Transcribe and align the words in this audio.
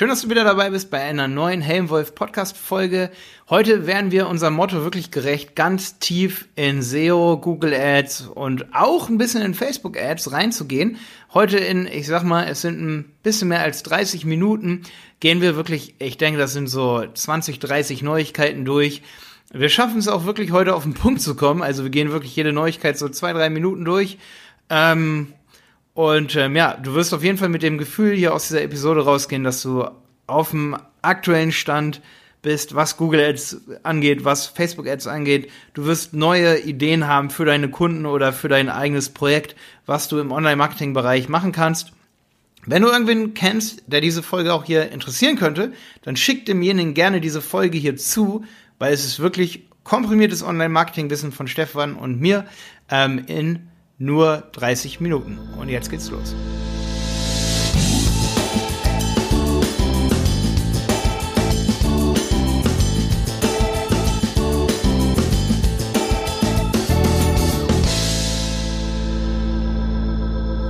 Schön, 0.00 0.08
dass 0.08 0.22
du 0.22 0.30
wieder 0.30 0.44
dabei 0.44 0.70
bist 0.70 0.90
bei 0.90 1.02
einer 1.02 1.28
neuen 1.28 1.60
Helmwolf 1.60 2.14
Podcast 2.14 2.56
Folge. 2.56 3.10
Heute 3.50 3.86
werden 3.86 4.10
wir 4.10 4.30
unserem 4.30 4.54
Motto 4.54 4.82
wirklich 4.82 5.10
gerecht, 5.10 5.54
ganz 5.54 5.98
tief 5.98 6.48
in 6.56 6.80
SEO, 6.80 7.36
Google 7.36 7.74
Ads 7.74 8.28
und 8.28 8.74
auch 8.74 9.10
ein 9.10 9.18
bisschen 9.18 9.42
in 9.42 9.52
Facebook 9.52 10.00
Ads 10.00 10.32
reinzugehen. 10.32 10.96
Heute 11.34 11.58
in, 11.58 11.86
ich 11.86 12.06
sag 12.06 12.22
mal, 12.22 12.44
es 12.44 12.62
sind 12.62 12.80
ein 12.80 13.12
bisschen 13.22 13.48
mehr 13.48 13.60
als 13.60 13.82
30 13.82 14.24
Minuten, 14.24 14.84
gehen 15.20 15.42
wir 15.42 15.54
wirklich, 15.54 15.96
ich 15.98 16.16
denke, 16.16 16.38
das 16.38 16.54
sind 16.54 16.68
so 16.68 17.04
20, 17.04 17.58
30 17.58 18.00
Neuigkeiten 18.00 18.64
durch. 18.64 19.02
Wir 19.52 19.68
schaffen 19.68 19.98
es 19.98 20.08
auch 20.08 20.24
wirklich 20.24 20.50
heute 20.50 20.76
auf 20.76 20.84
den 20.84 20.94
Punkt 20.94 21.20
zu 21.20 21.36
kommen. 21.36 21.60
Also 21.60 21.82
wir 21.82 21.90
gehen 21.90 22.10
wirklich 22.10 22.34
jede 22.34 22.54
Neuigkeit 22.54 22.96
so 22.96 23.10
zwei, 23.10 23.34
drei 23.34 23.50
Minuten 23.50 23.84
durch. 23.84 24.16
Ähm, 24.70 25.34
und 25.94 26.36
ähm, 26.36 26.56
ja, 26.56 26.74
du 26.74 26.94
wirst 26.94 27.12
auf 27.12 27.22
jeden 27.24 27.38
Fall 27.38 27.48
mit 27.48 27.62
dem 27.62 27.78
Gefühl 27.78 28.14
hier 28.14 28.34
aus 28.34 28.48
dieser 28.48 28.62
Episode 28.62 29.04
rausgehen, 29.04 29.44
dass 29.44 29.62
du 29.62 29.88
auf 30.26 30.50
dem 30.50 30.76
aktuellen 31.02 31.52
Stand 31.52 32.00
bist, 32.42 32.74
was 32.74 32.96
Google 32.96 33.20
Ads 33.20 33.60
angeht, 33.82 34.24
was 34.24 34.46
Facebook 34.46 34.88
Ads 34.88 35.06
angeht. 35.06 35.50
Du 35.74 35.84
wirst 35.86 36.14
neue 36.14 36.58
Ideen 36.60 37.06
haben 37.06 37.30
für 37.30 37.44
deine 37.44 37.68
Kunden 37.68 38.06
oder 38.06 38.32
für 38.32 38.48
dein 38.48 38.68
eigenes 38.68 39.10
Projekt, 39.10 39.56
was 39.86 40.08
du 40.08 40.18
im 40.18 40.32
Online-Marketing-Bereich 40.32 41.28
machen 41.28 41.52
kannst. 41.52 41.92
Wenn 42.66 42.82
du 42.82 42.88
irgendwen 42.88 43.34
kennst, 43.34 43.82
der 43.86 44.00
diese 44.00 44.22
Folge 44.22 44.52
auch 44.52 44.64
hier 44.64 44.90
interessieren 44.90 45.36
könnte, 45.36 45.72
dann 46.02 46.16
schick 46.16 46.46
demjenigen 46.46 46.94
gerne 46.94 47.20
diese 47.20 47.40
Folge 47.40 47.78
hier 47.78 47.96
zu, 47.96 48.44
weil 48.78 48.92
es 48.92 49.04
ist 49.04 49.20
wirklich 49.20 49.64
komprimiertes 49.84 50.42
Online-Marketing-Wissen 50.42 51.32
von 51.32 51.48
Stefan 51.48 51.94
und 51.94 52.20
mir 52.20 52.46
ähm, 52.90 53.22
in 53.26 53.70
nur 54.00 54.44
30 54.52 55.00
Minuten. 55.00 55.38
Und 55.58 55.68
jetzt 55.68 55.90
geht's 55.90 56.10
los. 56.10 56.34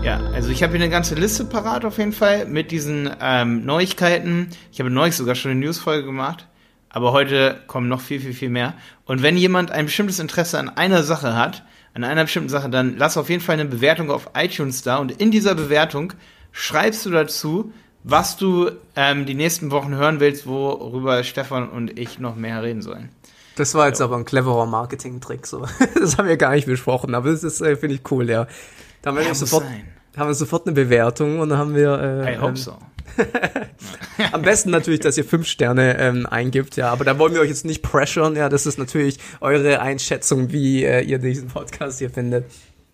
Ja, 0.03 0.21
also 0.35 0.51
ich 0.51 0.65
habe 0.65 0.73
hier 0.73 0.83
eine 0.83 0.91
ganze 0.91 1.15
Liste 1.15 1.45
parat 1.45 1.85
auf 1.85 1.99
jeden 1.99 2.13
Fall 2.13 2.47
mit 2.47 2.73
diesen 2.73 3.09
ähm, 3.21 3.65
Neuigkeiten. 3.65 4.49
Ich 4.73 4.81
habe 4.81 4.91
neulich 4.91 5.15
sogar 5.15 5.37
schon 5.37 5.53
eine 5.53 5.61
Newsfolge 5.61 6.05
gemacht, 6.05 6.49
aber 6.89 7.13
heute 7.13 7.63
kommen 7.69 7.87
noch 7.87 8.01
viel, 8.01 8.19
viel, 8.19 8.35
viel 8.35 8.51
mehr. 8.51 8.75
Und 9.05 9.23
wenn 9.23 9.37
jemand 9.37 9.71
ein 9.71 9.85
bestimmtes 9.85 10.19
Interesse 10.19 10.59
an 10.59 10.69
einer 10.69 11.05
Sache 11.05 11.37
hat, 11.37 11.63
an 11.95 12.05
einer 12.05 12.25
bestimmten 12.25 12.49
Sache, 12.49 12.69
dann 12.69 12.97
lass 12.97 13.17
auf 13.17 13.29
jeden 13.29 13.43
Fall 13.43 13.55
eine 13.55 13.65
Bewertung 13.65 14.11
auf 14.11 14.31
iTunes 14.35 14.83
da 14.83 14.99
und 14.99 15.13
in 15.13 15.31
dieser 15.31 15.55
Bewertung 15.55 16.13
schreibst 16.53 17.07
du 17.07 17.11
dazu, 17.11 17.73
was 18.05 18.37
du 18.37 18.71
ähm, 18.97 19.27
die 19.27 19.35
nächsten 19.35 19.71
Wochen 19.71 19.95
hören 19.95 20.21
willst, 20.21 20.47
worüber 20.47 21.23
Stefan 21.25 21.69
und 21.69 21.99
ich 21.99 22.19
noch 22.19 22.37
mehr 22.37 22.63
reden 22.63 22.83
sollen. 22.83 23.11
Das 23.57 23.75
war 23.75 23.89
jetzt 23.89 23.99
so. 23.99 24.05
aber 24.05 24.17
ein 24.17 24.25
cleverer 24.25 24.67
Marketing-Trick, 24.67 25.47
so. 25.47 25.67
Das 25.95 26.17
haben 26.17 26.29
wir 26.29 26.37
gar 26.37 26.53
nicht 26.53 26.67
besprochen, 26.67 27.15
aber 27.15 27.31
das 27.31 27.45
ist, 27.45 27.61
äh, 27.61 27.77
finde 27.77 27.97
ich 27.97 28.11
cool, 28.11 28.31
ja. 28.31 28.47
Da 29.03 29.11
haben 29.11 29.19
wir, 29.19 29.25
ja, 29.25 29.35
sofort, 29.35 29.65
haben 30.17 30.29
wir 30.29 30.35
sofort 30.35 30.67
eine 30.67 30.75
Bewertung 30.75 31.41
und 31.41 31.49
dann 31.51 31.59
haben 31.59 31.75
wir. 31.75 32.25
Äh, 32.27 32.35
I 32.35 32.39
hope 32.39 32.51
ähm, 32.51 32.57
so. 32.57 32.77
Am 34.33 34.43
besten 34.43 34.71
natürlich, 34.71 35.01
dass 35.01 35.19
ihr 35.19 35.25
fünf 35.25 35.47
Sterne 35.47 35.99
ähm, 35.99 36.27
eingibt, 36.27 36.77
ja. 36.77 36.91
Aber 36.91 37.05
da 37.05 37.19
wollen 37.19 37.35
wir 37.35 37.41
euch 37.41 37.49
jetzt 37.49 37.65
nicht 37.65 37.83
pressuren, 37.83 38.37
ja. 38.37 38.49
Das 38.49 38.67
ist 38.67 38.79
natürlich 38.79 39.19
eure 39.41 39.81
Einschätzung, 39.81 40.53
wie 40.53 40.85
äh, 40.85 41.03
ihr 41.03 41.19
diesen 41.19 41.49
Podcast 41.49 41.99
hier 41.99 42.11
findet. 42.11 42.45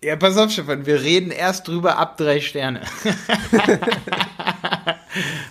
Ja, 0.03 0.15
pass 0.15 0.37
auf, 0.37 0.51
Stefan, 0.51 0.85
wir 0.85 1.01
reden 1.01 1.31
erst 1.31 1.67
drüber 1.67 1.97
ab 1.97 2.17
drei 2.17 2.39
Sterne. 2.39 2.81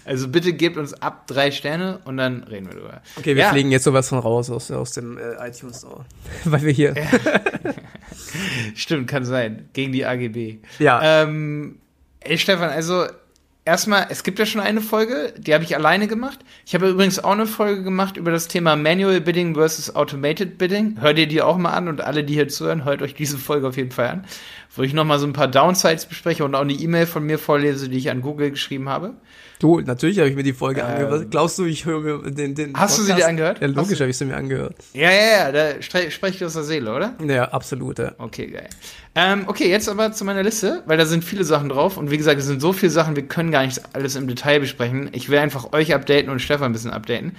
also 0.04 0.28
bitte 0.28 0.52
gebt 0.52 0.76
uns 0.76 0.94
ab 0.94 1.26
drei 1.26 1.50
Sterne 1.50 1.98
und 2.04 2.16
dann 2.16 2.44
reden 2.44 2.66
wir 2.66 2.74
drüber. 2.74 3.02
Okay, 3.16 3.34
wir 3.34 3.42
ja. 3.42 3.50
fliegen 3.50 3.72
jetzt 3.72 3.82
sowas 3.82 4.08
von 4.08 4.20
raus 4.20 4.48
aus, 4.50 4.70
aus 4.70 4.92
dem 4.92 5.18
äh, 5.18 5.48
iTunes 5.48 5.78
Store. 5.78 6.04
Weil 6.44 6.62
wir 6.62 6.72
hier. 6.72 6.94
Stimmt, 8.76 9.08
kann 9.08 9.24
sein. 9.24 9.68
Gegen 9.72 9.92
die 9.92 10.06
AGB. 10.06 10.58
Ja. 10.78 11.22
Ähm, 11.22 11.80
ey, 12.20 12.38
Stefan, 12.38 12.70
also 12.70 13.06
erstmal, 13.66 14.06
es 14.08 14.22
gibt 14.22 14.38
ja 14.38 14.46
schon 14.46 14.62
eine 14.62 14.80
Folge, 14.80 15.34
die 15.36 15.52
habe 15.52 15.64
ich 15.64 15.76
alleine 15.76 16.06
gemacht. 16.06 16.38
Ich 16.64 16.74
habe 16.74 16.88
übrigens 16.88 17.22
auch 17.22 17.32
eine 17.32 17.46
Folge 17.46 17.82
gemacht 17.82 18.16
über 18.16 18.30
das 18.30 18.48
Thema 18.48 18.76
Manual 18.76 19.20
Bidding 19.20 19.54
versus 19.54 19.94
Automated 19.94 20.56
Bidding. 20.56 20.98
Hört 21.00 21.18
ihr 21.18 21.26
die 21.26 21.42
auch 21.42 21.58
mal 21.58 21.72
an 21.72 21.88
und 21.88 22.00
alle, 22.00 22.24
die 22.24 22.34
hier 22.34 22.48
zuhören, 22.48 22.84
hört 22.84 23.02
euch 23.02 23.14
diese 23.14 23.36
Folge 23.36 23.68
auf 23.68 23.76
jeden 23.76 23.90
Fall 23.90 24.08
an, 24.08 24.24
wo 24.76 24.82
ich 24.82 24.92
nochmal 24.92 25.18
so 25.18 25.26
ein 25.26 25.32
paar 25.32 25.48
Downsides 25.48 26.06
bespreche 26.06 26.44
und 26.44 26.54
auch 26.54 26.60
eine 26.60 26.72
E-Mail 26.72 27.06
von 27.06 27.24
mir 27.24 27.38
vorlese, 27.38 27.88
die 27.88 27.98
ich 27.98 28.10
an 28.10 28.20
Google 28.20 28.50
geschrieben 28.50 28.88
habe. 28.88 29.14
Du, 29.58 29.80
natürlich 29.80 30.18
habe 30.18 30.28
ich 30.28 30.36
mir 30.36 30.42
die 30.42 30.52
Folge 30.52 30.82
ähm, 30.82 30.86
angehört. 30.86 31.30
Glaubst 31.30 31.58
du, 31.58 31.64
ich 31.64 31.86
höre 31.86 32.00
mir 32.00 32.30
den, 32.30 32.54
den 32.54 32.74
Hast 32.74 32.96
Podcast? 32.96 32.98
du 32.98 33.02
sie 33.04 33.14
dir 33.14 33.26
angehört? 33.26 33.60
Ja, 33.60 33.66
logisch 33.68 34.00
habe 34.00 34.10
ich 34.10 34.18
sie 34.18 34.26
mir 34.26 34.36
angehört. 34.36 34.76
Ja, 34.92 35.10
ja, 35.10 35.50
ja, 35.50 35.52
da 35.52 35.82
spreche 35.82 36.28
ich 36.28 36.44
aus 36.44 36.52
der 36.52 36.64
Seele, 36.64 36.94
oder? 36.94 37.14
Ja, 37.26 37.44
absolut, 37.44 37.98
ja. 37.98 38.12
Okay, 38.18 38.48
geil. 38.48 38.68
Ähm, 39.14 39.44
okay, 39.46 39.70
jetzt 39.70 39.88
aber 39.88 40.12
zu 40.12 40.24
meiner 40.26 40.42
Liste, 40.42 40.82
weil 40.86 40.98
da 40.98 41.06
sind 41.06 41.24
viele 41.24 41.44
Sachen 41.44 41.70
drauf 41.70 41.96
und 41.96 42.10
wie 42.10 42.18
gesagt, 42.18 42.38
es 42.38 42.46
sind 42.46 42.60
so 42.60 42.74
viele 42.74 42.90
Sachen, 42.90 43.16
wir 43.16 43.26
können 43.26 43.50
gar 43.50 43.64
nicht 43.64 43.80
alles 43.94 44.14
im 44.14 44.28
Detail 44.28 44.60
besprechen. 44.60 45.08
Ich 45.12 45.30
will 45.30 45.38
einfach 45.38 45.72
euch 45.72 45.94
updaten 45.94 46.30
und 46.30 46.40
Stefan 46.40 46.66
ein 46.66 46.72
bisschen 46.72 46.90
updaten. 46.90 47.32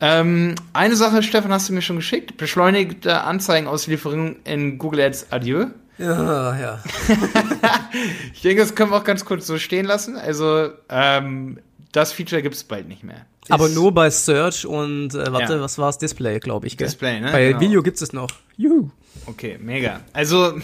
Ähm, 0.00 0.54
eine 0.72 0.94
Sache, 0.94 1.22
Stefan, 1.22 1.52
hast 1.52 1.68
du 1.68 1.72
mir 1.72 1.82
schon 1.82 1.96
geschickt. 1.96 2.36
Beschleunigte 2.36 3.22
Anzeigenauslieferung 3.22 4.36
in 4.44 4.78
Google 4.78 5.00
Ads 5.00 5.32
Adieu. 5.32 5.66
Ja, 5.98 6.58
ja. 6.58 6.82
ich 8.34 8.42
denke, 8.42 8.62
das 8.62 8.74
können 8.74 8.90
wir 8.90 8.96
auch 8.96 9.04
ganz 9.04 9.24
kurz 9.24 9.46
so 9.46 9.58
stehen 9.58 9.86
lassen. 9.86 10.16
Also, 10.16 10.70
ähm, 10.88 11.58
das 11.92 12.12
Feature 12.12 12.42
gibt 12.42 12.54
es 12.54 12.64
bald 12.64 12.88
nicht 12.88 13.02
mehr. 13.02 13.24
Aber 13.48 13.68
nur 13.68 13.92
bei 13.92 14.10
Search 14.10 14.66
und, 14.66 15.14
äh, 15.14 15.32
warte, 15.32 15.54
ja. 15.54 15.60
was 15.60 15.78
war 15.78 15.88
es? 15.88 15.98
Display, 15.98 16.40
glaube 16.40 16.66
ich. 16.66 16.76
Gell? 16.76 16.86
Display, 16.86 17.20
ne? 17.20 17.32
Bei 17.32 17.48
genau. 17.48 17.60
Video 17.60 17.82
gibt 17.82 18.00
es 18.02 18.12
noch. 18.12 18.28
Juhu. 18.56 18.90
Okay, 19.26 19.58
mega. 19.60 20.00
Also, 20.12 20.54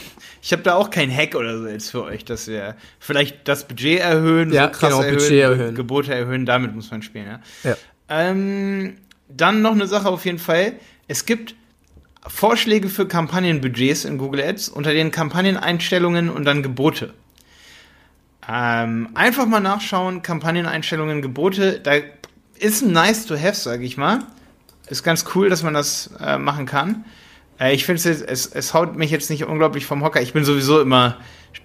ich 0.41 0.53
habe 0.53 0.63
da 0.63 0.75
auch 0.75 0.91
kein 0.91 1.11
Hack 1.15 1.35
oder 1.35 1.59
so 1.59 1.67
jetzt 1.67 1.91
für 1.91 2.05
euch, 2.05 2.25
dass 2.25 2.47
wir 2.49 2.77
vielleicht 2.99 3.49
das 3.49 3.67
Budget 3.67 4.01
erhöhen, 4.01 4.53
ja, 4.53 4.67
so 4.67 4.71
krass 4.71 4.91
genau, 4.91 5.03
erhöhen, 5.03 5.19
Budget 5.19 5.41
erhöhen, 5.41 5.75
Gebote 5.75 6.15
erhöhen, 6.15 6.47
damit 6.47 6.75
muss 6.75 6.91
man 6.91 7.03
spielen, 7.03 7.27
ja. 7.27 7.41
ja. 7.65 7.77
Ähm, 8.09 8.97
dann 9.29 9.63
noch 9.63 9.73
eine 9.73 9.87
Sache 9.87 10.09
auf 10.09 10.25
jeden 10.25 10.39
Fall. 10.39 10.75
Es 11.09 11.25
gibt 11.25 11.55
Vorschläge 12.27 12.89
für 12.89 13.07
Kampagnenbudgets 13.07 14.05
in 14.05 14.19
Google 14.19 14.43
Ads 14.43 14.69
unter 14.69 14.93
den 14.93 15.11
Kampagneneinstellungen 15.11 16.31
und 16.31 16.45
dann 16.45 16.63
Gebote. 16.63 17.15
Ähm, 18.49 19.09
einfach 19.15 19.47
mal 19.47 19.61
nachschauen, 19.61 20.23
Kampagneneinstellungen, 20.23 21.23
Gebote. 21.23 21.81
Da 21.81 21.93
ist 22.59 22.83
ein 22.83 22.93
nice 22.93 23.27
to 23.27 23.37
have, 23.37 23.55
sage 23.55 23.85
ich 23.85 23.97
mal. 23.97 24.21
Ist 24.89 25.03
ganz 25.03 25.25
cool, 25.35 25.49
dass 25.49 25.63
man 25.63 25.75
das 25.75 26.11
äh, 26.21 26.39
machen 26.39 26.67
kann. 26.67 27.05
Äh, 27.59 27.75
ich 27.75 27.85
finde 27.85 28.01
es, 28.03 28.47
es 28.47 28.75
haut 28.75 28.97
mich 28.97 29.11
jetzt 29.11 29.31
nicht 29.31 29.45
unglaublich 29.45 29.87
vom 29.87 30.03
Hocker. 30.03 30.21
Ich 30.21 30.33
bin 30.33 30.45
sowieso 30.45 30.81
immer, 30.81 31.19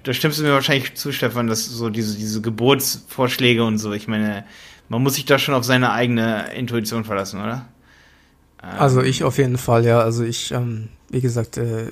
da 0.04 0.14
stimmst 0.14 0.40
du 0.40 0.44
mir 0.44 0.54
wahrscheinlich 0.54 0.96
zu, 0.96 1.12
Stefan, 1.12 1.48
dass 1.48 1.66
so 1.66 1.90
diese, 1.90 2.18
diese 2.18 2.42
Gebotsvorschläge 2.42 3.64
und 3.64 3.78
so, 3.78 3.94
ich 3.94 4.08
meine, 4.08 4.46
man 4.90 5.04
muss 5.04 5.16
sich 5.16 5.26
da 5.26 5.38
schon 5.40 5.56
auf 5.56 5.66
seine 5.66 5.92
eigene 5.92 6.54
Intuition 6.54 7.04
verlassen, 7.04 7.42
oder? 7.42 7.68
Ähm, 8.64 8.70
also 8.80 9.02
ich 9.02 9.24
auf 9.24 9.38
jeden 9.38 9.58
Fall, 9.58 9.86
ja. 9.86 10.00
Also 10.00 10.24
ich, 10.24 10.52
ähm, 10.52 10.90
wie 11.10 11.22
gesagt, 11.22 11.58
äh, 11.58 11.88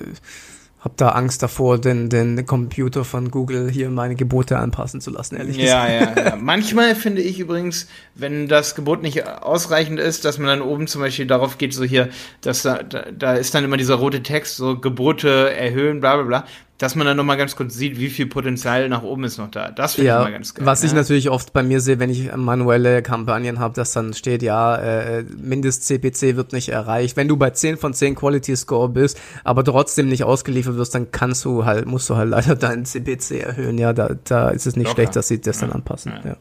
habe 0.86 0.94
da 0.96 1.08
Angst 1.08 1.42
davor, 1.42 1.80
den, 1.80 2.08
den 2.10 2.46
Computer 2.46 3.04
von 3.04 3.32
Google 3.32 3.68
hier 3.68 3.90
meine 3.90 4.14
Gebote 4.14 4.56
anpassen 4.56 5.00
zu 5.00 5.10
lassen, 5.10 5.36
ehrlich 5.36 5.56
ja, 5.56 5.84
gesagt. 5.84 6.16
Ja, 6.18 6.24
ja. 6.26 6.36
Manchmal 6.40 6.94
finde 6.94 7.22
ich 7.22 7.40
übrigens, 7.40 7.88
wenn 8.14 8.46
das 8.46 8.76
Gebot 8.76 9.02
nicht 9.02 9.26
ausreichend 9.26 9.98
ist, 9.98 10.24
dass 10.24 10.38
man 10.38 10.46
dann 10.46 10.62
oben 10.62 10.86
zum 10.86 11.00
Beispiel 11.00 11.26
darauf 11.26 11.58
geht, 11.58 11.74
so 11.74 11.82
hier, 11.82 12.08
dass 12.40 12.62
da, 12.62 12.84
da, 12.84 13.06
da 13.10 13.34
ist 13.34 13.52
dann 13.52 13.64
immer 13.64 13.76
dieser 13.76 13.96
rote 13.96 14.22
Text, 14.22 14.56
so 14.56 14.78
Gebote 14.78 15.52
erhöhen, 15.56 15.98
bla 16.00 16.16
bla 16.16 16.24
bla 16.24 16.44
dass 16.78 16.94
man 16.94 17.06
dann 17.06 17.16
nochmal 17.16 17.38
ganz 17.38 17.56
kurz 17.56 17.74
sieht, 17.74 17.98
wie 17.98 18.10
viel 18.10 18.26
Potenzial 18.26 18.88
nach 18.88 19.02
oben 19.02 19.24
ist 19.24 19.38
noch 19.38 19.50
da. 19.50 19.70
Das 19.70 19.94
finde 19.94 20.08
ja, 20.08 20.20
ich 20.20 20.26
immer 20.26 20.36
ganz 20.36 20.52
geil. 20.52 20.66
Was 20.66 20.82
ja. 20.82 20.88
ich 20.88 20.94
natürlich 20.94 21.30
oft 21.30 21.52
bei 21.54 21.62
mir 21.62 21.80
sehe, 21.80 21.98
wenn 21.98 22.10
ich 22.10 22.34
manuelle 22.36 23.00
Kampagnen 23.02 23.58
habe, 23.58 23.74
dass 23.74 23.92
dann 23.92 24.12
steht, 24.12 24.42
ja, 24.42 24.76
äh, 24.76 25.22
Mindest-CPC 25.22 26.36
wird 26.36 26.52
nicht 26.52 26.68
erreicht. 26.68 27.16
Wenn 27.16 27.28
du 27.28 27.36
bei 27.38 27.50
10 27.50 27.78
von 27.78 27.94
10 27.94 28.14
Quality 28.14 28.56
Score 28.56 28.90
bist, 28.90 29.18
aber 29.42 29.64
trotzdem 29.64 30.08
nicht 30.08 30.24
ausgeliefert 30.24 30.76
wirst, 30.76 30.94
dann 30.94 31.10
kannst 31.10 31.44
du 31.46 31.64
halt, 31.64 31.86
musst 31.86 32.10
du 32.10 32.16
halt 32.16 32.28
leider 32.30 32.56
deinen 32.56 32.84
CPC 32.84 33.42
erhöhen. 33.42 33.78
Ja, 33.78 33.94
da, 33.94 34.10
da 34.24 34.50
ist 34.50 34.66
es 34.66 34.76
nicht 34.76 34.88
Locker. 34.88 34.96
schlecht, 34.96 35.16
dass 35.16 35.28
sie 35.28 35.40
das 35.40 35.60
ja. 35.60 35.68
dann 35.68 35.76
anpassen. 35.76 36.12
Ja. 36.24 36.36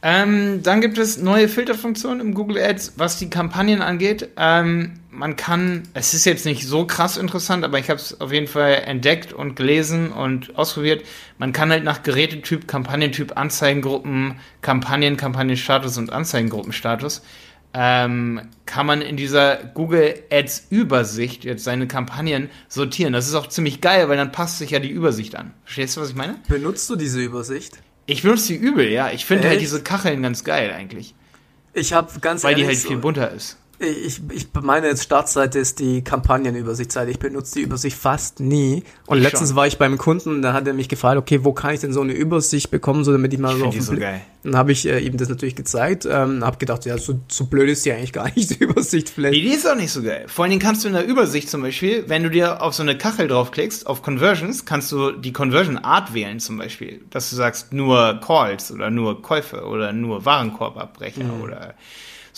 Ähm, 0.00 0.62
dann 0.62 0.80
gibt 0.80 0.96
es 0.96 1.18
neue 1.18 1.48
Filterfunktionen 1.48 2.20
im 2.20 2.34
Google 2.34 2.58
Ads, 2.58 2.94
was 2.96 3.18
die 3.18 3.30
Kampagnen 3.30 3.82
angeht. 3.82 4.28
Ähm, 4.36 4.94
man 5.10 5.34
kann, 5.34 5.82
es 5.94 6.14
ist 6.14 6.24
jetzt 6.24 6.44
nicht 6.44 6.66
so 6.66 6.86
krass 6.86 7.16
interessant, 7.16 7.64
aber 7.64 7.80
ich 7.80 7.90
habe 7.90 7.98
es 7.98 8.20
auf 8.20 8.32
jeden 8.32 8.46
Fall 8.46 8.82
entdeckt 8.86 9.32
und 9.32 9.56
gelesen 9.56 10.12
und 10.12 10.56
ausprobiert. 10.56 11.04
Man 11.38 11.52
kann 11.52 11.70
halt 11.70 11.82
nach 11.82 12.04
Gerätetyp, 12.04 12.68
Kampagnentyp, 12.68 13.36
Anzeigengruppen, 13.36 14.38
Kampagnen, 14.62 15.16
Kampagnenstatus 15.16 15.98
und 15.98 16.12
Anzeigengruppenstatus 16.12 17.22
ähm, 17.74 18.40
kann 18.66 18.86
man 18.86 19.02
in 19.02 19.16
dieser 19.16 19.56
Google 19.56 20.14
Ads 20.30 20.68
Übersicht 20.70 21.44
jetzt 21.44 21.64
seine 21.64 21.86
Kampagnen 21.86 22.50
sortieren. 22.68 23.12
Das 23.12 23.28
ist 23.28 23.34
auch 23.34 23.46
ziemlich 23.48 23.80
geil, 23.80 24.08
weil 24.08 24.16
dann 24.16 24.32
passt 24.32 24.58
sich 24.58 24.70
ja 24.70 24.78
die 24.78 24.90
Übersicht 24.90 25.36
an. 25.36 25.52
Verstehst 25.64 25.96
du, 25.96 26.00
was 26.00 26.10
ich 26.10 26.16
meine? 26.16 26.36
Benutzt 26.48 26.88
du 26.88 26.96
diese 26.96 27.20
Übersicht? 27.20 27.78
Ich 28.08 28.22
benutze 28.22 28.54
die 28.54 28.58
übel, 28.58 28.88
ja. 28.88 29.10
Ich 29.10 29.26
finde 29.26 29.48
halt 29.48 29.60
diese 29.60 29.82
Kacheln 29.82 30.22
ganz 30.22 30.42
geil 30.42 30.72
eigentlich. 30.72 31.14
Ich 31.74 31.92
habe 31.92 32.10
ganz 32.20 32.42
Weil 32.42 32.54
die 32.54 32.62
ehrlich 32.62 32.78
halt 32.78 32.82
so- 32.84 32.88
viel 32.88 32.96
bunter 32.98 33.30
ist. 33.30 33.58
Ich, 33.80 34.20
ich 34.32 34.48
meine 34.60 34.88
jetzt 34.88 35.04
Startseite 35.04 35.60
ist 35.60 35.78
die 35.78 36.02
Kampagnenübersichtsseite. 36.02 37.12
Ich 37.12 37.20
benutze 37.20 37.54
die 37.54 37.60
Übersicht 37.60 37.96
fast 37.96 38.40
nie. 38.40 38.82
Und 39.06 39.18
Ich 39.18 39.22
letztens 39.22 39.50
schon. 39.50 39.56
war 39.56 39.68
ich 39.68 39.78
beim 39.78 39.98
Kunden, 39.98 40.42
da 40.42 40.52
hat 40.52 40.66
er 40.66 40.74
mich 40.74 40.88
gefragt, 40.88 41.16
okay, 41.16 41.44
wo 41.44 41.52
kann 41.52 41.74
ich 41.74 41.80
denn 41.80 41.92
so 41.92 42.00
eine 42.00 42.12
Übersicht 42.12 42.72
bekommen, 42.72 43.04
so 43.04 43.12
damit 43.12 43.32
ich 43.32 43.38
mal 43.38 43.52
Ich 43.52 43.58
so 43.60 43.64
auf 43.66 43.70
die 43.70 43.78
den 43.78 43.84
so 43.86 43.96
geil. 43.96 44.20
Dann 44.42 44.56
habe 44.56 44.72
ich 44.72 44.86
äh, 44.86 44.98
ihm 44.98 45.16
das 45.16 45.28
natürlich 45.28 45.54
gezeigt, 45.54 46.06
ähm, 46.10 46.44
habe 46.44 46.58
gedacht, 46.58 46.86
ja, 46.86 46.98
so, 46.98 47.20
so 47.28 47.44
blöd 47.44 47.68
ist 47.68 47.84
die 47.84 47.92
eigentlich 47.92 48.12
gar 48.12 48.28
nicht, 48.34 48.50
die 48.58 48.64
Übersicht 48.64 49.10
vielleicht. 49.10 49.34
Die 49.34 49.42
Idee 49.42 49.54
ist 49.54 49.68
auch 49.68 49.76
nicht 49.76 49.92
so 49.92 50.02
geil. 50.02 50.24
Vor 50.26 50.44
allen 50.44 50.50
Dingen 50.50 50.62
kannst 50.62 50.82
du 50.82 50.88
in 50.88 50.94
der 50.94 51.06
Übersicht 51.06 51.48
zum 51.48 51.62
Beispiel, 51.62 52.04
wenn 52.08 52.24
du 52.24 52.30
dir 52.30 52.60
auf 52.62 52.74
so 52.74 52.82
eine 52.82 52.98
Kachel 52.98 53.28
draufklickst, 53.28 53.86
auf 53.86 54.02
Conversions, 54.02 54.64
kannst 54.64 54.90
du 54.90 55.12
die 55.12 55.32
Conversion 55.32 55.78
Art 55.78 56.14
wählen 56.14 56.40
zum 56.40 56.58
Beispiel. 56.58 57.00
Dass 57.10 57.30
du 57.30 57.36
sagst 57.36 57.72
nur 57.72 58.20
Calls 58.24 58.72
oder 58.72 58.90
nur 58.90 59.22
Käufe 59.22 59.64
oder 59.64 59.92
nur 59.92 60.24
Warenkorbabbrecher 60.24 61.20
oder 61.44 61.74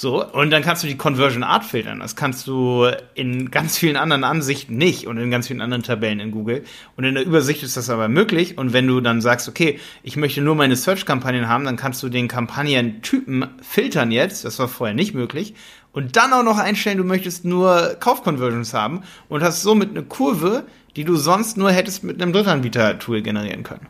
so. 0.01 0.25
Und 0.25 0.51
dann 0.51 0.63
kannst 0.63 0.83
du 0.83 0.87
die 0.87 0.97
Conversion 0.97 1.43
Art 1.43 1.65
filtern. 1.65 2.01
Das 2.01 2.17
kannst 2.17 2.47
du 2.47 2.91
in 3.15 3.51
ganz 3.51 3.79
vielen 3.79 3.97
anderen 3.97 4.25
Ansichten 4.25 4.77
nicht 4.77 5.07
und 5.07 5.19
in 5.19 5.31
ganz 5.31 5.49
vielen 5.49 5.61
anderen 5.61 5.83
Tabellen 5.83 6.21
in 6.21 6.31
Google. 6.31 6.65
Und 6.97 7.05
in 7.05 7.15
der 7.15 7.25
Übersicht 7.25 7.63
ist 7.63 7.77
das 7.77 7.91
aber 7.91 8.09
möglich. 8.09 8.59
Und 8.59 8.73
wenn 8.73 8.87
du 8.87 9.01
dann 9.01 9.21
sagst, 9.21 9.49
okay, 9.49 9.79
ich 10.03 10.17
möchte 10.17 10.41
nur 10.41 10.55
meine 10.55 10.77
Search-Kampagnen 10.77 11.49
haben, 11.49 11.65
dann 11.65 11.77
kannst 11.77 12.03
du 12.03 12.09
den 12.09 12.29
Kampagnentypen 12.29 13.47
filtern 13.63 14.11
jetzt. 14.11 14.45
Das 14.45 14.59
war 14.59 14.69
vorher 14.69 14.95
nicht 14.95 15.15
möglich. 15.15 15.55
Und 15.93 16.17
dann 16.17 16.33
auch 16.33 16.45
noch 16.45 16.59
einstellen, 16.59 16.99
du 16.99 17.05
möchtest 17.05 17.45
nur 17.45 17.97
Kauf-Conversions 17.99 18.75
haben 18.75 19.03
und 19.29 19.43
hast 19.43 19.63
somit 19.63 19.91
eine 19.91 20.05
Kurve, 20.05 20.65
die 20.97 21.05
du 21.05 21.17
sonst 21.17 21.57
nur 21.57 21.71
hättest 21.73 22.05
mit 22.05 22.23
einem 22.23 22.33
Drittanbieter-Tool 22.33 23.23
generieren 23.23 23.65
können. 23.65 23.87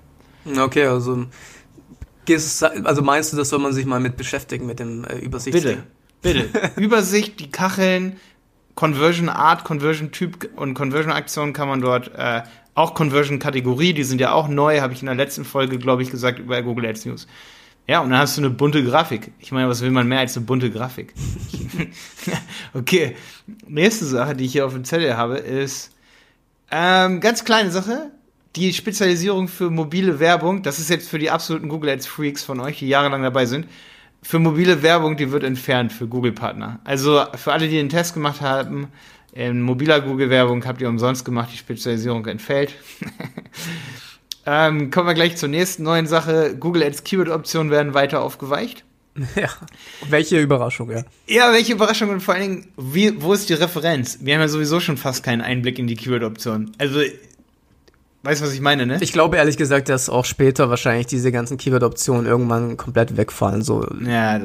Okay, 0.58 0.86
also, 0.86 1.26
also 2.84 3.02
meinst 3.02 3.32
du, 3.32 3.36
das 3.36 3.50
soll 3.50 3.58
man 3.58 3.72
sich 3.72 3.84
mal 3.84 4.00
mit 4.00 4.16
beschäftigen, 4.16 4.66
mit 4.66 4.78
dem 4.78 5.04
äh, 5.04 5.18
Übersicht? 5.18 5.52
Bitte, 5.52 5.84
bitte. 6.22 6.49
Übersicht, 6.76 7.40
die 7.40 7.50
Kacheln, 7.50 8.17
Conversion 8.75 9.28
Art, 9.28 9.64
Conversion 9.64 10.11
Typ 10.12 10.49
und 10.56 10.75
Conversion 10.75 11.12
Aktion 11.12 11.52
kann 11.52 11.69
man 11.69 11.81
dort, 11.81 12.12
äh, 12.14 12.43
auch 12.75 12.94
Conversion 12.94 13.38
Kategorie, 13.38 13.93
die 13.93 14.05
sind 14.05 14.20
ja 14.20 14.32
auch 14.32 14.49
neu, 14.49 14.81
habe 14.81 14.93
ich 14.93 15.00
in 15.00 15.06
der 15.06 15.14
letzten 15.14 15.44
Folge, 15.44 15.78
glaube 15.78 16.02
ich, 16.02 16.11
gesagt, 16.11 16.38
über 16.38 16.62
Google 16.62 16.87
Ads 16.87 17.05
News. 17.06 17.26
Ja, 17.87 18.00
und 18.00 18.11
dann 18.11 18.20
hast 18.20 18.37
du 18.37 18.43
eine 18.43 18.50
bunte 18.50 18.84
Grafik. 18.84 19.32
Ich 19.40 19.50
meine, 19.52 19.69
was 19.69 19.82
will 19.82 19.90
man 19.90 20.06
mehr 20.06 20.20
als 20.20 20.37
eine 20.37 20.46
bunte 20.46 20.70
Grafik? 20.70 21.12
okay, 22.75 23.16
nächste 23.66 24.05
Sache, 24.05 24.37
die 24.37 24.44
ich 24.44 24.52
hier 24.52 24.64
auf 24.64 24.73
dem 24.73 24.84
Zettel 24.84 25.16
habe, 25.16 25.38
ist 25.38 25.90
ähm, 26.70 27.20
ganz 27.20 27.44
kleine 27.44 27.70
Sache. 27.70 28.12
Die 28.56 28.73
Spezialisierung 28.73 29.49
für 29.49 29.70
mobile 29.70 30.20
Werbung, 30.20 30.62
das 30.62 30.78
ist 30.78 30.90
jetzt 30.90 31.08
für 31.08 31.19
die 31.19 31.31
absoluten 31.31 31.69
Google 31.69 31.90
Ads 31.90 32.06
Freaks 32.06 32.44
von 32.44 32.61
euch, 32.61 32.78
die 32.78 32.88
jahrelang 32.88 33.23
dabei 33.23 33.46
sind. 33.46 33.66
Für 34.22 34.38
mobile 34.38 34.82
Werbung, 34.82 35.17
die 35.17 35.32
wird 35.32 35.44
entfernt 35.44 35.93
für 35.93 36.06
Google-Partner. 36.06 36.81
Also 36.84 37.25
für 37.37 37.52
alle, 37.52 37.69
die 37.69 37.76
den 37.76 37.88
Test 37.88 38.14
gemacht 38.14 38.40
haben, 38.40 38.88
in 39.32 39.62
mobiler 39.62 40.00
Google-Werbung 40.00 40.64
habt 40.67 40.81
ihr 40.81 40.88
umsonst 40.88 41.25
gemacht, 41.25 41.50
die 41.52 41.56
Spezialisierung 41.56 42.26
entfällt. 42.26 42.75
ähm, 44.46 44.90
kommen 44.90 45.06
wir 45.06 45.14
gleich 45.14 45.37
zur 45.37 45.49
nächsten 45.49 45.84
neuen 45.84 46.06
Sache. 46.06 46.56
Google 46.58 46.82
Ads 46.82 47.05
Keyword-Optionen 47.05 47.70
werden 47.70 47.94
weiter 47.94 48.22
aufgeweicht. 48.22 48.84
Ja. 49.34 49.49
Welche 50.08 50.40
Überraschung, 50.40 50.90
ja. 50.90 51.02
Ja, 51.26 51.52
welche 51.52 51.73
Überraschung 51.73 52.11
und 52.11 52.20
vor 52.20 52.34
allen 52.34 52.43
Dingen, 52.43 52.69
wie, 52.76 53.20
wo 53.20 53.32
ist 53.32 53.49
die 53.49 53.55
Referenz? 53.55 54.19
Wir 54.23 54.34
haben 54.34 54.40
ja 54.40 54.49
sowieso 54.49 54.81
schon 54.81 54.96
fast 54.96 55.25
keinen 55.25 55.40
Einblick 55.40 55.78
in 55.78 55.88
die 55.88 55.96
Keyword-Optionen. 55.96 56.73
Also, 56.78 57.00
weißt 58.22 58.40
du, 58.40 58.46
was 58.46 58.52
ich 58.52 58.61
meine, 58.61 58.87
ne? 58.87 58.99
Ich 59.00 59.12
glaube 59.12 59.37
ehrlich 59.37 59.56
gesagt, 59.56 59.88
dass 59.88 60.08
auch 60.08 60.25
später 60.25 60.70
wahrscheinlich 60.70 61.06
diese 61.06 61.32
ganzen 61.32 61.56
Keyword-Optionen 61.56 62.26
irgendwann 62.26 62.76
komplett 62.76 63.17
wegfallen. 63.17 63.62
So, 63.62 63.87
ja, 64.05 64.40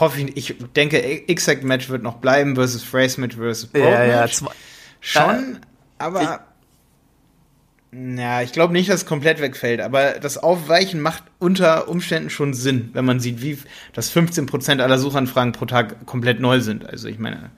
hoffe 0.00 0.20
ich. 0.20 0.36
Ich 0.36 0.56
denke, 0.74 1.02
Exact 1.28 1.64
Match 1.64 1.88
wird 1.88 2.02
noch 2.02 2.16
bleiben 2.16 2.54
versus 2.54 2.82
Phrase 2.82 3.20
Match 3.20 3.36
versus 3.36 3.66
Broad 3.66 3.84
ja, 3.84 4.26
zwei, 4.28 4.50
Schon, 5.00 5.58
aber. 5.98 6.40
Ja, 7.94 8.40
ich 8.40 8.52
glaube 8.52 8.72
nicht, 8.72 8.88
dass 8.88 9.02
es 9.02 9.06
komplett 9.06 9.42
wegfällt, 9.42 9.82
aber 9.82 10.12
das 10.12 10.38
Aufweichen 10.38 11.02
macht 11.02 11.24
unter 11.38 11.88
Umständen 11.88 12.30
schon 12.30 12.54
Sinn, 12.54 12.88
wenn 12.94 13.04
man 13.04 13.20
sieht, 13.20 13.42
wie 13.42 13.58
dass 13.92 14.10
15% 14.16 14.80
aller 14.80 14.96
Suchanfragen 14.96 15.52
pro 15.52 15.66
Tag 15.66 16.06
komplett 16.06 16.40
neu 16.40 16.60
sind. 16.60 16.88
Also 16.88 17.08
ich 17.08 17.18
meine. 17.18 17.50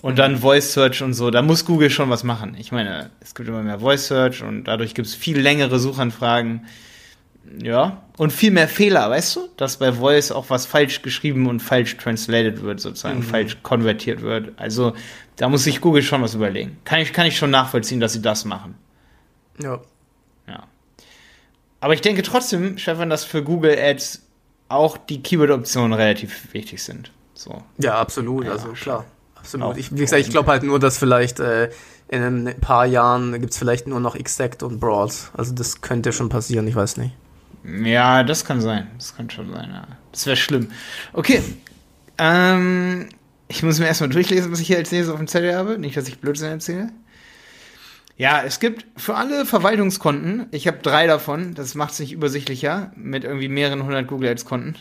Und 0.00 0.18
dann 0.18 0.36
Voice 0.36 0.72
Search 0.72 1.02
und 1.02 1.14
so, 1.14 1.30
da 1.30 1.42
muss 1.42 1.64
Google 1.64 1.90
schon 1.90 2.08
was 2.08 2.22
machen. 2.22 2.54
Ich 2.58 2.70
meine, 2.70 3.10
es 3.20 3.34
gibt 3.34 3.48
immer 3.48 3.62
mehr 3.62 3.80
Voice 3.80 4.06
Search 4.06 4.42
und 4.42 4.64
dadurch 4.64 4.94
gibt 4.94 5.08
es 5.08 5.14
viel 5.14 5.38
längere 5.40 5.78
Suchanfragen. 5.78 6.66
Ja. 7.62 8.02
Und 8.16 8.32
viel 8.32 8.50
mehr 8.50 8.68
Fehler, 8.68 9.10
weißt 9.10 9.36
du? 9.36 9.48
Dass 9.56 9.78
bei 9.78 9.92
Voice 9.92 10.30
auch 10.30 10.50
was 10.50 10.66
falsch 10.66 11.02
geschrieben 11.02 11.48
und 11.48 11.60
falsch 11.60 11.96
translated 11.96 12.62
wird, 12.62 12.78
sozusagen, 12.78 13.22
falsch 13.22 13.58
konvertiert 13.62 14.20
wird. 14.22 14.52
Also, 14.56 14.94
da 15.36 15.48
muss 15.48 15.64
sich 15.64 15.80
Google 15.80 16.02
schon 16.02 16.22
was 16.22 16.34
überlegen. 16.34 16.78
Kann 16.84 17.00
ich, 17.00 17.12
kann 17.12 17.26
ich 17.26 17.36
schon 17.36 17.50
nachvollziehen, 17.50 18.00
dass 18.00 18.12
sie 18.12 18.22
das 18.22 18.44
machen. 18.44 18.74
ja. 19.60 19.80
Ja. 20.46 20.64
Aber 21.80 21.94
ich 21.94 22.00
denke 22.00 22.22
trotzdem, 22.22 22.78
Stefan, 22.78 23.10
dass 23.10 23.24
für 23.24 23.42
Google 23.42 23.78
Ads 23.78 24.22
auch 24.68 24.96
die 24.96 25.22
Keyword-Optionen 25.22 25.92
relativ 25.92 26.52
wichtig 26.52 26.82
sind. 26.82 27.12
So. 27.34 27.62
ja, 27.78 27.94
absolut, 28.00 28.46
Ja, 28.46 28.52
also 28.52 28.68
klar. 28.72 29.04
Absolut. 29.54 29.66
Auch- 29.66 29.76
Ich, 29.76 29.92
wie 29.92 30.00
gesagt, 30.00 30.20
ich 30.22 30.30
glaube 30.30 30.50
halt 30.50 30.62
nur, 30.62 30.78
dass 30.78 30.98
vielleicht 30.98 31.40
äh, 31.40 31.70
in 32.08 32.22
ein 32.22 32.60
paar 32.60 32.86
Jahren 32.86 33.38
gibt's 33.40 33.58
vielleicht 33.58 33.86
nur 33.86 34.00
noch 34.00 34.14
Exact 34.14 34.62
und 34.62 34.80
Broad. 34.80 35.12
Also 35.36 35.54
das 35.54 35.80
könnte 35.80 36.12
schon 36.12 36.28
passieren, 36.28 36.66
ich 36.66 36.74
weiß 36.76 36.96
nicht. 36.98 37.14
Ja, 37.84 38.22
das 38.22 38.44
kann 38.44 38.60
sein. 38.60 38.86
Das 38.96 39.14
kann 39.16 39.28
schon 39.30 39.52
sein, 39.52 39.68
ja. 39.72 39.86
Das 40.12 40.24
wäre 40.26 40.36
schlimm. 40.36 40.68
Okay. 41.12 41.42
Ähm, 42.16 43.08
ich 43.48 43.62
muss 43.62 43.78
mir 43.78 43.86
erstmal 43.86 44.08
durchlesen, 44.10 44.50
was 44.52 44.60
ich 44.60 44.66
hier 44.68 44.78
als 44.78 44.90
nächstes 44.90 45.12
auf 45.12 45.18
dem 45.18 45.28
Zettel 45.28 45.54
habe. 45.54 45.78
Nicht, 45.78 45.96
dass 45.96 46.08
ich 46.08 46.18
Blödsinn 46.20 46.48
erzähle. 46.48 46.90
Ja, 48.16 48.42
es 48.42 48.58
gibt 48.58 48.84
für 48.96 49.14
alle 49.14 49.46
Verwaltungskonten, 49.46 50.46
ich 50.50 50.66
habe 50.66 50.78
drei 50.82 51.06
davon, 51.06 51.54
das 51.54 51.76
macht 51.76 51.92
es 51.92 52.00
nicht 52.00 52.10
übersichtlicher, 52.12 52.90
mit 52.96 53.22
irgendwie 53.22 53.48
mehreren 53.48 53.84
hundert 53.84 54.08
Google 54.08 54.30
Ads-Konten. 54.30 54.74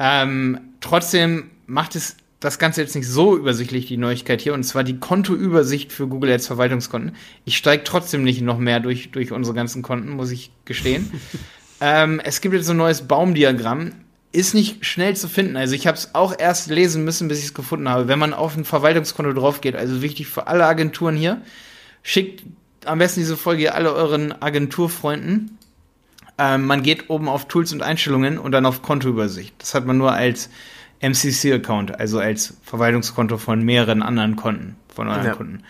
Ähm, 0.00 0.58
trotzdem 0.80 1.52
macht 1.66 1.94
es 1.94 2.16
das 2.44 2.58
Ganze 2.58 2.82
jetzt 2.82 2.94
nicht 2.94 3.08
so 3.08 3.36
übersichtlich, 3.36 3.86
die 3.86 3.96
Neuigkeit 3.96 4.42
hier, 4.42 4.52
und 4.52 4.64
zwar 4.64 4.84
die 4.84 4.98
Kontoübersicht 4.98 5.92
für 5.92 6.06
Google 6.06 6.30
Ads 6.30 6.46
Verwaltungskonten. 6.46 7.16
Ich 7.46 7.56
steige 7.56 7.84
trotzdem 7.84 8.22
nicht 8.22 8.42
noch 8.42 8.58
mehr 8.58 8.80
durch, 8.80 9.10
durch 9.10 9.32
unsere 9.32 9.56
ganzen 9.56 9.80
Konten, 9.80 10.10
muss 10.10 10.30
ich 10.30 10.50
gestehen. 10.66 11.10
ähm, 11.80 12.20
es 12.22 12.42
gibt 12.42 12.54
jetzt 12.54 12.66
so 12.66 12.74
ein 12.74 12.76
neues 12.76 13.08
Baumdiagramm, 13.08 13.92
ist 14.32 14.52
nicht 14.52 14.84
schnell 14.84 15.16
zu 15.16 15.26
finden. 15.26 15.56
Also 15.56 15.74
ich 15.74 15.86
habe 15.86 15.96
es 15.96 16.14
auch 16.14 16.38
erst 16.38 16.68
lesen 16.68 17.02
müssen, 17.04 17.28
bis 17.28 17.38
ich 17.38 17.46
es 17.46 17.54
gefunden 17.54 17.88
habe. 17.88 18.08
Wenn 18.08 18.18
man 18.18 18.34
auf 18.34 18.56
ein 18.56 18.66
Verwaltungskonto 18.66 19.32
drauf 19.32 19.62
geht, 19.62 19.74
also 19.74 20.02
wichtig 20.02 20.26
für 20.26 20.46
alle 20.46 20.66
Agenturen 20.66 21.16
hier, 21.16 21.40
schickt 22.02 22.42
am 22.84 22.98
besten 22.98 23.20
diese 23.20 23.38
Folge 23.38 23.74
alle 23.74 23.94
euren 23.94 24.32
Agenturfreunden. 24.42 25.56
Ähm, 26.36 26.66
man 26.66 26.82
geht 26.82 27.08
oben 27.08 27.30
auf 27.30 27.48
Tools 27.48 27.72
und 27.72 27.82
Einstellungen 27.82 28.38
und 28.38 28.52
dann 28.52 28.66
auf 28.66 28.82
Kontoübersicht. 28.82 29.54
Das 29.58 29.74
hat 29.74 29.86
man 29.86 29.96
nur 29.96 30.12
als 30.12 30.50
MCC-Account, 31.08 31.98
also 31.98 32.18
als 32.18 32.56
Verwaltungskonto 32.62 33.36
von 33.38 33.62
mehreren 33.62 34.02
anderen 34.02 34.36
Konten, 34.36 34.76
von 34.94 35.08
euren 35.08 35.24
Ja. 35.24 35.34
Kunden. 35.34 35.62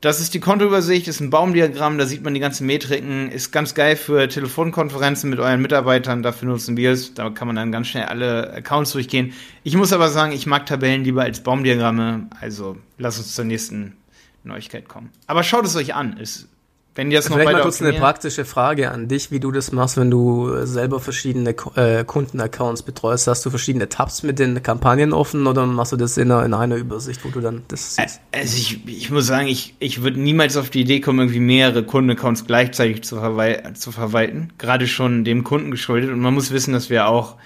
Das 0.00 0.20
ist 0.20 0.32
die 0.32 0.38
Kontoübersicht, 0.38 1.08
ist 1.08 1.18
ein 1.18 1.30
Baumdiagramm, 1.30 1.98
da 1.98 2.06
sieht 2.06 2.22
man 2.22 2.32
die 2.32 2.38
ganzen 2.38 2.66
Metriken, 2.66 3.32
ist 3.32 3.50
ganz 3.50 3.74
geil 3.74 3.96
für 3.96 4.28
Telefonkonferenzen 4.28 5.28
mit 5.28 5.40
euren 5.40 5.60
Mitarbeitern, 5.60 6.22
dafür 6.22 6.48
nutzen 6.48 6.76
wir 6.76 6.92
es, 6.92 7.14
da 7.14 7.30
kann 7.30 7.48
man 7.48 7.56
dann 7.56 7.72
ganz 7.72 7.88
schnell 7.88 8.04
alle 8.04 8.52
Accounts 8.52 8.92
durchgehen. 8.92 9.32
Ich 9.64 9.74
muss 9.74 9.92
aber 9.92 10.08
sagen, 10.08 10.30
ich 10.30 10.46
mag 10.46 10.66
Tabellen 10.66 11.02
lieber 11.02 11.22
als 11.22 11.42
Baumdiagramme, 11.42 12.28
also 12.40 12.76
lasst 12.96 13.18
uns 13.18 13.34
zur 13.34 13.44
nächsten 13.44 13.96
Neuigkeit 14.44 14.88
kommen. 14.88 15.10
Aber 15.26 15.42
schaut 15.42 15.64
es 15.64 15.74
euch 15.74 15.96
an, 15.96 16.16
ist, 16.16 16.46
wenn 16.98 17.12
ihr 17.12 17.18
das 17.18 17.28
noch 17.28 17.36
Vielleicht 17.36 17.52
mal 17.52 17.62
kurz 17.62 17.80
eine 17.80 17.92
praktische 17.92 18.44
Frage 18.44 18.90
an 18.90 19.06
dich, 19.06 19.30
wie 19.30 19.38
du 19.38 19.52
das 19.52 19.70
machst, 19.70 19.96
wenn 19.96 20.10
du 20.10 20.66
selber 20.66 20.98
verschiedene 20.98 21.54
äh, 21.76 22.02
Kundenaccounts 22.02 22.82
betreust. 22.82 23.28
Hast 23.28 23.46
du 23.46 23.50
verschiedene 23.50 23.88
Tabs 23.88 24.24
mit 24.24 24.40
den 24.40 24.64
Kampagnen 24.64 25.12
offen 25.12 25.46
oder 25.46 25.64
machst 25.64 25.92
du 25.92 25.96
das 25.96 26.16
in 26.16 26.32
einer, 26.32 26.44
in 26.44 26.54
einer 26.54 26.74
Übersicht, 26.74 27.24
wo 27.24 27.28
du 27.28 27.40
dann 27.40 27.62
das 27.68 27.94
siehst? 27.94 28.20
Also 28.32 28.56
ich, 28.56 28.80
ich 28.88 29.10
muss 29.12 29.28
sagen, 29.28 29.46
ich, 29.46 29.76
ich 29.78 30.02
würde 30.02 30.18
niemals 30.18 30.56
auf 30.56 30.70
die 30.70 30.80
Idee 30.80 30.98
kommen, 30.98 31.20
irgendwie 31.20 31.38
mehrere 31.38 31.84
Kundenaccounts 31.84 32.46
gleichzeitig 32.46 33.04
zu, 33.04 33.14
verwal 33.14 33.74
zu 33.74 33.92
verwalten. 33.92 34.50
Gerade 34.58 34.88
schon 34.88 35.22
dem 35.22 35.44
Kunden 35.44 35.70
geschuldet. 35.70 36.10
Und 36.10 36.18
man 36.18 36.34
muss 36.34 36.50
wissen, 36.50 36.72
dass 36.72 36.90
wir 36.90 37.06
auch 37.06 37.36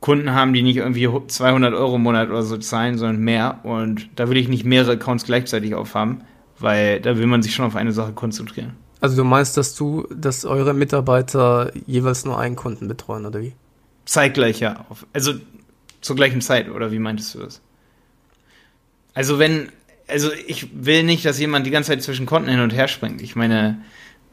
Kunden 0.00 0.34
haben, 0.34 0.52
die 0.52 0.62
nicht 0.62 0.78
irgendwie 0.78 1.08
200 1.28 1.74
Euro 1.74 1.94
im 1.94 2.02
Monat 2.02 2.28
oder 2.28 2.42
so 2.42 2.56
zahlen, 2.56 2.98
sondern 2.98 3.20
mehr. 3.20 3.60
Und 3.62 4.08
da 4.16 4.28
will 4.28 4.36
ich 4.36 4.48
nicht 4.48 4.64
mehrere 4.64 4.94
Accounts 4.94 5.26
gleichzeitig 5.26 5.76
aufhaben, 5.76 6.22
weil 6.58 7.00
da 7.00 7.16
will 7.18 7.26
man 7.26 7.42
sich 7.42 7.54
schon 7.54 7.64
auf 7.64 7.76
eine 7.76 7.92
Sache 7.92 8.12
konzentrieren. 8.12 8.74
Also 9.00 9.16
du 9.16 9.24
meinst, 9.24 9.56
dass 9.56 9.74
du, 9.74 10.06
dass 10.14 10.44
eure 10.44 10.72
Mitarbeiter 10.72 11.72
jeweils 11.86 12.24
nur 12.24 12.38
einen 12.38 12.56
Kunden 12.56 12.88
betreuen, 12.88 13.26
oder 13.26 13.40
wie? 13.40 13.52
Zeitgleich 14.06 14.60
ja. 14.60 14.86
Also 15.12 15.34
zur 16.00 16.16
gleichen 16.16 16.40
Zeit, 16.40 16.70
oder 16.70 16.92
wie 16.92 16.98
meintest 16.98 17.34
du 17.34 17.40
das? 17.40 17.60
Also 19.14 19.38
wenn, 19.38 19.70
also 20.08 20.30
ich 20.46 20.68
will 20.74 21.02
nicht, 21.02 21.24
dass 21.24 21.38
jemand 21.38 21.66
die 21.66 21.70
ganze 21.70 21.90
Zeit 21.90 22.02
zwischen 22.02 22.26
Konten 22.26 22.50
hin 22.50 22.60
und 22.60 22.72
her 22.72 22.88
springt. 22.88 23.22
Ich 23.22 23.36
meine, 23.36 23.80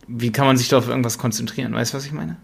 wie 0.07 0.31
kann 0.31 0.45
man 0.45 0.57
sich 0.57 0.69
da 0.69 0.77
auf 0.77 0.87
irgendwas 0.87 1.17
konzentrieren? 1.17 1.73
Weißt 1.73 1.93
du, 1.93 1.97
was 1.97 2.05
ich 2.05 2.11
meine? 2.11 2.37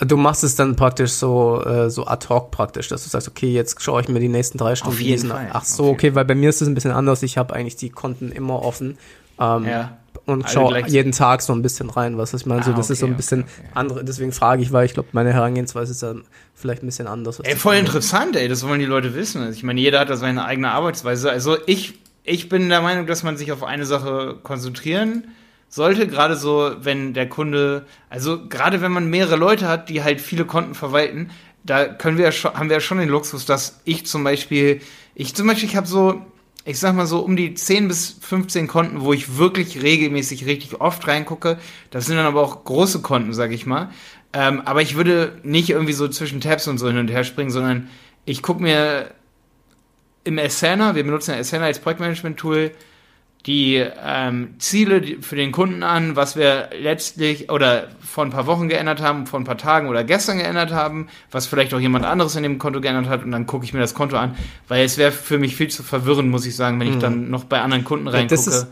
Du 0.00 0.16
machst 0.16 0.44
es 0.44 0.54
dann 0.54 0.76
praktisch 0.76 1.12
so, 1.12 1.62
äh, 1.64 1.90
so 1.90 2.06
ad 2.06 2.26
hoc 2.28 2.50
praktisch, 2.50 2.88
dass 2.88 3.02
du 3.04 3.10
sagst, 3.10 3.28
okay, 3.28 3.52
jetzt 3.52 3.82
schaue 3.82 4.00
ich 4.00 4.08
mir 4.08 4.20
die 4.20 4.28
nächsten 4.28 4.58
drei 4.58 4.76
Stunden 4.76 4.96
diesen-. 4.98 5.32
Ach 5.32 5.64
so, 5.64 5.88
okay, 5.88 6.14
weil 6.14 6.24
bei 6.24 6.34
mir 6.34 6.50
ist 6.50 6.62
es 6.62 6.68
ein 6.68 6.74
bisschen 6.74 6.92
anders. 6.92 7.22
Ich 7.22 7.36
habe 7.36 7.54
eigentlich 7.54 7.76
die 7.76 7.90
Konten 7.90 8.30
immer 8.30 8.62
offen. 8.62 8.98
Ähm, 9.40 9.64
Ja. 9.64 9.96
Und 10.26 10.44
Alle 10.44 10.52
schaue 10.52 10.86
jeden 10.88 11.12
Tag 11.12 11.40
so 11.40 11.54
ein 11.54 11.62
bisschen 11.62 11.88
rein, 11.88 12.18
was 12.18 12.34
ich 12.34 12.44
meine. 12.44 12.62
so, 12.62 12.72
Ah, 12.72 12.74
das 12.74 12.90
ist 12.90 12.98
so 12.98 13.06
okay, 13.06 13.14
ein 13.14 13.16
bisschen 13.16 13.40
okay, 13.44 13.50
okay. 13.60 13.68
andere, 13.74 14.04
deswegen 14.04 14.32
frage 14.32 14.60
ich, 14.62 14.72
weil 14.72 14.84
ich 14.84 14.92
glaube, 14.92 15.08
meine 15.12 15.32
Herangehensweise 15.32 15.92
ist 15.92 16.02
dann 16.02 16.24
vielleicht 16.54 16.82
ein 16.82 16.86
bisschen 16.86 17.06
anders. 17.06 17.40
Ey, 17.40 17.56
voll 17.56 17.76
interessant, 17.76 18.36
ey, 18.36 18.46
das 18.46 18.66
wollen 18.68 18.78
die 18.80 18.84
Leute 18.86 19.14
wissen. 19.14 19.40
Also 19.40 19.54
ich 19.54 19.62
meine, 19.62 19.80
jeder 19.80 20.00
hat 20.00 20.10
da 20.10 20.16
seine 20.18 20.44
eigene 20.44 20.70
Arbeitsweise. 20.70 21.30
Also 21.30 21.56
ich, 21.64 21.94
ich 22.24 22.50
bin 22.50 22.68
der 22.68 22.82
Meinung, 22.82 23.06
dass 23.06 23.22
man 23.22 23.38
sich 23.38 23.52
auf 23.52 23.64
eine 23.64 23.86
Sache 23.86 24.36
konzentrieren 24.42 25.28
sollte, 25.68 26.06
gerade 26.06 26.36
so, 26.36 26.72
wenn 26.80 27.14
der 27.14 27.28
Kunde, 27.28 27.86
also 28.08 28.48
gerade 28.48 28.80
wenn 28.80 28.92
man 28.92 29.10
mehrere 29.10 29.36
Leute 29.36 29.68
hat, 29.68 29.88
die 29.88 30.02
halt 30.02 30.20
viele 30.20 30.44
Konten 30.44 30.74
verwalten, 30.74 31.30
da 31.62 31.86
können 31.86 32.16
wir 32.16 32.24
ja 32.24 32.32
schon, 32.32 32.54
haben 32.54 32.68
wir 32.68 32.76
ja 32.76 32.80
schon 32.80 32.98
den 32.98 33.08
Luxus, 33.08 33.44
dass 33.44 33.80
ich 33.84 34.06
zum 34.06 34.24
Beispiel, 34.24 34.80
ich 35.14 35.34
zum 35.34 35.46
Beispiel, 35.46 35.68
ich 35.68 35.76
habe 35.76 35.86
so, 35.86 36.22
ich 36.64 36.78
sag 36.78 36.94
mal 36.94 37.06
so 37.06 37.20
um 37.20 37.36
die 37.36 37.54
10 37.54 37.88
bis 37.88 38.16
15 38.20 38.66
Konten, 38.68 39.00
wo 39.02 39.12
ich 39.12 39.36
wirklich 39.36 39.82
regelmäßig 39.82 40.46
richtig 40.46 40.80
oft 40.80 41.06
reingucke. 41.06 41.58
Das 41.90 42.06
sind 42.06 42.16
dann 42.16 42.26
aber 42.26 42.42
auch 42.42 42.64
große 42.64 43.00
Konten, 43.00 43.32
sag 43.32 43.52
ich 43.52 43.66
mal. 43.66 43.90
Ähm, 44.32 44.62
aber 44.64 44.82
ich 44.82 44.94
würde 44.94 45.38
nicht 45.42 45.70
irgendwie 45.70 45.94
so 45.94 46.08
zwischen 46.08 46.40
Tabs 46.40 46.68
und 46.68 46.78
so 46.78 46.88
hin 46.88 46.98
und 46.98 47.10
her 47.10 47.24
springen, 47.24 47.50
sondern 47.50 47.88
ich 48.24 48.42
gucke 48.42 48.62
mir 48.62 49.12
im 50.24 50.38
Asana, 50.38 50.94
wir 50.94 51.04
benutzen 51.04 51.32
ja 51.32 51.38
Asana 51.38 51.64
als 51.64 51.78
Projektmanagement-Tool, 51.78 52.72
die 53.48 53.82
ähm, 54.04 54.50
Ziele 54.58 55.02
für 55.22 55.34
den 55.34 55.52
Kunden 55.52 55.82
an, 55.82 56.16
was 56.16 56.36
wir 56.36 56.68
letztlich 56.78 57.50
oder 57.50 57.88
vor 57.98 58.24
ein 58.26 58.30
paar 58.30 58.46
Wochen 58.46 58.68
geändert 58.68 59.00
haben, 59.00 59.26
vor 59.26 59.40
ein 59.40 59.44
paar 59.44 59.56
Tagen 59.56 59.88
oder 59.88 60.04
gestern 60.04 60.36
geändert 60.36 60.70
haben, 60.70 61.08
was 61.30 61.46
vielleicht 61.46 61.72
auch 61.72 61.80
jemand 61.80 62.04
anderes 62.04 62.36
in 62.36 62.42
dem 62.42 62.58
Konto 62.58 62.82
geändert 62.82 63.08
hat 63.08 63.24
und 63.24 63.30
dann 63.32 63.46
gucke 63.46 63.64
ich 63.64 63.72
mir 63.72 63.80
das 63.80 63.94
Konto 63.94 64.16
an, 64.18 64.36
weil 64.68 64.84
es 64.84 64.98
wäre 64.98 65.12
für 65.12 65.38
mich 65.38 65.56
viel 65.56 65.68
zu 65.68 65.82
verwirrend, 65.82 66.30
muss 66.30 66.44
ich 66.44 66.54
sagen, 66.56 66.78
wenn 66.78 66.88
ich 66.92 66.98
dann 66.98 67.30
noch 67.30 67.44
bei 67.44 67.62
anderen 67.62 67.84
Kunden 67.84 68.06
Ja, 68.06 68.12
reingucke. 68.12 68.34
ist- 68.50 68.66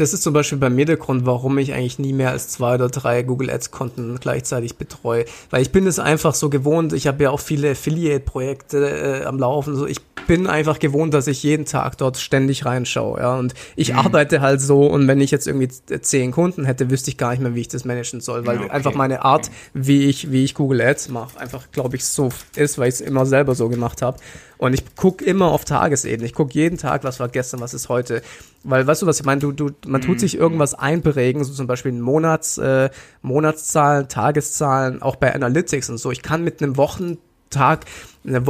Das 0.00 0.12
ist 0.12 0.22
zum 0.22 0.32
Beispiel 0.32 0.58
bei 0.58 0.70
mir 0.70 0.84
der 0.84 0.96
Grund, 0.96 1.26
warum 1.26 1.58
ich 1.58 1.72
eigentlich 1.74 1.98
nie 1.98 2.12
mehr 2.12 2.30
als 2.30 2.48
zwei 2.48 2.74
oder 2.74 2.88
drei 2.88 3.22
Google 3.22 3.50
Ads 3.50 3.70
Konten 3.70 4.18
gleichzeitig 4.20 4.76
betreue. 4.76 5.24
Weil 5.50 5.62
ich 5.62 5.72
bin 5.72 5.86
es 5.86 5.98
einfach 5.98 6.34
so 6.34 6.50
gewohnt. 6.50 6.92
Ich 6.92 7.06
habe 7.06 7.22
ja 7.24 7.30
auch 7.30 7.40
viele 7.40 7.70
Affiliate-Projekte 7.72 9.20
äh, 9.22 9.24
am 9.24 9.38
Laufen. 9.38 9.74
So, 9.76 9.86
ich 9.86 10.00
bin 10.26 10.46
einfach 10.46 10.78
gewohnt, 10.78 11.14
dass 11.14 11.26
ich 11.26 11.42
jeden 11.42 11.64
Tag 11.64 11.96
dort 11.98 12.18
ständig 12.18 12.64
reinschaue. 12.66 13.18
Ja, 13.20 13.36
und 13.38 13.54
ich 13.76 13.92
Mhm. 13.92 13.98
arbeite 14.00 14.40
halt 14.40 14.60
so. 14.60 14.86
Und 14.86 15.08
wenn 15.08 15.20
ich 15.20 15.30
jetzt 15.30 15.46
irgendwie 15.46 15.68
z- 15.68 16.04
zehn 16.04 16.32
Kunden 16.32 16.64
hätte, 16.64 16.90
wüsste 16.90 17.10
ich 17.10 17.16
gar 17.16 17.30
nicht 17.30 17.40
mehr, 17.40 17.54
wie 17.54 17.60
ich 17.62 17.68
das 17.68 17.84
managen 17.84 18.20
soll, 18.20 18.44
weil 18.46 18.58
okay, 18.58 18.70
einfach 18.70 18.94
meine 18.94 19.24
Art, 19.24 19.50
wie 19.74 20.04
ich 20.06 20.30
wie 20.30 20.44
ich 20.44 20.54
Google 20.54 20.80
Ads 20.82 21.08
mache, 21.08 21.40
einfach 21.40 21.70
glaube 21.72 21.96
ich 21.96 22.04
so 22.04 22.28
ist, 22.56 22.78
weil 22.78 22.88
ich 22.88 22.96
es 22.96 23.00
immer 23.00 23.24
selber 23.26 23.54
so 23.54 23.68
gemacht 23.68 24.02
habe. 24.02 24.18
Und 24.58 24.74
ich 24.74 24.96
gucke 24.96 25.24
immer 25.24 25.46
auf 25.52 25.64
Tagesebene. 25.64 26.26
Ich 26.26 26.34
gucke 26.34 26.52
jeden 26.52 26.78
Tag, 26.78 27.04
was 27.04 27.20
war 27.20 27.28
gestern, 27.28 27.60
was 27.60 27.74
ist 27.74 27.88
heute. 27.88 28.22
Weil, 28.64 28.86
weißt 28.86 29.02
du, 29.02 29.06
was 29.06 29.20
ich 29.20 29.24
meine? 29.24 29.40
Du, 29.40 29.52
du, 29.52 29.70
man 29.86 30.00
tut 30.00 30.18
sich 30.20 30.36
irgendwas 30.36 30.74
einprägen, 30.74 31.44
so 31.44 31.52
zum 31.52 31.66
Beispiel 31.68 31.92
Monats, 31.92 32.58
äh, 32.58 32.90
Monatszahlen, 33.22 34.08
Tageszahlen, 34.08 35.00
auch 35.00 35.14
bei 35.16 35.32
Analytics 35.34 35.90
und 35.90 35.98
so. 35.98 36.10
Ich 36.10 36.22
kann 36.22 36.42
mit 36.42 36.60
einem 36.60 36.76
Wochentag, 36.76 37.84
einer 38.26 38.46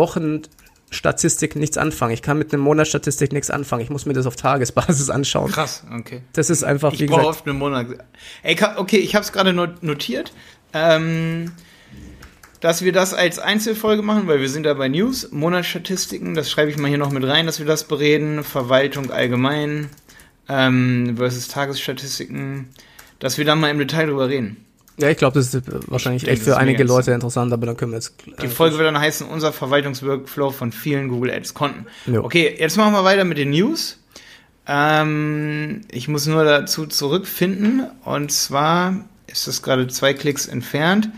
Wochenstatistik 0.90 1.56
nichts 1.56 1.76
anfangen. 1.76 2.14
Ich 2.14 2.22
kann 2.22 2.38
mit 2.38 2.52
einem 2.52 2.62
Monatsstatistik 2.62 3.32
nichts 3.32 3.50
anfangen. 3.50 3.82
Ich 3.82 3.90
muss 3.90 4.06
mir 4.06 4.14
das 4.14 4.26
auf 4.26 4.36
Tagesbasis 4.36 5.10
anschauen. 5.10 5.50
Krass, 5.50 5.84
okay. 5.94 6.22
Das 6.32 6.48
ist 6.50 6.64
einfach, 6.64 6.92
Ich 6.94 7.00
wie 7.00 7.06
brauche 7.06 7.18
gesagt, 7.20 7.36
oft 7.36 7.46
einen 7.48 7.58
Monat. 7.58 7.86
Ey, 8.42 8.54
ka- 8.54 8.76
okay, 8.78 8.96
ich 8.98 9.14
habe 9.14 9.24
es 9.24 9.32
gerade 9.32 9.52
not- 9.52 9.82
notiert, 9.82 10.32
ähm, 10.72 11.52
dass 12.60 12.82
wir 12.82 12.92
das 12.92 13.14
als 13.14 13.38
Einzelfolge 13.38 14.02
machen, 14.02 14.26
weil 14.26 14.40
wir 14.40 14.48
sind 14.48 14.64
da 14.64 14.74
bei 14.74 14.88
News, 14.88 15.30
Monatsstatistiken, 15.30 16.34
das 16.34 16.50
schreibe 16.50 16.70
ich 16.70 16.78
mal 16.78 16.88
hier 16.88 16.98
noch 16.98 17.10
mit 17.12 17.24
rein, 17.24 17.46
dass 17.46 17.58
wir 17.58 17.66
das 17.66 17.84
bereden, 17.84 18.42
Verwaltung 18.44 19.10
allgemein 19.10 19.90
ähm, 20.48 21.14
versus 21.16 21.48
Tagesstatistiken, 21.48 22.68
dass 23.18 23.38
wir 23.38 23.44
da 23.44 23.54
mal 23.54 23.70
im 23.70 23.78
Detail 23.78 24.06
drüber 24.06 24.28
reden. 24.28 24.56
ja, 24.98 25.08
ich 25.10 25.18
glaube, 25.18 25.38
das 25.38 25.54
ist 25.54 25.62
wahrscheinlich 25.90 26.26
echt 26.26 26.42
für 26.42 26.56
einige 26.56 26.82
Leute 26.84 27.12
interessant, 27.12 27.52
aber 27.52 27.66
dann 27.66 27.76
können 27.76 27.92
wir 27.92 27.98
jetzt. 27.98 28.14
äh, 28.26 28.42
Die 28.42 28.48
Folge 28.48 28.76
wird 28.78 28.86
dann 28.88 28.98
heißen, 28.98 29.26
unser 29.28 29.52
Verwaltungsworkflow 29.52 30.50
von 30.50 30.72
vielen 30.72 31.08
Google 31.08 31.30
Ads 31.30 31.54
Konten. 31.54 31.86
Jo. 32.06 32.24
Okay, 32.24 32.56
jetzt 32.58 32.76
machen 32.76 32.92
wir 32.92 33.04
weiter 33.04 33.24
mit 33.24 33.38
den 33.38 33.50
News. 33.50 33.98
Ähm, 34.66 35.82
ich 35.90 36.08
muss 36.08 36.26
nur 36.26 36.44
dazu 36.44 36.86
zurückfinden. 36.86 37.86
Und 38.04 38.32
zwar 38.32 39.04
ist 39.26 39.46
das 39.46 39.62
gerade 39.62 39.86
zwei 39.88 40.14
Klicks 40.14 40.46
entfernt. 40.46 41.08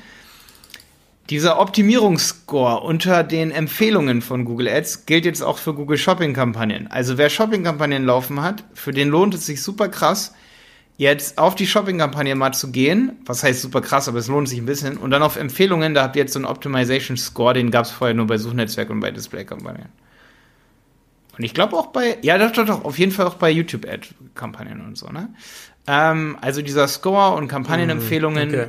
Dieser 1.31 1.61
Optimierungsscore 1.61 2.81
unter 2.81 3.23
den 3.23 3.53
Empfehlungen 3.53 4.21
von 4.21 4.45
Google 4.45 4.69
Ads 4.69 5.07
gilt 5.07 5.25
jetzt 5.25 5.43
auch 5.43 5.59
für 5.59 5.75
Google 5.75 5.97
Shopping 5.97 6.35
Kampagnen. 6.35 6.89
Also 6.89 7.19
wer 7.19 7.31
Shopping 7.31 7.63
Kampagnen 7.63 8.05
laufen 8.05 8.43
hat, 8.43 8.65
für 8.75 8.91
den 8.91 9.09
lohnt 9.09 9.35
es 9.35 9.47
sich 9.47 9.63
super 9.63 9.89
krass, 9.89 10.35
jetzt 11.01 11.39
auf 11.39 11.55
die 11.55 11.67
Shopping-Kampagne 11.67 12.35
mal 12.35 12.53
zu 12.53 12.71
gehen, 12.71 13.13
was 13.25 13.43
heißt 13.43 13.63
super 13.63 13.81
krass, 13.81 14.07
aber 14.07 14.19
es 14.19 14.29
lohnt 14.29 14.51
sich 14.51 14.59
ein 14.59 14.67
bisschen, 14.67 14.99
und 14.99 15.11
dann 15.11 15.23
auf 15.23 15.37
Empfehlungen, 15.37 15.95
da 15.95 16.03
habt 16.03 16.15
ihr 16.15 16.23
jetzt 16.23 16.35
so 16.35 16.39
einen 16.39 16.45
Optimization-Score, 16.45 17.55
den 17.55 17.71
gab 17.71 17.87
es 17.87 17.91
vorher 17.91 18.15
nur 18.15 18.27
bei 18.27 18.37
Suchnetzwerk 18.37 18.91
und 18.91 19.01
bei 19.01 19.11
Display-Kampagnen. 19.11 19.89
Und 21.39 21.45
ich 21.45 21.55
glaube 21.55 21.75
auch 21.79 21.87
bei, 21.87 22.19
ja 22.21 22.37
doch, 22.37 22.53
doch, 22.53 22.67
doch, 22.67 22.85
auf 22.85 22.99
jeden 22.99 23.13
Fall 23.13 23.27
auch 23.27 23.37
bei 23.37 23.51
YouTube-Ad-Kampagnen 23.51 24.83
und 24.83 24.99
so, 24.99 25.07
ne? 25.09 25.33
Ähm, 25.87 26.37
also 26.43 26.61
dieser 26.61 26.87
Score 26.87 27.35
und 27.35 27.49
Kampagnenempfehlungen 27.49 28.49
okay. 28.51 28.69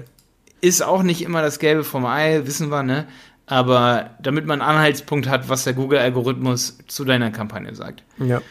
Ist 0.62 0.82
auch 0.82 1.04
nicht 1.04 1.22
immer 1.22 1.42
das 1.42 1.60
Gelbe 1.60 1.84
vom 1.84 2.06
Ei, 2.06 2.42
wissen 2.46 2.70
wir, 2.70 2.84
ne? 2.84 3.08
Aber 3.48 4.12
damit 4.22 4.46
man 4.46 4.62
einen 4.62 4.70
Anhaltspunkt 4.70 5.28
hat, 5.28 5.50
was 5.50 5.66
der 5.66 5.74
Google-Algorithmus 5.74 6.78
zu 6.88 7.04
deiner 7.04 7.32
Kampagne 7.32 7.76
sagt. 7.76 8.04
Ja. 8.18 8.42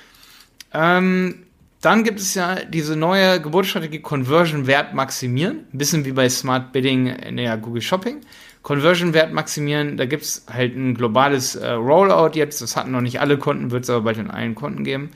Ähm, 0.74 1.46
dann 1.80 2.04
gibt 2.04 2.20
es 2.20 2.34
ja 2.34 2.56
diese 2.56 2.96
neue 2.96 3.40
Geburtsstrategie 3.40 4.00
Conversion 4.00 4.66
Wert 4.66 4.92
maximieren. 4.92 5.60
Ein 5.72 5.78
bisschen 5.78 6.04
wie 6.04 6.12
bei 6.12 6.28
Smart 6.28 6.72
Bidding 6.72 7.06
in 7.06 7.38
der 7.38 7.56
Google 7.56 7.80
Shopping. 7.80 8.20
Conversion 8.62 9.14
Wert 9.14 9.32
maximieren, 9.32 9.96
da 9.96 10.04
gibt 10.04 10.22
es 10.22 10.44
halt 10.52 10.76
ein 10.76 10.94
globales 10.94 11.54
äh, 11.54 11.70
Rollout 11.70 12.32
jetzt. 12.34 12.60
Das 12.60 12.76
hatten 12.76 12.90
noch 12.90 13.00
nicht 13.00 13.20
alle 13.20 13.38
Kunden, 13.38 13.70
wird 13.70 13.84
es 13.84 13.90
aber 13.90 14.02
bald 14.02 14.18
in 14.18 14.30
allen 14.30 14.54
Kunden 14.54 14.84
geben. 14.84 15.10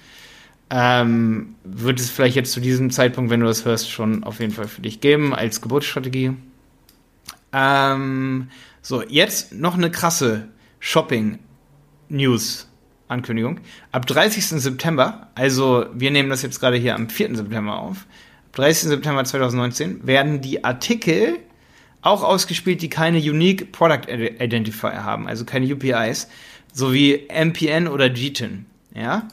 Ähm, 0.71 1.57
wird 1.63 2.01
es 2.01 2.09
vielleicht 2.09 2.37
jetzt 2.37 2.53
zu 2.53 2.61
diesem 2.61 2.91
Zeitpunkt, 2.91 3.31
wenn 3.31 3.41
du 3.41 3.47
das 3.47 3.67
hörst, 3.67 3.91
schon 3.91 4.25
auf 4.25 4.41
jeden 4.41 4.53
Fall 4.53 4.67
für 4.67 4.81
dich 4.81 5.01
geben 5.01 5.35
als 5.35 5.61
Geburtsstrategie. 5.61 6.33
Ähm, 7.55 8.49
so, 8.83 9.03
jetzt 9.03 9.55
noch 9.55 9.75
eine 9.75 9.91
krasse 9.91 10.49
Shopping-News. 10.81 12.69
Ankündigung. 13.07 13.61
Ab 13.93 14.07
30. 14.07 14.47
September, 14.61 15.29
also 15.35 15.87
wir 15.93 16.11
nehmen 16.11 16.31
das 16.31 16.43
jetzt 16.43 16.59
gerade 16.59 16.77
hier 16.77 16.95
am 16.95 17.09
4. 17.09 17.37
September 17.37 17.79
auf, 17.79 18.07
ab 18.47 18.57
30. 18.57 18.89
September 18.89 19.25
2019 19.25 20.07
werden 20.07 20.41
die 20.41 20.65
Artikel 20.65 21.39
auch 22.03 22.23
ausgespielt, 22.23 22.83
die 22.83 22.89
keine 22.91 23.19
Unique 23.19 23.73
Product 23.73 24.11
Identifier 24.11 25.05
haben, 25.05 25.27
also 25.27 25.45
keine 25.45 25.73
UPIs, 25.73 26.29
sowie 26.73 27.29
MPN 27.29 27.89
oder 27.89 28.11
GTIN. 28.11 28.67
Ja? 28.95 29.29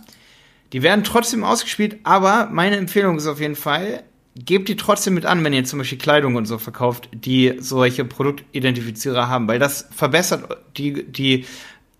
Die 0.74 0.84
werden 0.84 1.04
trotzdem 1.04 1.44
ausgespielt, 1.44 1.98
aber 2.04 2.50
meine 2.52 2.78
Empfehlung 2.78 3.18
ist 3.18 3.28
auf 3.28 3.40
jeden 3.42 3.56
Fall, 3.56 4.04
gebt 4.36 4.70
die 4.70 4.76
trotzdem 4.76 5.14
mit 5.14 5.26
an, 5.26 5.44
wenn 5.44 5.54
ihr 5.54 5.64
zum 5.66 5.80
Beispiel 5.80 5.98
Kleidung 5.98 6.36
und 6.36 6.46
so 6.46 6.58
verkauft, 6.58 7.10
die 7.14 7.56
solche 7.60 8.06
Produktidentifizierer 8.06 9.28
haben, 9.28 9.48
weil 9.48 9.60
das 9.60 9.88
verbessert 9.92 10.58
die, 10.78 11.04
die, 11.04 11.46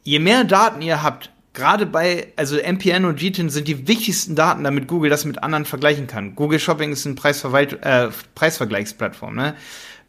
je 0.04 0.20
mehr 0.20 0.44
Daten 0.44 0.82
ihr 0.82 1.04
habt, 1.04 1.32
gerade 1.54 1.86
bei, 1.86 2.28
also 2.38 2.56
MPN 2.58 3.06
und 3.06 3.20
GTIN 3.20 3.50
sind 3.50 3.68
die 3.68 3.88
wichtigsten 3.88 4.36
Daten, 4.36 4.64
damit 4.64 4.88
Google 4.88 5.10
das 5.10 5.26
mit 5.26 5.44
anderen 5.44 5.66
vergleichen 5.66 6.08
kann. 6.08 6.36
Google 6.36 6.60
Shopping 6.60 6.92
ist 6.92 7.06
ein 7.06 7.16
Preisverwalt 7.16 7.80
äh, 7.84 8.10
Preisvergleichsplattform, 8.36 9.36
ne? 9.36 9.56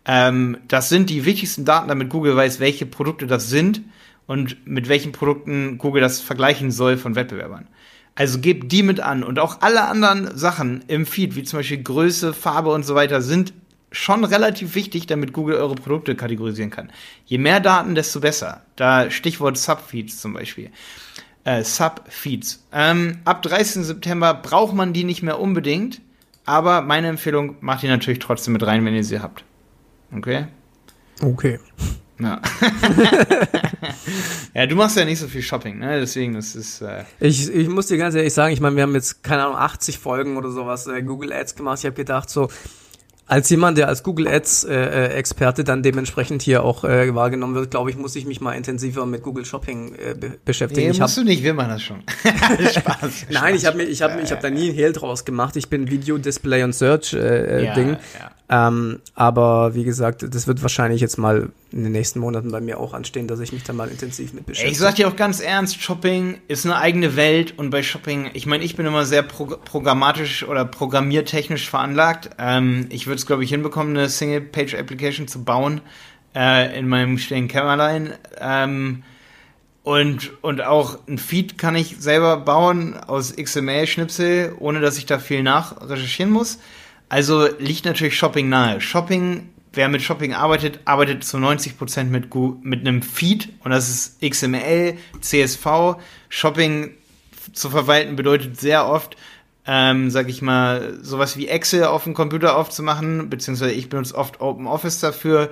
Ähm, 0.05 0.59
das 0.67 0.89
sind 0.89 1.11
die 1.11 1.25
wichtigsten 1.25 1.65
Daten, 1.65 1.89
damit 1.89 2.09
Google 2.09 2.37
weiß, 2.37 2.59
welche 2.59 2.87
Produkte 2.87 3.29
das 3.29 3.49
sind 3.51 3.83
und 4.27 4.67
mit 4.67 4.89
welchen 4.89 5.13
Produkten 5.13 5.79
Google 5.79 6.03
das 6.03 6.21
vergleichen 6.21 6.73
soll 6.73 6.97
von 6.97 7.15
Wettbewerbern. 7.15 7.69
Also 8.15 8.41
gebt 8.41 8.71
die 8.73 8.83
mit 8.83 9.01
an 9.01 9.23
und 9.25 9.39
auch 9.39 9.63
alle 9.63 9.85
anderen 9.85 10.37
Sachen 10.37 10.85
im 10.87 11.07
Feed, 11.07 11.35
wie 11.35 11.45
zum 11.45 11.61
Beispiel 11.61 11.83
Größe, 11.83 12.35
Farbe 12.35 12.71
und 12.71 12.85
so 12.85 12.95
weiter, 12.95 13.23
sind 13.23 13.55
schon 13.91 14.25
relativ 14.25 14.75
wichtig, 14.75 15.07
damit 15.07 15.33
Google 15.33 15.57
eure 15.57 15.75
Produkte 15.75 16.15
kategorisieren 16.15 16.71
kann. 16.71 16.91
Je 17.27 17.39
mehr 17.39 17.61
Daten, 17.61 17.95
desto 17.95 18.21
besser. 18.21 18.63
Da 18.77 19.11
Stichwort 19.11 19.57
Subfeeds 19.57 20.21
zum 20.21 20.35
Beispiel. 20.35 20.71
Äh, 21.45 21.65
Subfeeds. 21.65 22.65
Ähm, 22.73 23.19
ab 23.25 23.43
30. 23.43 23.85
September 23.85 24.35
braucht 24.35 24.75
man 24.75 24.93
die 24.93 25.05
nicht 25.05 25.23
mehr 25.23 25.41
unbedingt, 25.41 26.01
aber 26.45 26.83
meine 26.83 27.09
Empfehlung, 27.09 27.57
macht 27.61 27.83
die 27.83 27.89
natürlich 27.89 28.21
trotzdem 28.21 28.53
mit 28.53 28.67
rein, 28.67 28.85
wenn 28.85 28.95
ihr 28.95 29.05
sie 29.05 29.21
habt. 29.21 29.45
Okay? 30.15 30.47
Okay. 31.21 31.59
Ja. 32.23 32.41
ja, 34.55 34.67
du 34.67 34.77
machst 34.77 34.97
ja 34.97 35.05
nicht 35.05 35.19
so 35.19 35.29
viel 35.29 35.43
Shopping, 35.43 35.79
ne? 35.79 36.01
Deswegen, 36.01 36.35
das 36.35 36.55
ist. 36.55 36.81
Äh, 36.83 37.05
Ich, 37.21 37.53
ich 37.53 37.69
muss 37.69 37.87
dir 37.89 37.99
ganz 37.99 38.15
ehrlich 38.15 38.33
sagen, 38.35 38.53
ich 38.53 38.61
meine, 38.61 38.77
wir 38.77 38.83
haben 38.83 38.95
jetzt, 38.95 39.23
keine 39.23 39.45
Ahnung, 39.45 39.57
80 39.57 39.99
Folgen 39.99 40.37
oder 40.37 40.51
sowas 40.51 40.87
äh, 40.87 41.03
Google 41.03 41.33
Ads 41.33 41.55
gemacht. 41.57 41.79
Ich 41.81 41.85
habe 41.85 41.95
gedacht, 41.97 42.31
so, 42.31 42.49
als 43.33 43.49
jemand, 43.49 43.79
der 43.79 43.89
als 43.89 44.03
Google 44.03 44.29
Ads 44.29 44.65
äh, 44.65 44.75
äh, 44.75 45.07
Experte 45.15 45.65
dann 45.65 45.83
dementsprechend 45.83 46.43
hier 46.43 46.65
auch 46.65 46.85
äh, 46.85 47.15
wahrgenommen 47.15 47.55
wird, 47.55 47.71
glaube 47.71 47.89
ich, 47.89 47.97
muss 47.97 48.15
ich 48.15 48.27
mich 48.27 48.43
mal 48.43 48.53
intensiver 48.53 49.07
mit 49.07 49.23
Google 49.23 49.47
Shopping 49.47 49.95
äh, 49.95 50.15
be 50.15 50.39
beschäftigen. 50.45 50.89
Nee, 50.89 50.93
ich 50.93 51.01
musst 51.01 51.17
hab, 51.17 51.25
du 51.25 51.31
nicht, 51.31 51.43
wir 51.43 51.55
machen 51.55 51.71
das 51.71 51.83
schon. 51.83 52.03
Spaß. 52.71 53.27
Nein, 53.31 53.55
ich 53.55 53.65
habe 53.65 53.79
mir, 53.79 53.85
ich 53.85 54.03
habe, 54.03 54.21
ich 54.21 54.31
habe 54.33 54.43
da 54.43 54.51
nie 54.51 54.69
ein 54.69 54.75
Hehl 54.75 54.93
draus 54.93 55.25
gemacht. 55.25 55.57
Ich 55.57 55.71
bin 55.71 55.91
Video, 55.91 56.19
Display 56.19 56.63
und 56.63 56.75
Search 56.75 57.15
äh, 57.15 57.65
ja, 57.65 57.75
Ding. 57.75 57.91
Ja. 57.91 58.32
Ähm, 58.49 59.01
aber 59.15 59.75
wie 59.75 59.85
gesagt, 59.85 60.27
das 60.35 60.47
wird 60.47 60.63
wahrscheinlich 60.63 61.01
jetzt 61.01 61.17
mal 61.17 61.51
in 61.71 61.85
den 61.85 61.93
nächsten 61.93 62.19
Monaten 62.19 62.51
bei 62.51 62.61
mir 62.61 62.79
auch 62.79 62.93
anstehen, 62.93 63.27
dass 63.27 63.41
ich 63.41 63.53
mich 63.53 63.63
da 63.63 63.73
mal 63.73 63.89
intensiv 63.89 64.35
mit 64.35 64.47
beschäftige. 64.47 64.73
Ich 64.73 64.79
sag 64.79 64.97
dir 64.97 65.09
auch 65.09 65.17
ganz 65.17 65.41
ernst, 65.41 65.81
Shopping 65.81 66.39
ist 66.49 66.67
eine 66.67 66.77
eigene 66.77 67.17
Welt 67.17 67.55
und 67.57 67.71
bei 67.71 67.83
Shopping, 67.83 68.31
ich 68.35 68.47
meine, 68.47 68.65
ich 68.65 68.77
bin 68.77 68.85
immer 68.85 69.07
sehr 69.07 69.23
pro 69.23 69.47
programmatisch 69.47 70.47
oder 70.47 70.65
programmiertechnisch 70.65 71.71
veranlagt. 71.71 72.31
Ähm, 72.39 72.87
ich 72.91 73.07
würde 73.07 73.17
es, 73.17 73.27
glaube 73.27 73.45
ich, 73.45 73.51
hinbekommen, 73.51 73.97
eine 73.97 74.09
Single-Page-Application 74.09 75.29
zu 75.29 75.45
bauen 75.45 75.81
äh, 76.35 76.79
in 76.79 76.89
meinem 76.89 77.19
stillen 77.19 77.49
Kämmerlein. 77.49 78.13
Ähm, 78.39 79.03
und, 79.83 80.31
und 80.43 80.63
auch 80.63 80.99
ein 81.09 81.19
Feed 81.19 81.59
kann 81.59 81.75
ich 81.75 81.97
selber 81.99 82.37
bauen 82.37 82.95
aus 82.95 83.35
XML-Schnipsel, 83.35 84.55
ohne 84.59 84.81
dass 84.81 84.99
ich 84.99 85.07
da 85.07 85.19
viel 85.19 85.43
nachrecherchieren 85.43 86.31
muss. 86.31 86.59
Also 87.13 87.47
liegt 87.59 87.85
natürlich 87.85 88.17
Shopping 88.17 88.49
nahe. 88.49 88.81
Shopping, 88.81 89.51
wer 89.75 89.91
mit 89.91 90.01
Shopping 90.01 90.33
arbeitet, 90.33 90.81
arbeitet 90.87 91.25
zu 91.25 91.37
90% 91.37 92.05
mit, 92.05 92.35
mit 92.65 92.81
einem 92.81 93.03
Feed 93.03 93.51
und 93.63 93.71
das 93.71 93.91
ist 93.91 94.23
XML, 94.23 94.97
CSV. 95.21 95.97
Shopping 96.31 96.93
zu 97.53 97.69
verwalten 97.69 98.17
bedeutet 98.17 98.59
sehr 98.59 98.89
oft, 98.89 99.19
ähm, 99.67 100.09
sag 100.11 100.31
ich 100.31 100.41
mal, 100.41 101.01
sowas 101.03 101.37
wie 101.37 101.49
Excel 101.49 101.85
auf 101.85 102.05
dem 102.05 102.15
Computer 102.15 102.57
aufzumachen, 102.57 103.29
beziehungsweise 103.29 103.73
ich 103.73 103.91
benutze 103.91 104.15
oft 104.15 104.41
Open 104.41 104.67
Office 104.67 105.01
dafür, 105.01 105.51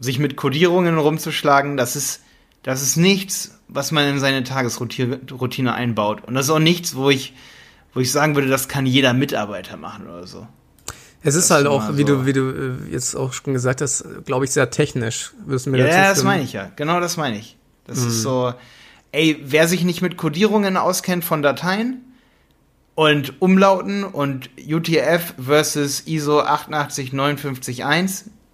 sich 0.00 0.18
mit 0.18 0.36
Codierungen 0.36 0.96
rumzuschlagen. 0.96 1.76
Das 1.76 1.96
ist, 1.96 2.22
das 2.62 2.80
ist 2.80 2.96
nichts, 2.96 3.60
was 3.68 3.92
man 3.92 4.08
in 4.08 4.20
seine 4.20 4.42
Tagesroutine 4.42 5.74
einbaut. 5.74 6.24
Und 6.24 6.32
das 6.32 6.46
ist 6.46 6.50
auch 6.50 6.58
nichts, 6.58 6.96
wo 6.96 7.10
ich, 7.10 7.34
wo 7.92 8.00
ich 8.00 8.10
sagen 8.10 8.36
würde, 8.36 8.48
das 8.48 8.68
kann 8.68 8.86
jeder 8.86 9.12
Mitarbeiter 9.12 9.76
machen 9.76 10.08
oder 10.08 10.26
so. 10.26 10.46
Es 11.24 11.34
ist 11.34 11.50
halt 11.50 11.66
auch, 11.66 11.96
wie 11.96 12.02
so. 12.02 12.08
du, 12.08 12.26
wie 12.26 12.34
du 12.34 12.50
äh, 12.50 12.92
jetzt 12.92 13.16
auch 13.16 13.32
schon 13.32 13.54
gesagt 13.54 13.80
hast, 13.80 14.04
glaube 14.26 14.44
ich, 14.44 14.50
sehr 14.50 14.70
technisch. 14.70 15.32
Wirst 15.46 15.64
du 15.64 15.70
mir 15.70 15.78
ja, 15.78 16.10
das 16.10 16.22
meine 16.22 16.42
ich 16.42 16.52
ja. 16.52 16.70
Genau 16.76 17.00
das 17.00 17.16
meine 17.16 17.38
ich. 17.38 17.56
Das 17.86 18.00
mhm. 18.00 18.08
ist 18.08 18.22
so, 18.22 18.52
ey, 19.10 19.40
wer 19.42 19.66
sich 19.66 19.84
nicht 19.84 20.02
mit 20.02 20.18
Codierungen 20.18 20.76
auskennt 20.76 21.24
von 21.24 21.40
Dateien 21.42 22.02
und 22.94 23.40
Umlauten 23.40 24.04
und 24.04 24.50
UTF 24.58 25.34
versus 25.42 26.02
ISO 26.06 26.40
88951, 26.42 27.84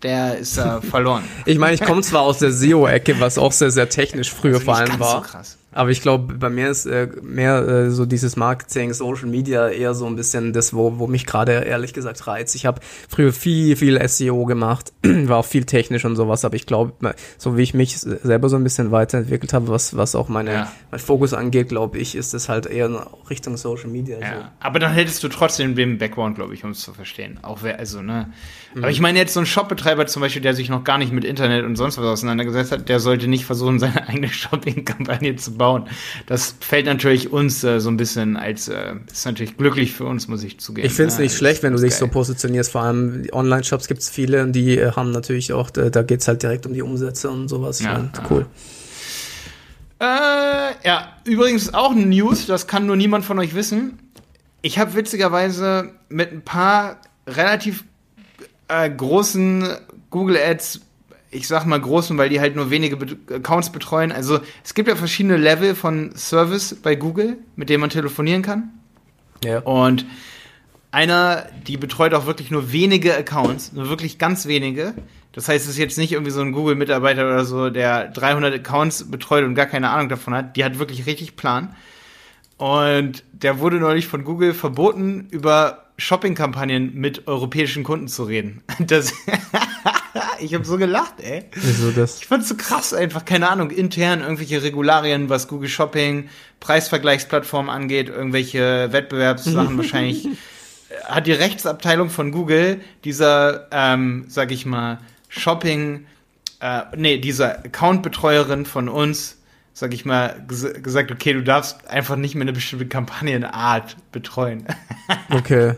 der 0.03 0.39
ist 0.39 0.57
da 0.57 0.81
verloren. 0.91 1.25
ich 1.47 1.59
meine, 1.59 1.75
ich 1.75 1.81
komme 1.83 2.03
zwar 2.03 2.23
aus 2.23 2.39
der 2.39 2.53
SEO-Ecke, 2.53 3.19
was 3.19 3.37
auch 3.37 3.53
sehr, 3.53 3.73
sehr 3.73 3.89
technisch 3.89 4.33
früher 4.33 4.55
also 4.55 4.65
vor 4.65 4.77
allem 4.77 4.99
war. 5.01 5.23
So 5.23 5.29
krass. 5.29 5.59
Aber 5.73 5.91
ich 5.91 6.03
glaube, 6.03 6.35
bei 6.35 6.51
mir 6.51 6.69
ist 6.69 6.87
äh, 6.87 7.09
mehr 7.23 7.67
äh, 7.67 7.91
so 7.91 8.05
dieses 8.05 8.37
Marketing, 8.37 8.93
Social 8.93 9.29
Media 9.29 9.69
eher 9.69 9.95
so 9.95 10.07
ein 10.07 10.17
bisschen 10.17 10.53
das, 10.53 10.75
wo, 10.75 10.99
wo 10.99 11.07
mich 11.07 11.27
gerade 11.27 11.53
ehrlich 11.53 11.93
gesagt 11.93 12.27
reizt. 12.27 12.57
Ich 12.57 12.67
habe 12.67 12.81
früher 13.09 13.33
viel, 13.33 13.77
viel 13.77 14.09
SEO 14.09 14.47
gemacht, 14.47 14.93
war 15.03 15.39
auch 15.39 15.45
viel 15.45 15.65
technisch 15.65 16.05
und 16.05 16.17
sowas, 16.17 16.45
aber 16.45 16.57
ich 16.57 16.67
glaube, 16.67 17.15
so 17.39 17.57
wie 17.57 17.63
ich 17.63 17.73
mich 17.73 17.99
selber 17.99 18.49
so 18.49 18.57
ein 18.57 18.65
bisschen 18.65 18.91
weiterentwickelt 18.91 19.53
habe, 19.53 19.69
was, 19.69 19.97
was 19.97 20.17
auch 20.17 20.29
meine, 20.29 20.53
ja. 20.53 20.73
mein 20.91 21.01
Fokus 21.01 21.35
angeht, 21.35 21.69
glaube 21.69 21.99
ich, 21.99 22.17
ist 22.17 22.35
es 22.35 22.49
halt 22.49 22.67
eher 22.67 23.07
Richtung 23.29 23.57
Social 23.57 23.91
Media. 23.91 24.19
Ja. 24.19 24.35
So. 24.35 24.45
Aber 24.59 24.79
dann 24.81 24.93
hättest 24.93 25.23
du 25.23 25.29
trotzdem 25.29 25.77
den 25.77 25.99
Background, 25.99 26.35
glaube 26.35 26.53
ich, 26.55 26.65
um 26.65 26.71
es 26.71 26.81
zu 26.81 26.93
verstehen. 26.93 27.39
Auch 27.43 27.61
wer, 27.63 27.79
also, 27.79 28.03
ne. 28.03 28.33
Mhm. 28.75 28.83
Aber 28.83 28.91
ich 28.91 29.01
meine 29.01 29.19
jetzt 29.21 29.35
so 29.35 29.41
ein 29.41 29.47
Shopbetreiber 29.47 30.07
zum 30.07 30.23
Beispiel, 30.23 30.43
der 30.43 30.55
sich 30.55 30.69
noch 30.69 30.83
gar 30.83 30.99
nicht 30.99 31.13
mit 31.13 31.25
Internet 31.25 31.65
und 31.65 31.77
sonst 31.77 31.97
was 31.99 32.07
auseinandergesetzt 32.07 32.73
hat, 32.73 32.89
der 32.89 32.99
sollte 32.99 33.29
nicht 33.29 33.45
versuchen, 33.45 33.79
seine 33.79 34.09
eigene 34.09 34.29
Shopping-Kampagne 34.33 35.37
zu 35.37 35.60
bauen. 35.61 35.85
Das 36.27 36.57
fällt 36.59 36.87
natürlich 36.87 37.31
uns 37.31 37.63
äh, 37.63 37.81
so 37.81 37.91
ein 37.91 37.99
bisschen 37.99 38.39
als, 38.39 38.69
äh, 38.69 38.95
ist 39.13 39.27
natürlich 39.27 39.59
glücklich 39.59 39.93
für 39.93 40.07
uns, 40.07 40.27
muss 40.27 40.43
ich 40.43 40.59
zugeben. 40.59 40.87
Ich 40.87 40.95
finde 40.95 41.13
es 41.13 41.19
nicht 41.19 41.37
schlecht, 41.37 41.63
wenn 41.63 41.75
du 41.75 41.79
dich 41.79 41.91
geil. 41.91 41.99
so 41.99 42.09
positionierst. 42.09 42.73
Vor 42.73 42.81
allem 42.81 43.27
Online-Shops 43.31 43.87
gibt 43.87 44.01
es 44.01 44.09
viele, 44.09 44.47
die 44.49 44.79
äh, 44.79 44.93
haben 44.93 45.11
natürlich 45.13 45.53
auch, 45.53 45.69
da, 45.69 45.91
da 45.91 46.03
geht 46.03 46.23
es 46.23 46.29
halt 46.29 46.43
direkt 46.43 46.65
um 46.65 46.73
die 46.73 46.81
Umsätze 46.81 47.29
und 47.29 47.49
sowas. 47.49 47.81
Ja, 47.81 47.99
ja. 47.99 48.11
cool. 48.31 48.47
Äh, 50.01 50.05
ja, 50.87 51.09
übrigens 51.25 51.75
auch 51.75 51.91
eine 51.91 52.07
News, 52.07 52.47
das 52.47 52.67
kann 52.67 52.87
nur 52.87 52.97
niemand 52.97 53.27
von 53.27 53.39
euch 53.39 53.55
wissen. 53.55 53.99
Ich 54.63 54.79
habe 54.79 54.95
witzigerweise 54.95 55.93
mit 56.09 56.33
ein 56.33 56.41
paar 56.41 57.03
relativ 57.27 57.85
äh, 58.69 58.89
großen 58.89 59.69
Google 60.09 60.39
Ads 60.39 60.81
ich 61.31 61.47
sag 61.47 61.65
mal 61.65 61.81
großen, 61.81 62.19
weil 62.19 62.29
die 62.29 62.41
halt 62.41 62.57
nur 62.57 62.71
wenige 62.71 62.97
Be 62.97 63.17
Accounts 63.35 63.71
betreuen. 63.71 64.13
Also 64.13 64.41
es 64.65 64.75
gibt 64.75 64.89
ja 64.89 64.97
verschiedene 64.97 65.37
Level 65.37 65.75
von 65.75 66.13
Service 66.17 66.75
bei 66.83 66.97
Google, 66.97 67.39
mit 67.57 67.69
denen 67.69 67.81
man 67.81 67.91
telefonieren 67.91 68.43
kann. 68.43 68.71
Ja. 69.45 69.61
Und 69.61 70.07
einer, 70.91 71.47
die 71.67 71.77
betreut 71.77 72.15
auch 72.15 72.27
wirklich 72.27 72.51
nur 72.51 72.73
wenige 72.73 73.17
Accounts, 73.17 73.73
nur 73.73 73.89
wirklich 73.89 74.19
ganz 74.19 74.47
wenige. 74.47 74.95
Das 75.33 75.49
heißt, 75.49 75.65
es 75.65 75.73
ist 75.73 75.79
jetzt 75.79 75.99
nicht 75.99 76.13
irgendwie 76.13 76.33
so 76.33 76.41
ein 76.41 76.51
Google-Mitarbeiter 76.51 77.25
oder 77.25 77.45
so, 77.45 77.71
der 77.71 78.09
300 78.09 78.55
Accounts 78.55 79.09
betreut 79.11 79.45
und 79.45 79.55
gar 79.55 79.67
keine 79.67 79.91
Ahnung 79.91 80.09
davon 80.09 80.35
hat. 80.35 80.57
Die 80.57 80.65
hat 80.65 80.81
wirklich 80.81 81.07
richtig 81.07 81.37
Plan. 81.37 81.77
Und 82.57 83.23
der 83.33 83.61
wurde 83.61 83.79
neulich 83.79 84.09
von 84.09 84.25
Google 84.25 84.53
verboten, 84.53 85.29
über 85.31 85.87
Shopping-Kampagnen 85.97 86.95
mit 86.95 87.29
europäischen 87.29 87.85
Kunden 87.85 88.09
zu 88.09 88.25
reden. 88.25 88.63
Das 88.81 89.15
ich 90.41 90.55
habe 90.55 90.65
so 90.65 90.77
gelacht, 90.77 91.15
ey. 91.21 91.45
Wieso 91.55 91.91
das? 91.91 92.21
Ich 92.21 92.27
fand's 92.27 92.49
so 92.49 92.57
krass 92.57 92.95
einfach, 92.95 93.25
keine 93.25 93.49
Ahnung, 93.49 93.71
intern 93.71 94.21
irgendwelche 94.21 94.63
Regularien, 94.63 95.29
was 95.29 95.49
Google 95.49 95.69
Shopping, 95.69 96.29
Preisvergleichsplattformen 96.61 97.71
angeht, 97.71 98.09
irgendwelche 98.09 98.93
Wettbewerbssachen 98.93 99.77
wahrscheinlich. 99.77 100.29
Hat 101.05 101.27
die 101.27 101.33
Rechtsabteilung 101.33 102.11
von 102.11 102.33
Google 102.33 102.81
dieser, 103.05 103.69
ähm, 103.71 104.25
sag 104.29 104.51
ich 104.51 104.67
mal, 104.67 104.99
Shopping, 105.29 106.07
äh, 106.61 106.83
nee, 106.97 107.19
dieser 107.19 107.65
Account-Betreuerin 107.65 108.67
von 108.67 108.89
uns 108.89 109.40
sag 109.81 109.95
ich 109.95 110.05
mal, 110.05 110.45
ges 110.47 110.71
gesagt, 110.83 111.11
okay, 111.11 111.33
du 111.33 111.43
darfst 111.43 111.89
einfach 111.89 112.17
nicht 112.17 112.35
mehr 112.35 112.43
eine 112.43 112.53
bestimmte 112.53 112.87
Kampagnenart 112.87 113.97
betreuen. 114.13 114.67
okay. 115.31 115.73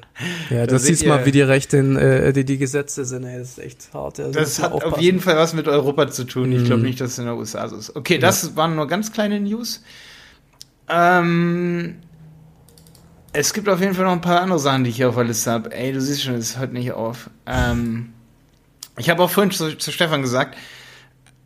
Ja, 0.51 0.67
das 0.67 0.83
siehst 0.83 1.07
mal, 1.07 1.25
wie 1.25 1.31
die 1.31 1.41
Rechte, 1.41 1.79
äh, 1.79 2.33
die, 2.33 2.45
die 2.45 2.59
Gesetze 2.59 3.05
sind, 3.05 3.23
ey, 3.23 3.38
das 3.38 3.51
ist 3.51 3.59
echt 3.61 3.95
hart. 3.95 4.19
Also 4.19 4.33
das 4.33 4.61
hat 4.61 4.73
aufpassen. 4.73 4.95
auf 4.95 5.01
jeden 5.01 5.21
Fall 5.21 5.37
was 5.37 5.55
mit 5.55 5.69
Europa 5.69 6.11
zu 6.11 6.25
tun. 6.25 6.51
Ich 6.51 6.65
glaube 6.65 6.79
mhm. 6.79 6.87
nicht, 6.87 7.01
dass 7.01 7.12
es 7.12 7.19
in 7.21 7.27
der 7.27 7.37
USA 7.37 7.69
so 7.69 7.77
ist. 7.77 7.95
Okay, 7.95 8.19
das 8.19 8.43
ja. 8.43 8.57
waren 8.57 8.75
nur 8.75 8.88
ganz 8.88 9.12
kleine 9.12 9.38
News. 9.38 9.85
Ähm, 10.88 11.95
es 13.33 13.55
gibt 13.55 13.69
auf 13.69 13.81
jeden 13.81 13.95
Fall 13.95 14.07
noch 14.07 14.12
ein 14.12 14.21
paar 14.21 14.41
andere 14.41 14.59
Sachen, 14.59 14.83
die 14.83 14.91
ich 14.91 14.97
hier 14.97 15.11
auf 15.11 15.15
der 15.15 15.25
Liste 15.25 15.53
habe. 15.53 15.73
Ey, 15.73 15.93
du 15.93 16.01
siehst 16.01 16.25
schon, 16.25 16.35
es 16.35 16.59
hört 16.59 16.73
nicht 16.73 16.91
auf. 16.91 17.31
Ähm, 17.47 18.12
ich 18.99 19.09
habe 19.11 19.23
auch 19.23 19.31
vorhin 19.31 19.53
zu, 19.53 19.79
zu 19.79 19.93
Stefan 19.93 20.23
gesagt, 20.23 20.57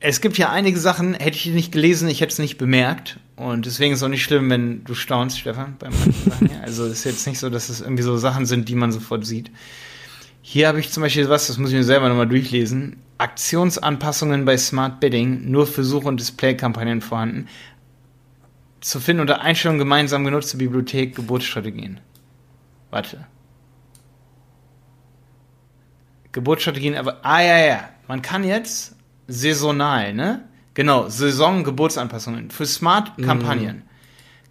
es 0.09 0.21
gibt 0.21 0.39
ja 0.39 0.51
einige 0.51 0.79
Sachen, 0.79 1.15
hätte 1.15 1.37
ich 1.37 1.47
nicht 1.47 1.73
gelesen, 1.73 2.09
ich 2.09 2.21
hätte 2.21 2.33
es 2.33 2.39
nicht 2.39 2.59
bemerkt. 2.59 3.19
Und 3.35 3.67
deswegen 3.67 3.93
ist 3.93 3.99
es 3.99 4.03
auch 4.05 4.09
nicht 4.09 4.23
schlimm, 4.23 4.49
wenn 4.49 4.85
du 4.85 4.95
staunst, 4.95 5.41
Stefan, 5.41 5.75
bei 5.81 5.91
manchen 5.91 6.13
Sachen. 6.31 6.49
Ja. 6.49 6.61
Also 6.61 6.85
es 6.85 6.99
ist 6.99 7.05
jetzt 7.05 7.27
nicht 7.27 7.41
so, 7.41 7.51
dass 7.51 7.69
es 7.69 7.81
irgendwie 7.81 8.05
so 8.05 8.17
Sachen 8.17 8.47
sind, 8.47 8.69
die 8.69 8.77
man 8.77 8.93
sofort 8.93 9.27
sieht. 9.27 9.51
Hier 10.43 10.69
habe 10.69 10.79
ich 10.79 10.93
zum 10.93 11.03
Beispiel 11.03 11.29
was, 11.29 11.49
das 11.49 11.59
muss 11.59 11.71
ich 11.71 11.77
mir 11.77 11.83
selber 11.83 12.09
nochmal 12.09 12.29
durchlesen. 12.29 12.99
Aktionsanpassungen 13.19 14.45
bei 14.45 14.57
Smart 14.57 15.01
Bidding, 15.01 15.51
nur 15.51 15.67
für 15.67 15.83
Such- 15.83 16.05
und 16.05 16.21
Display-Kampagnen 16.21 17.01
vorhanden. 17.01 17.49
Zu 18.81 19.01
finden 19.01 19.23
unter 19.23 19.41
Einstellung 19.41 19.79
gemeinsam 19.79 20.25
genutzte 20.25 20.57
Bibliothek, 20.57 21.17
Geburtsstrategien. 21.17 21.99
Warte. 22.93 23.27
Geburtsstrategien, 26.31 26.95
aber, 26.95 27.25
ah 27.25 27.41
ja, 27.43 27.59
ja. 27.59 27.89
Man 28.07 28.23
kann 28.23 28.45
jetzt 28.45 28.96
saisonal, 29.29 30.15
ne? 30.15 30.45
Genau, 30.75 31.09
Saison-Geburtsanpassungen 31.09 32.51
für 32.51 32.67
Smart-Kampagnen. 32.67 33.77
Mhm. 33.77 33.83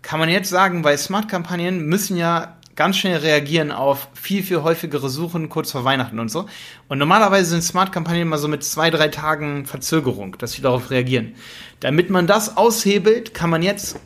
Kann 0.01 0.19
man 0.19 0.29
jetzt 0.29 0.49
sagen, 0.49 0.83
weil 0.83 0.97
Smart-Kampagnen 0.97 1.85
müssen 1.85 2.17
ja 2.17 2.57
ganz 2.75 2.97
schnell 2.97 3.17
reagieren 3.17 3.71
auf 3.71 4.09
viel, 4.13 4.43
viel 4.43 4.63
häufigere 4.63 5.09
Suchen 5.09 5.49
kurz 5.49 5.71
vor 5.71 5.83
Weihnachten 5.83 6.19
und 6.19 6.29
so. 6.29 6.47
Und 6.87 6.97
normalerweise 6.97 7.51
sind 7.51 7.63
Smart-Kampagnen 7.63 8.23
immer 8.23 8.37
so 8.37 8.47
mit 8.47 8.63
zwei, 8.63 8.89
drei 8.89 9.07
Tagen 9.09 9.65
Verzögerung, 9.65 10.35
dass 10.39 10.53
sie 10.53 10.61
darauf 10.61 10.89
reagieren. 10.89 11.35
Damit 11.79 12.09
man 12.09 12.27
das 12.27 12.57
aushebelt, 12.57 13.33
kann 13.33 13.49
man 13.49 13.61
jetzt, 13.61 13.99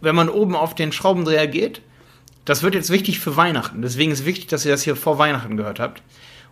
wenn 0.00 0.16
man 0.16 0.28
oben 0.28 0.56
auf 0.56 0.74
den 0.74 0.92
Schraubendreher 0.92 1.46
geht, 1.46 1.82
das 2.44 2.62
wird 2.62 2.74
jetzt 2.74 2.90
wichtig 2.90 3.20
für 3.20 3.36
Weihnachten. 3.36 3.80
Deswegen 3.80 4.10
ist 4.10 4.26
wichtig, 4.26 4.48
dass 4.48 4.64
ihr 4.64 4.72
das 4.72 4.82
hier 4.82 4.96
vor 4.96 5.18
Weihnachten 5.18 5.56
gehört 5.56 5.78
habt 5.78 6.02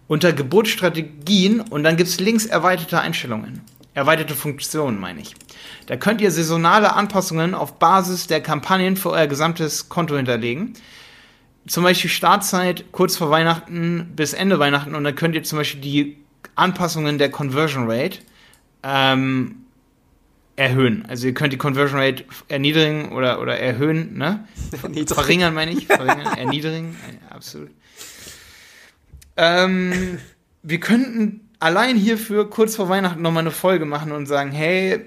unter 0.08 0.32
Geburtsstrategien 0.32 1.60
und 1.60 1.84
dann 1.84 1.96
gibt 1.96 2.08
es 2.08 2.18
links 2.18 2.46
erweiterte 2.46 3.00
Einstellungen. 3.00 3.60
Erweiterte 3.94 4.34
Funktionen, 4.34 4.98
meine 4.98 5.20
ich. 5.20 5.34
Da 5.86 5.96
könnt 5.96 6.20
ihr 6.20 6.30
saisonale 6.30 6.94
Anpassungen 6.94 7.54
auf 7.54 7.78
Basis 7.78 8.26
der 8.26 8.40
Kampagnen 8.40 8.96
für 8.96 9.10
euer 9.10 9.26
gesamtes 9.26 9.88
Konto 9.88 10.16
hinterlegen. 10.16 10.74
zum 11.66 11.84
Beispiel 11.84 12.10
Startzeit 12.10 12.92
kurz 12.92 13.16
vor 13.16 13.30
Weihnachten 13.30 14.12
bis 14.16 14.32
Ende 14.32 14.58
Weihnachten 14.58 14.94
und 14.94 15.04
dann 15.04 15.14
könnt 15.14 15.34
ihr 15.34 15.42
zum 15.42 15.58
Beispiel 15.58 15.80
die 15.80 16.16
Anpassungen 16.54 17.18
der 17.18 17.30
Conversion 17.30 17.90
Rate 17.90 18.18
ähm, 18.82 19.66
erhöhen. 20.56 21.04
Also 21.08 21.26
ihr 21.26 21.34
könnt 21.34 21.52
die 21.52 21.58
Conversion 21.58 22.00
Rate 22.00 22.24
erniedrigen 22.48 23.12
oder, 23.12 23.40
oder 23.40 23.58
erhöhen, 23.58 24.16
ne? 24.16 24.46
Verringern 25.06 25.54
meine 25.54 25.72
ich, 25.72 25.86
verringern, 25.86 26.36
erniedrigen, 26.36 26.96
absolut. 27.30 27.70
Ähm, 29.38 30.18
wir 30.64 30.80
könnten 30.80 31.48
allein 31.60 31.96
hierfür 31.96 32.50
kurz 32.50 32.74
vor 32.76 32.88
Weihnachten 32.88 33.22
nochmal 33.22 33.44
eine 33.44 33.52
Folge 33.52 33.84
machen 33.84 34.10
und 34.10 34.26
sagen, 34.26 34.50
hey, 34.50 35.06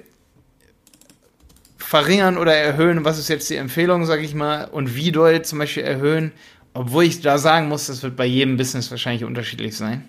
verringern 1.78 2.38
oder 2.38 2.56
erhöhen, 2.56 3.04
was 3.04 3.20
ist 3.20 3.28
jetzt 3.28 3.50
die 3.50 3.58
Empfehlung, 3.58 4.06
sag 4.06 4.22
ich 4.22 4.34
mal, 4.34 4.65
und 4.65 4.96
wie 4.96 5.12
doll 5.12 5.41
zum 5.41 5.60
Beispiel 5.60 5.84
erhöhen, 5.84 6.32
obwohl 6.74 7.04
ich 7.04 7.20
da 7.20 7.38
sagen 7.38 7.67
muss, 7.67 7.88
das 7.88 8.02
wird 8.04 8.15
bei 8.15 8.26
jedem 8.26 8.56
Business 8.56 8.89
wahrscheinlich 8.89 9.26
unterschiedlich 9.26 9.76
sein. 9.76 10.06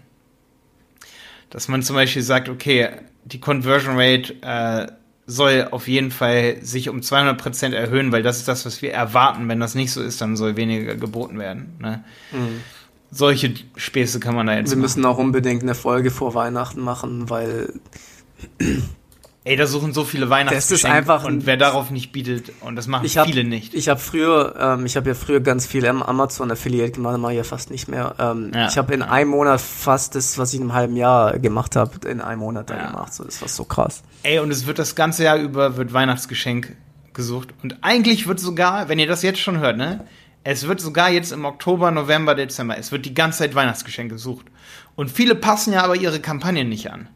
Dass 1.51 1.67
man 1.67 1.83
zum 1.83 1.97
Beispiel 1.97 2.23
sagt, 2.23 2.49
okay, 2.49 2.91
die 3.25 3.41
Conversion 3.41 3.99
Rate 3.99 4.35
äh, 4.43 4.93
soll 5.27 5.69
auf 5.73 5.89
jeden 5.89 6.13
Fall 6.13 6.59
sich 6.63 6.89
um 6.89 7.01
200% 7.01 7.75
erhöhen, 7.75 8.13
weil 8.13 8.23
das 8.23 8.39
ist 8.39 8.47
das, 8.47 8.65
was 8.65 8.81
wir 8.83 8.93
erwarten. 8.93 9.49
Wenn 9.49 9.59
das 9.59 9.75
nicht 9.75 9.91
so 9.91 10.01
ist, 10.01 10.21
dann 10.21 10.37
soll 10.37 10.57
weniger 10.57 10.95
geboten 10.95 11.41
werden. 11.41 11.77
Ne? 11.81 12.05
Mhm. 12.31 12.61
Solche 13.15 13.53
Späße 13.77 14.21
kann 14.21 14.35
man 14.35 14.47
da 14.47 14.55
jetzt 14.55 14.71
Wir 14.71 14.77
machen. 14.77 14.83
müssen 14.83 15.05
auch 15.05 15.19
unbedingt 15.19 15.63
eine 15.63 15.75
Folge 15.75 16.11
vor 16.11 16.35
Weihnachten 16.35 16.81
machen, 16.81 17.29
weil 17.29 17.73
Ey, 19.45 19.57
da 19.57 19.67
suchen 19.67 19.93
so 19.93 20.05
viele 20.05 20.31
Weihnachtsgeschenke 20.31 21.13
und 21.27 21.47
wer 21.47 21.57
darauf 21.57 21.91
nicht 21.91 22.13
bietet, 22.13 22.53
und 22.61 22.77
das 22.77 22.87
machen 22.87 23.09
hab, 23.09 23.27
viele 23.27 23.43
nicht. 23.43 23.75
Ich 23.75 23.89
habe 23.89 23.99
früher, 23.99 24.55
ähm, 24.57 24.87
ich 24.87 24.97
habe 24.97 25.09
ja 25.09 25.15
früher 25.17 25.41
ganz 25.41 25.67
viel 25.67 25.85
Amazon 25.85 26.49
Affiliate 26.53 26.93
gemacht, 26.93 27.19
mache 27.19 27.33
ich 27.33 27.39
ja 27.39 27.45
fast 27.45 27.73
nicht 27.73 27.89
mehr. 27.89 28.15
Ähm, 28.21 28.53
ja. 28.55 28.69
Ich 28.69 28.79
habe 28.79 28.95
in 28.95 29.03
einem 29.03 29.31
Monat 29.31 29.61
fast 29.61 30.15
das, 30.15 30.39
was 30.39 30.55
ich 30.55 30.61
in 30.61 30.67
einem 30.67 30.75
halben 30.75 30.97
Jahr 30.97 31.41
gemacht 31.41 31.75
habe, 31.75 32.09
in 32.09 32.21
einem 32.21 32.39
Monat 32.39 32.71
ja. 32.71 32.87
gemacht. 32.87 33.13
So, 33.15 33.25
das 33.25 33.43
war 33.43 33.49
so 33.49 33.65
krass. 33.65 34.05
Ey, 34.23 34.39
und 34.39 34.53
es 34.53 34.67
wird 34.67 34.79
das 34.79 34.95
ganze 34.95 35.25
Jahr 35.25 35.39
über 35.39 35.77
wird 35.77 35.93
Weihnachtsgeschenk 35.93 36.77
gesucht 37.13 37.49
und 37.65 37.79
eigentlich 37.83 38.29
wird 38.29 38.39
sogar, 38.39 38.89
wenn 38.89 39.01
ihr 39.01 39.09
das 39.09 39.23
jetzt 39.23 39.41
schon 39.41 39.59
hört, 39.59 39.77
ne, 39.77 40.07
es 40.45 40.67
wird 40.67 40.81
sogar 40.81 41.11
jetzt 41.11 41.33
im 41.33 41.45
Oktober, 41.45 41.91
November, 41.91 42.35
Dezember, 42.35 42.79
es 42.79 42.93
wird 42.93 43.07
die 43.07 43.15
ganze 43.15 43.39
Zeit 43.39 43.55
Weihnachtsgeschenk 43.55 44.11
gesucht. 44.11 44.47
Und 44.95 45.11
viele 45.11 45.35
passen 45.35 45.73
ja 45.73 45.83
aber 45.85 45.97
ihre 45.97 46.21
Kampagnen 46.21 46.69
nicht 46.69 46.91
an, 46.91 47.09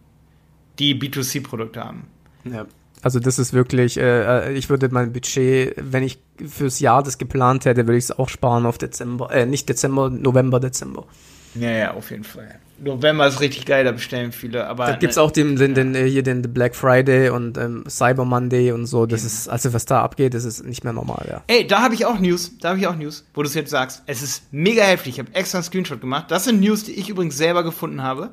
die 0.78 0.94
B2C-Produkte 0.94 1.84
haben. 1.84 2.06
Ja. 2.44 2.66
Also 3.02 3.20
das 3.20 3.38
ist 3.38 3.52
wirklich, 3.52 3.98
äh, 3.98 4.48
äh, 4.48 4.52
ich 4.54 4.68
würde 4.70 4.88
mein 4.90 5.12
Budget, 5.12 5.74
wenn 5.76 6.02
ich 6.02 6.18
fürs 6.44 6.80
Jahr 6.80 7.02
das 7.02 7.18
geplant 7.18 7.64
hätte, 7.64 7.86
würde 7.86 7.98
ich 7.98 8.04
es 8.04 8.18
auch 8.18 8.28
sparen 8.28 8.66
auf 8.66 8.78
Dezember, 8.78 9.30
äh, 9.30 9.46
nicht 9.46 9.68
Dezember, 9.68 10.10
November, 10.10 10.58
Dezember. 10.58 11.06
Ja, 11.54 11.70
ja, 11.70 11.94
auf 11.94 12.10
jeden 12.10 12.24
Fall. 12.24 12.58
November 12.78 13.26
ist 13.26 13.40
richtig 13.40 13.64
geil, 13.66 13.84
da 13.84 13.92
bestellen 13.92 14.32
viele, 14.32 14.66
aber. 14.66 14.86
Da 14.86 14.96
gibt's 14.96 15.16
ne, 15.16 15.22
auch 15.22 15.30
den, 15.30 15.56
den, 15.56 15.74
den, 15.74 15.94
äh, 15.94 16.08
hier 16.08 16.22
den 16.22 16.42
Black 16.42 16.76
Friday 16.76 17.30
und 17.30 17.56
ähm, 17.58 17.84
Cyber 17.88 18.24
Monday 18.24 18.72
und 18.72 18.86
so. 18.86 19.06
Das 19.06 19.22
mhm. 19.22 19.26
ist, 19.26 19.48
also 19.48 19.72
was 19.72 19.86
da 19.86 20.02
abgeht, 20.02 20.34
das 20.34 20.44
ist 20.44 20.64
nicht 20.64 20.84
mehr 20.84 20.92
normal, 20.92 21.26
ja. 21.28 21.42
Ey, 21.46 21.66
da 21.66 21.82
habe 21.82 21.94
ich 21.94 22.06
auch 22.06 22.18
News, 22.18 22.52
da 22.60 22.70
habe 22.70 22.78
ich 22.78 22.86
auch 22.86 22.96
News, 22.96 23.24
wo 23.34 23.42
du 23.42 23.48
es 23.48 23.54
jetzt 23.54 23.70
sagst. 23.70 24.02
Es 24.06 24.22
ist 24.22 24.52
mega 24.52 24.82
heftig. 24.82 25.14
Ich 25.14 25.18
habe 25.18 25.34
extra 25.34 25.58
einen 25.58 25.64
Screenshot 25.64 26.00
gemacht. 26.00 26.30
Das 26.30 26.44
sind 26.44 26.60
News, 26.60 26.84
die 26.84 26.92
ich 26.92 27.08
übrigens 27.08 27.36
selber 27.36 27.62
gefunden 27.62 28.02
habe. 28.02 28.30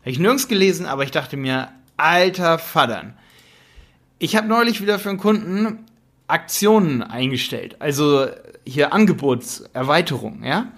Habe 0.00 0.10
ich 0.10 0.18
nirgends 0.18 0.48
gelesen, 0.48 0.86
aber 0.86 1.02
ich 1.02 1.10
dachte 1.10 1.36
mir, 1.36 1.68
alter 1.96 2.58
Vadern 2.58 3.14
ich 4.18 4.36
habe 4.36 4.48
neulich 4.48 4.80
wieder 4.80 4.98
für 4.98 5.10
einen 5.10 5.18
Kunden 5.18 5.84
Aktionen 6.26 7.02
eingestellt. 7.02 7.76
Also 7.78 8.26
hier 8.64 8.92
Angebotserweiterung, 8.92 10.42
ja. 10.42 10.72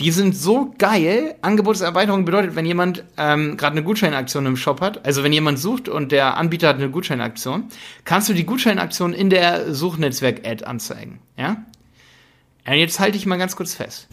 Die 0.00 0.10
sind 0.10 0.36
so 0.36 0.74
geil. 0.76 1.36
Angebotserweiterung 1.42 2.24
bedeutet, 2.24 2.56
wenn 2.56 2.66
jemand 2.66 3.04
ähm, 3.16 3.56
gerade 3.56 3.76
eine 3.76 3.84
Gutscheinaktion 3.84 4.46
im 4.46 4.56
Shop 4.56 4.80
hat, 4.80 5.06
also 5.06 5.22
wenn 5.22 5.32
jemand 5.32 5.58
sucht 5.58 5.88
und 5.88 6.10
der 6.10 6.36
Anbieter 6.36 6.68
hat 6.68 6.76
eine 6.76 6.90
Gutscheinaktion, 6.90 7.68
kannst 8.04 8.28
du 8.28 8.32
die 8.32 8.44
Gutscheinaktion 8.44 9.12
in 9.12 9.30
der 9.30 9.72
Suchnetzwerk-Ad 9.72 10.64
anzeigen, 10.64 11.20
ja? 11.36 11.64
Und 12.66 12.74
jetzt 12.74 12.98
halte 12.98 13.18
ich 13.18 13.26
mal 13.26 13.36
ganz 13.36 13.56
kurz 13.56 13.74
fest 13.74 14.08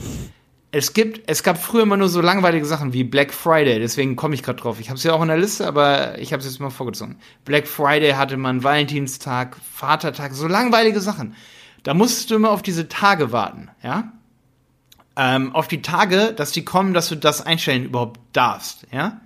es 0.71 0.93
gibt, 0.93 1.29
es 1.29 1.43
gab 1.43 1.61
früher 1.61 1.83
immer 1.83 1.97
nur 1.97 2.07
so 2.07 2.21
langweilige 2.21 2.65
Sachen 2.65 2.93
wie 2.93 3.03
Black 3.03 3.33
Friday, 3.33 3.79
deswegen 3.79 4.15
komme 4.15 4.35
ich 4.35 4.43
gerade 4.43 4.61
drauf. 4.61 4.79
Ich 4.79 4.89
habe 4.89 4.97
es 4.97 5.03
ja 5.03 5.13
auch 5.13 5.21
in 5.21 5.27
der 5.27 5.37
Liste, 5.37 5.67
aber 5.67 6.17
ich 6.17 6.31
habe 6.31 6.39
es 6.39 6.45
jetzt 6.45 6.59
mal 6.59 6.69
vorgezogen. 6.69 7.17
Black 7.43 7.67
Friday 7.67 8.13
hatte 8.13 8.37
man 8.37 8.63
Valentinstag, 8.63 9.57
Vatertag, 9.73 10.33
so 10.33 10.47
langweilige 10.47 11.01
Sachen. 11.01 11.35
Da 11.83 11.93
musstest 11.93 12.31
du 12.31 12.35
immer 12.35 12.51
auf 12.51 12.61
diese 12.61 12.87
Tage 12.87 13.33
warten, 13.33 13.69
ja? 13.83 14.13
Ähm, 15.17 15.53
auf 15.53 15.67
die 15.67 15.81
Tage, 15.81 16.33
dass 16.33 16.51
die 16.51 16.63
kommen, 16.63 16.93
dass 16.93 17.09
du 17.09 17.15
das 17.15 17.45
einstellen 17.45 17.85
überhaupt 17.85 18.19
darfst, 18.33 18.87
ja? 18.91 19.19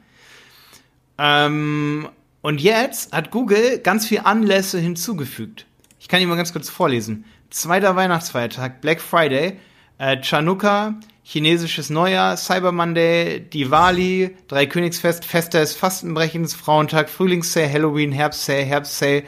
Ähm, 1.17 2.09
und 2.41 2.61
jetzt 2.61 3.13
hat 3.13 3.31
Google 3.31 3.79
ganz 3.79 4.07
viele 4.07 4.25
Anlässe 4.25 4.79
hinzugefügt. 4.79 5.65
Ich 5.99 6.07
kann 6.07 6.19
die 6.19 6.25
mal 6.25 6.35
ganz 6.35 6.53
kurz 6.53 6.69
vorlesen. 6.69 7.25
Zweiter 7.49 7.95
Weihnachtsfeiertag, 7.95 8.81
Black 8.81 9.01
Friday, 9.01 9.59
äh, 9.97 10.21
Chanukka, 10.21 10.99
chinesisches 11.23 11.89
Neujahr, 11.89 12.37
Cyber 12.37 12.71
Monday, 12.71 13.39
Diwali, 13.39 14.35
Dreikönigsfest, 14.47 15.25
Fest 15.25 15.55
des 15.55 15.73
Fastenbrechens, 15.73 16.53
Frauentag, 16.53 17.09
Frühlingssale, 17.09 17.71
Halloween, 17.71 18.11
Herbstsale, 18.11 18.63
Herbstsale, 18.63 19.23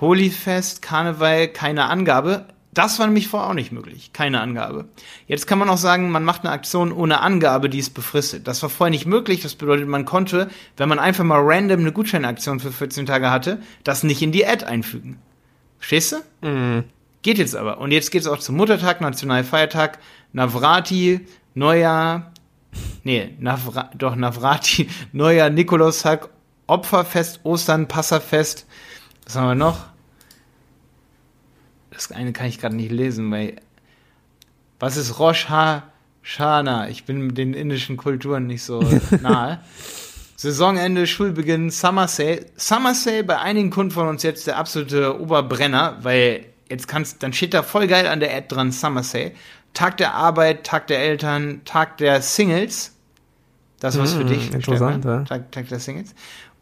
Holyfest, 0.00 0.82
Karneval, 0.82 1.48
keine 1.48 1.86
Angabe. 1.86 2.46
Das 2.72 3.00
war 3.00 3.06
nämlich 3.06 3.26
vorher 3.26 3.50
auch 3.50 3.54
nicht 3.54 3.72
möglich. 3.72 4.12
Keine 4.12 4.40
Angabe. 4.40 4.88
Jetzt 5.26 5.48
kann 5.48 5.58
man 5.58 5.68
auch 5.68 5.76
sagen, 5.76 6.10
man 6.10 6.22
macht 6.22 6.44
eine 6.44 6.52
Aktion 6.52 6.92
ohne 6.92 7.20
Angabe, 7.20 7.68
die 7.68 7.80
ist 7.80 7.94
befristet. 7.94 8.46
Das 8.46 8.62
war 8.62 8.70
vorher 8.70 8.90
nicht 8.90 9.06
möglich. 9.06 9.42
Das 9.42 9.56
bedeutet, 9.56 9.88
man 9.88 10.04
konnte, 10.04 10.48
wenn 10.76 10.88
man 10.88 11.00
einfach 11.00 11.24
mal 11.24 11.40
random 11.42 11.80
eine 11.80 11.92
Gutscheinaktion 11.92 12.60
für 12.60 12.70
14 12.70 13.06
Tage 13.06 13.30
hatte, 13.30 13.60
das 13.82 14.04
nicht 14.04 14.22
in 14.22 14.30
die 14.30 14.46
Ad 14.46 14.64
einfügen. 14.64 15.18
Verstehst 15.78 16.12
du? 16.12 16.48
Mhm. 16.48 16.84
Geht 17.22 17.38
jetzt 17.38 17.56
aber. 17.56 17.78
Und 17.78 17.90
jetzt 17.90 18.12
geht 18.12 18.22
es 18.22 18.28
auch 18.28 18.38
zum 18.38 18.56
Muttertag, 18.56 19.00
Nationalfeiertag, 19.00 19.98
Navrati, 20.32 21.26
Neujahr, 21.54 22.32
nee, 23.02 23.34
Navra, 23.40 23.90
doch 23.96 24.14
Navrati, 24.14 24.88
Neujahr, 25.12 25.50
Nikolaustag, 25.50 26.28
Opferfest, 26.68 27.40
Ostern, 27.42 27.88
Passafest. 27.88 28.66
Was 29.26 29.36
haben 29.36 29.48
wir 29.48 29.54
noch? 29.56 29.89
Das 32.08 32.12
eine 32.12 32.32
kann 32.32 32.46
ich 32.46 32.58
gerade 32.58 32.74
nicht 32.74 32.90
lesen, 32.90 33.30
weil. 33.30 33.56
Was 34.78 34.96
ist 34.96 35.18
Rosh 35.18 35.50
Hashanah? 35.50 36.88
Ich 36.88 37.04
bin 37.04 37.26
mit 37.26 37.36
den 37.36 37.52
indischen 37.52 37.98
Kulturen 37.98 38.46
nicht 38.46 38.62
so 38.62 38.80
nahe. 39.20 39.60
Saisonende, 40.36 41.06
Schulbeginn, 41.06 41.68
Summer 41.68 42.08
Sale. 42.08 42.46
Summer 42.56 42.94
Sale 42.94 43.24
bei 43.24 43.38
einigen 43.38 43.68
Kunden 43.68 43.90
von 43.90 44.08
uns 44.08 44.22
jetzt 44.22 44.46
der 44.46 44.56
absolute 44.56 45.20
Oberbrenner, 45.20 45.98
weil 46.00 46.46
jetzt 46.70 46.88
kannst, 46.88 47.22
dann 47.22 47.34
steht 47.34 47.52
da 47.52 47.62
voll 47.62 47.86
geil 47.86 48.06
an 48.06 48.20
der 48.20 48.34
Ad 48.34 48.46
dran 48.48 48.72
Summer 48.72 49.02
Sale. 49.02 49.32
Tag 49.74 49.98
der 49.98 50.14
Arbeit, 50.14 50.64
Tag 50.64 50.86
der 50.86 51.00
Eltern, 51.00 51.60
Tag 51.66 51.98
der 51.98 52.22
Singles. 52.22 52.96
Das 53.80 53.94
ist 53.94 54.00
was 54.00 54.14
für 54.14 54.20
hm, 54.20 54.28
dich. 54.28 54.54
Interessant, 54.54 55.04
ja. 55.04 55.24
Tag, 55.24 55.52
Tag 55.52 55.68
der 55.68 55.80
Singles. 55.80 56.14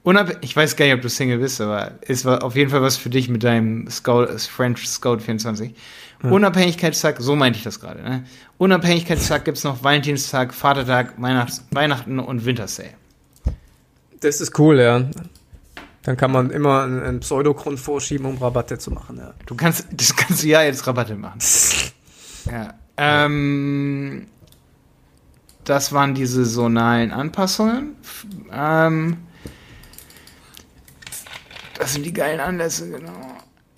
Unab 0.09 0.39
ich 0.41 0.57
weiß 0.57 0.75
gar 0.77 0.87
nicht, 0.87 0.95
ob 0.95 1.03
du 1.03 1.11
Single 1.11 1.37
bist, 1.37 1.61
aber 1.61 1.93
ist 2.01 2.27
auf 2.27 2.57
jeden 2.57 2.71
Fall 2.71 2.81
was 2.81 2.97
für 2.97 3.11
dich 3.11 3.29
mit 3.29 3.45
deinem 3.45 3.91
Scout, 3.91 4.39
French 4.39 4.89
Scout 4.89 5.19
24. 5.19 5.75
Ja. 6.23 6.31
Unabhängigkeitstag, 6.31 7.17
so 7.19 7.37
meinte 7.37 7.59
ich 7.59 7.63
das 7.63 7.79
gerade. 7.79 8.01
Ne? 8.01 8.25
Unabhängigkeitstag 8.57 9.45
gibt's 9.45 9.65
noch 9.65 9.85
Valentinstag, 9.85 10.55
Vatertag, 10.55 11.21
Weihnachts 11.21 11.63
Weihnachten 11.73 12.21
und 12.21 12.47
Wintersale. 12.47 12.95
Das 14.21 14.41
ist 14.41 14.59
cool, 14.59 14.81
ja. 14.81 15.03
Dann 16.05 16.17
kann 16.17 16.33
man 16.33 16.49
immer 16.53 16.85
einen 16.85 17.21
Pseudogrund 17.21 17.79
vorschieben, 17.79 18.25
um 18.25 18.39
Rabatte 18.39 18.79
zu 18.79 18.91
machen. 18.91 19.19
Ja. 19.19 19.35
Du 19.45 19.57
kannst 19.57 19.89
das 19.93 20.17
ganze 20.17 20.49
Jahr 20.49 20.65
jetzt 20.65 20.87
Rabatte 20.87 21.17
machen. 21.17 21.41
ja. 22.47 22.73
Ähm, 22.97 24.27
das 25.65 25.93
waren 25.93 26.15
die 26.15 26.25
saisonalen 26.25 27.11
Anpassungen. 27.11 27.97
Ähm, 28.51 29.19
das 31.79 31.95
sind 31.95 32.05
die 32.05 32.13
geilen 32.13 32.41
Anlässe, 32.41 32.91
genau. 32.91 33.13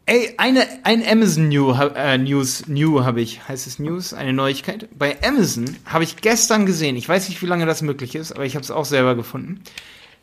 Ey, 0.06 0.34
eine, 0.38 0.66
ein 0.82 1.06
Amazon 1.06 1.48
New, 1.48 1.70
äh, 1.72 2.18
News, 2.18 2.66
New 2.66 3.04
habe 3.04 3.20
ich, 3.20 3.46
heißt 3.46 3.66
es 3.68 3.78
News, 3.78 4.12
eine 4.12 4.32
Neuigkeit. 4.32 4.88
Bei 4.98 5.16
Amazon 5.22 5.76
habe 5.86 6.02
ich 6.02 6.16
gestern 6.16 6.66
gesehen, 6.66 6.96
ich 6.96 7.08
weiß 7.08 7.28
nicht, 7.28 7.40
wie 7.42 7.46
lange 7.46 7.64
das 7.64 7.82
möglich 7.82 8.16
ist, 8.16 8.32
aber 8.32 8.44
ich 8.44 8.56
habe 8.56 8.64
es 8.64 8.72
auch 8.72 8.84
selber 8.84 9.14
gefunden. 9.14 9.62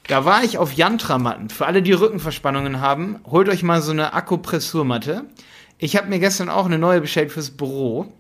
Da 0.08 0.26
war 0.26 0.44
ich 0.44 0.58
auf 0.58 0.74
Yantra-Matten. 0.74 1.50
Für 1.50 1.68
alle, 1.68 1.82
die 1.82 1.94
Rückenverspannungen 1.94 2.82
haben, 2.82 3.20
holt 3.26 3.48
euch 3.50 3.64
mal 3.64 3.82
so 3.82 3.92
eine 3.92 4.14
Akupressurmatte. 4.14 5.26
Ich 5.78 5.96
habe 5.96 6.08
mir 6.08 6.20
gestern 6.20 6.50
auch 6.50 6.66
eine 6.66 6.80
neue 6.80 7.02
bestellt 7.02 7.32
fürs 7.32 7.52
Büro. 7.52 8.12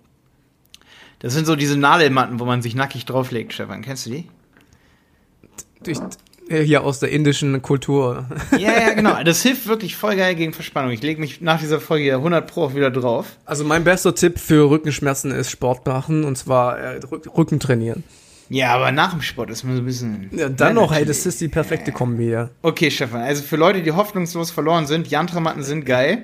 Das 1.19 1.33
sind 1.33 1.45
so 1.45 1.55
diese 1.55 1.77
Nadelmatten, 1.77 2.39
wo 2.39 2.45
man 2.45 2.61
sich 2.61 2.75
nackig 2.75 3.05
drauflegt, 3.05 3.53
Stefan. 3.53 3.81
Kennst 3.81 4.05
du 4.05 4.11
die? 4.11 4.29
Durch, 5.83 5.97
äh, 5.97 6.09
hier 6.49 6.83
aus 6.83 6.99
der 6.99 7.09
indischen 7.09 7.61
Kultur. 7.61 8.25
Ja, 8.57 8.71
ja, 8.79 8.93
genau. 8.93 9.21
Das 9.23 9.43
hilft 9.43 9.67
wirklich 9.67 9.95
voll 9.95 10.15
geil 10.15 10.33
gegen 10.35 10.51
Verspannung. 10.53 10.91
Ich 10.91 11.01
lege 11.01 11.19
mich 11.19 11.41
nach 11.41 11.59
dieser 11.59 11.79
Folge 11.79 12.15
100 12.15 12.47
Pro 12.47 12.63
auch 12.63 12.75
wieder 12.75 12.89
drauf. 12.89 13.37
Also 13.45 13.63
mein 13.63 13.83
bester 13.83 14.15
Tipp 14.15 14.39
für 14.39 14.69
Rückenschmerzen 14.69 15.31
ist 15.31 15.51
Sport 15.51 15.85
machen 15.85 16.23
und 16.23 16.37
zwar 16.37 16.79
äh, 16.79 16.99
Rücken 17.35 17.59
trainieren. 17.59 18.03
Ja, 18.49 18.73
aber 18.73 18.91
nach 18.91 19.11
dem 19.11 19.21
Sport 19.21 19.49
ist 19.49 19.63
man 19.63 19.75
so 19.75 19.81
ein 19.81 19.85
bisschen. 19.85 20.29
Ja, 20.31 20.49
dann 20.49 20.75
noch, 20.75 20.93
hey, 20.93 21.05
das 21.05 21.25
ist 21.25 21.41
die 21.41 21.49
perfekte 21.49 21.91
Kombi, 21.91 22.29
ja. 22.29 22.49
Okay, 22.61 22.89
Stefan, 22.89 23.21
also 23.21 23.43
für 23.43 23.57
Leute, 23.57 23.81
die 23.81 23.91
hoffnungslos 23.91 24.51
verloren 24.51 24.87
sind, 24.87 25.07
Jantramatten 25.07 25.63
sind 25.63 25.85
geil. 25.85 26.23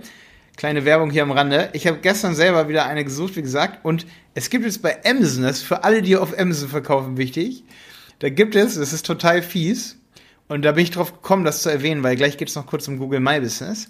Kleine 0.55 0.85
Werbung 0.85 1.09
hier 1.09 1.23
am 1.23 1.31
Rande. 1.31 1.69
Ich 1.73 1.87
habe 1.87 1.97
gestern 2.01 2.35
selber 2.35 2.69
wieder 2.69 2.85
eine 2.85 3.03
gesucht, 3.03 3.35
wie 3.35 3.41
gesagt, 3.41 3.83
und 3.83 4.05
es 4.35 4.49
gibt 4.49 4.65
es 4.65 4.79
bei 4.79 5.03
Amazon, 5.03 5.43
das 5.43 5.57
ist 5.57 5.63
für 5.63 5.83
alle, 5.83 6.01
die 6.01 6.15
auf 6.15 6.37
Amazon 6.37 6.69
verkaufen, 6.69 7.17
wichtig. 7.17 7.63
Da 8.19 8.29
gibt 8.29 8.55
es, 8.55 8.75
das 8.75 8.93
ist 8.93 9.05
total 9.05 9.41
fies, 9.41 9.97
und 10.53 10.61
da 10.61 10.73
bin 10.73 10.83
ich 10.83 10.91
drauf 10.91 11.13
gekommen, 11.13 11.43
das 11.45 11.63
zu 11.63 11.69
erwähnen, 11.69 12.03
weil 12.03 12.15
gleich 12.15 12.37
geht 12.37 12.47
es 12.47 12.55
noch 12.55 12.67
kurz 12.67 12.87
um 12.87 12.99
Google 12.99 13.19
My 13.19 13.39
Business. 13.39 13.89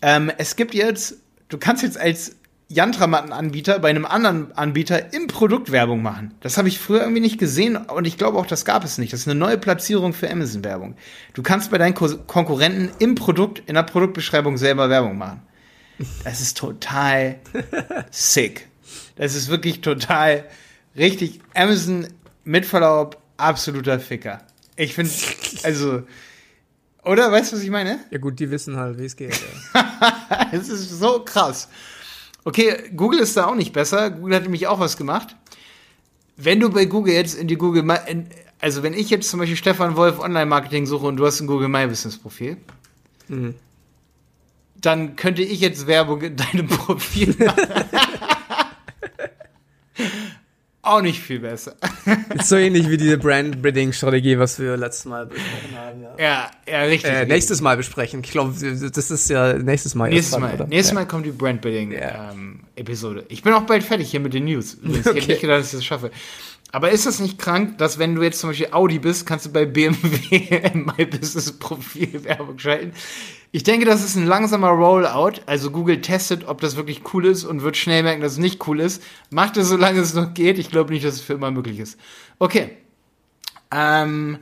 Ähm, 0.00 0.32
es 0.38 0.56
gibt 0.56 0.72
jetzt, 0.72 1.16
du 1.50 1.58
kannst 1.58 1.82
jetzt 1.82 2.00
als 2.00 2.36
Yantramatten-Anbieter 2.68 3.78
bei 3.80 3.90
einem 3.90 4.06
anderen 4.06 4.50
Anbieter 4.52 5.12
im 5.12 5.26
Produkt 5.26 5.72
Werbung 5.72 6.00
machen. 6.00 6.32
Das 6.40 6.56
habe 6.56 6.68
ich 6.68 6.78
früher 6.78 7.00
irgendwie 7.00 7.20
nicht 7.20 7.38
gesehen 7.38 7.76
und 7.76 8.06
ich 8.06 8.16
glaube 8.16 8.38
auch, 8.38 8.46
das 8.46 8.64
gab 8.64 8.82
es 8.82 8.96
nicht. 8.96 9.12
Das 9.12 9.20
ist 9.20 9.28
eine 9.28 9.38
neue 9.38 9.58
Platzierung 9.58 10.14
für 10.14 10.30
Amazon-Werbung. 10.30 10.96
Du 11.34 11.42
kannst 11.42 11.70
bei 11.70 11.76
deinen 11.76 11.94
Ko 11.94 12.08
Konkurrenten 12.26 12.90
im 12.98 13.14
Produkt, 13.14 13.62
in 13.66 13.74
der 13.74 13.82
Produktbeschreibung 13.82 14.56
selber 14.56 14.88
Werbung 14.88 15.18
machen. 15.18 15.42
Das 16.24 16.40
ist 16.40 16.56
total 16.56 17.40
sick. 18.10 18.68
Das 19.16 19.34
ist 19.34 19.48
wirklich 19.48 19.82
total 19.82 20.44
richtig. 20.96 21.40
Amazon 21.52 22.06
mit 22.44 22.64
Verlaub 22.64 23.20
absoluter 23.36 24.00
Ficker. 24.00 24.40
Ich 24.80 24.94
finde, 24.94 25.12
also, 25.62 26.02
oder? 27.04 27.30
Weißt 27.30 27.52
du, 27.52 27.56
was 27.56 27.62
ich 27.62 27.68
meine? 27.68 28.00
Ja 28.10 28.16
gut, 28.16 28.40
die 28.40 28.50
wissen 28.50 28.78
halt, 28.78 28.98
wie 28.98 29.04
es 29.04 29.14
geht. 29.14 29.38
Es 30.52 30.68
ist 30.68 30.88
so 30.88 31.22
krass. 31.22 31.68
Okay, 32.44 32.90
Google 32.96 33.20
ist 33.20 33.36
da 33.36 33.46
auch 33.46 33.54
nicht 33.54 33.74
besser. 33.74 34.10
Google 34.10 34.34
hat 34.34 34.44
nämlich 34.44 34.66
auch 34.66 34.80
was 34.80 34.96
gemacht. 34.96 35.36
Wenn 36.36 36.60
du 36.60 36.70
bei 36.70 36.86
Google 36.86 37.12
jetzt 37.12 37.34
in 37.34 37.46
die 37.46 37.56
Google, 37.56 37.82
My, 37.82 37.98
in, 38.06 38.26
also 38.58 38.82
wenn 38.82 38.94
ich 38.94 39.10
jetzt 39.10 39.28
zum 39.28 39.38
Beispiel 39.38 39.56
Stefan 39.56 39.96
Wolf 39.96 40.18
Online-Marketing 40.18 40.86
suche 40.86 41.06
und 41.06 41.18
du 41.18 41.26
hast 41.26 41.40
ein 41.40 41.46
Google 41.46 41.68
My 41.68 41.86
Business 41.86 42.18
Profil, 42.18 42.56
mhm. 43.28 43.54
dann 44.76 45.14
könnte 45.14 45.42
ich 45.42 45.60
jetzt 45.60 45.86
Werbung 45.86 46.22
in 46.22 46.36
deinem 46.36 46.68
Profil 46.68 47.36
machen. 47.38 47.62
auch 50.82 51.02
nicht 51.02 51.20
viel 51.20 51.40
besser. 51.40 51.76
Ist 52.34 52.48
so 52.48 52.56
ähnlich 52.56 52.88
wie 52.88 52.96
diese 52.96 53.18
Brand-Building-Strategie, 53.18 54.38
was 54.38 54.58
wir 54.58 54.76
letztes 54.76 55.04
Mal 55.04 55.26
besprochen 55.26 55.76
haben. 55.76 56.02
Ja, 56.02 56.18
ja, 56.18 56.50
ja 56.72 56.82
richtig, 56.82 57.10
äh, 57.10 57.26
Nächstes 57.26 57.60
Mal 57.60 57.76
besprechen. 57.76 58.22
Ich 58.24 58.30
glaube, 58.30 58.54
das 58.54 59.10
ist 59.10 59.30
ja 59.30 59.54
nächstes 59.54 59.94
Mal. 59.94 60.10
Nächstes 60.10 60.38
Mal. 60.38 60.54
Oder? 60.54 60.66
Nächstes 60.66 60.94
Mal 60.94 61.06
kommt 61.06 61.26
die 61.26 61.32
Brand-Building-Episode. 61.32 63.20
Ähm, 63.20 63.26
ich 63.28 63.42
bin 63.42 63.52
auch 63.52 63.62
bald 63.62 63.82
fertig 63.82 64.10
hier 64.10 64.20
mit 64.20 64.34
den 64.34 64.44
News. 64.44 64.78
Ich 64.82 65.00
okay. 65.06 65.20
hätte 65.20 65.28
nicht 65.28 65.40
gedacht, 65.40 65.60
dass 65.60 65.72
ich 65.72 65.78
das 65.78 65.84
schaffe. 65.84 66.10
Aber 66.72 66.90
ist 66.90 67.06
das 67.06 67.18
nicht 67.18 67.38
krank, 67.38 67.78
dass 67.78 67.98
wenn 67.98 68.14
du 68.14 68.22
jetzt 68.22 68.38
zum 68.38 68.50
Beispiel 68.50 68.68
Audi 68.72 68.98
bist, 68.98 69.26
kannst 69.26 69.46
du 69.46 69.50
bei 69.50 69.66
BMW 69.66 70.70
My 70.74 71.04
Business 71.04 71.52
Profil 71.58 72.24
Werbung 72.24 72.58
schalten? 72.58 72.92
Ich 73.52 73.64
denke, 73.64 73.84
das 73.84 74.04
ist 74.04 74.14
ein 74.14 74.26
langsamer 74.26 74.68
Rollout. 74.68 75.40
Also 75.46 75.72
Google 75.72 76.00
testet, 76.00 76.46
ob 76.46 76.60
das 76.60 76.76
wirklich 76.76 77.02
cool 77.12 77.26
ist 77.26 77.44
und 77.44 77.62
wird 77.62 77.76
schnell 77.76 78.04
merken, 78.04 78.20
dass 78.20 78.32
es 78.32 78.38
nicht 78.38 78.66
cool 78.68 78.78
ist. 78.78 79.02
Macht 79.30 79.56
es, 79.56 79.68
solange 79.68 79.98
es 79.98 80.14
noch 80.14 80.34
geht. 80.34 80.58
Ich 80.58 80.70
glaube 80.70 80.92
nicht, 80.92 81.04
dass 81.04 81.14
es 81.14 81.20
für 81.20 81.32
immer 81.32 81.50
möglich 81.50 81.80
ist. 81.80 81.98
Okay. 82.38 82.76
Ähm, 83.72 84.38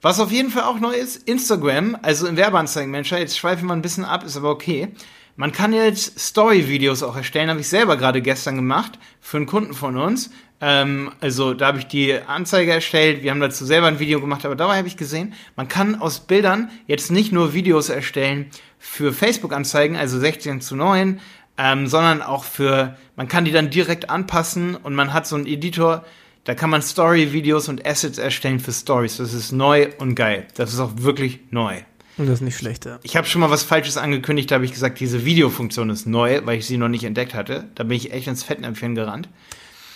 was 0.00 0.18
auf 0.18 0.32
jeden 0.32 0.50
Fall 0.50 0.64
auch 0.64 0.80
neu 0.80 0.94
ist, 0.94 1.28
Instagram, 1.28 1.96
also 2.02 2.26
im 2.26 2.36
Werbeanzeigen-Manager, 2.36 3.18
jetzt 3.18 3.38
schweifen 3.38 3.68
wir 3.68 3.72
ein 3.72 3.82
bisschen 3.82 4.04
ab, 4.04 4.24
ist 4.24 4.36
aber 4.36 4.50
okay. 4.50 4.88
Man 5.36 5.52
kann 5.52 5.72
jetzt 5.72 6.18
Story-Videos 6.18 7.04
auch 7.04 7.16
erstellen, 7.16 7.48
habe 7.48 7.60
ich 7.60 7.68
selber 7.68 7.96
gerade 7.96 8.20
gestern 8.20 8.56
gemacht, 8.56 8.98
für 9.20 9.36
einen 9.36 9.46
Kunden 9.46 9.74
von 9.74 9.96
uns. 9.96 10.30
Ähm, 10.64 11.10
also 11.20 11.54
da 11.54 11.66
habe 11.66 11.78
ich 11.78 11.88
die 11.88 12.14
Anzeige 12.14 12.70
erstellt, 12.70 13.24
wir 13.24 13.32
haben 13.32 13.40
dazu 13.40 13.66
selber 13.66 13.88
ein 13.88 13.98
Video 13.98 14.20
gemacht, 14.20 14.46
aber 14.46 14.54
dabei 14.54 14.78
habe 14.78 14.86
ich 14.86 14.96
gesehen, 14.96 15.34
man 15.56 15.66
kann 15.66 15.96
aus 15.96 16.20
Bildern 16.20 16.70
jetzt 16.86 17.10
nicht 17.10 17.32
nur 17.32 17.52
Videos 17.52 17.88
erstellen 17.88 18.46
für 18.78 19.12
Facebook-Anzeigen, 19.12 19.96
also 19.96 20.20
16 20.20 20.60
zu 20.60 20.76
9, 20.76 21.20
ähm, 21.58 21.88
sondern 21.88 22.22
auch 22.22 22.44
für, 22.44 22.96
man 23.16 23.26
kann 23.26 23.44
die 23.44 23.50
dann 23.50 23.70
direkt 23.70 24.08
anpassen 24.08 24.76
und 24.76 24.94
man 24.94 25.12
hat 25.12 25.26
so 25.26 25.34
einen 25.34 25.46
Editor, 25.46 26.04
da 26.44 26.54
kann 26.54 26.70
man 26.70 26.80
Story-Videos 26.80 27.68
und 27.68 27.84
Assets 27.84 28.18
erstellen 28.18 28.60
für 28.60 28.72
Stories. 28.72 29.16
Das 29.16 29.34
ist 29.34 29.50
neu 29.50 29.88
und 29.98 30.14
geil. 30.14 30.46
Das 30.54 30.72
ist 30.72 30.78
auch 30.78 30.92
wirklich 30.96 31.40
neu. 31.50 31.80
Und 32.18 32.26
das 32.26 32.34
ist 32.34 32.40
nicht 32.42 32.56
schlecht, 32.56 32.84
ja. 32.84 33.00
Ich 33.02 33.16
habe 33.16 33.26
schon 33.26 33.40
mal 33.40 33.50
was 33.50 33.64
Falsches 33.64 33.96
angekündigt, 33.96 34.50
da 34.50 34.56
habe 34.56 34.64
ich 34.64 34.72
gesagt, 34.72 35.00
diese 35.00 35.24
Videofunktion 35.24 35.90
ist 35.90 36.06
neu, 36.06 36.40
weil 36.44 36.58
ich 36.58 36.66
sie 36.66 36.76
noch 36.76 36.88
nicht 36.88 37.04
entdeckt 37.04 37.34
hatte. 37.34 37.68
Da 37.74 37.82
bin 37.82 37.96
ich 37.96 38.12
echt 38.12 38.28
ins 38.28 38.44
Fettnäpfchen 38.44 38.94
gerannt. 38.94 39.28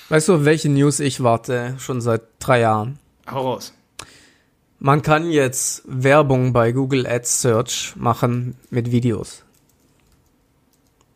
Weißt 0.08 0.28
du, 0.28 0.44
welche 0.44 0.68
News 0.68 1.00
ich 1.00 1.22
warte? 1.22 1.74
Schon 1.78 2.00
seit 2.00 2.22
drei 2.38 2.60
Jahren. 2.60 2.98
Hau 3.28 3.52
raus. 3.52 3.72
Man 4.78 5.02
kann 5.02 5.30
jetzt 5.30 5.82
Werbung 5.86 6.52
bei 6.52 6.70
Google 6.72 7.06
Ads 7.06 7.40
Search 7.40 7.94
machen 7.96 8.56
mit 8.70 8.92
Videos. 8.92 9.42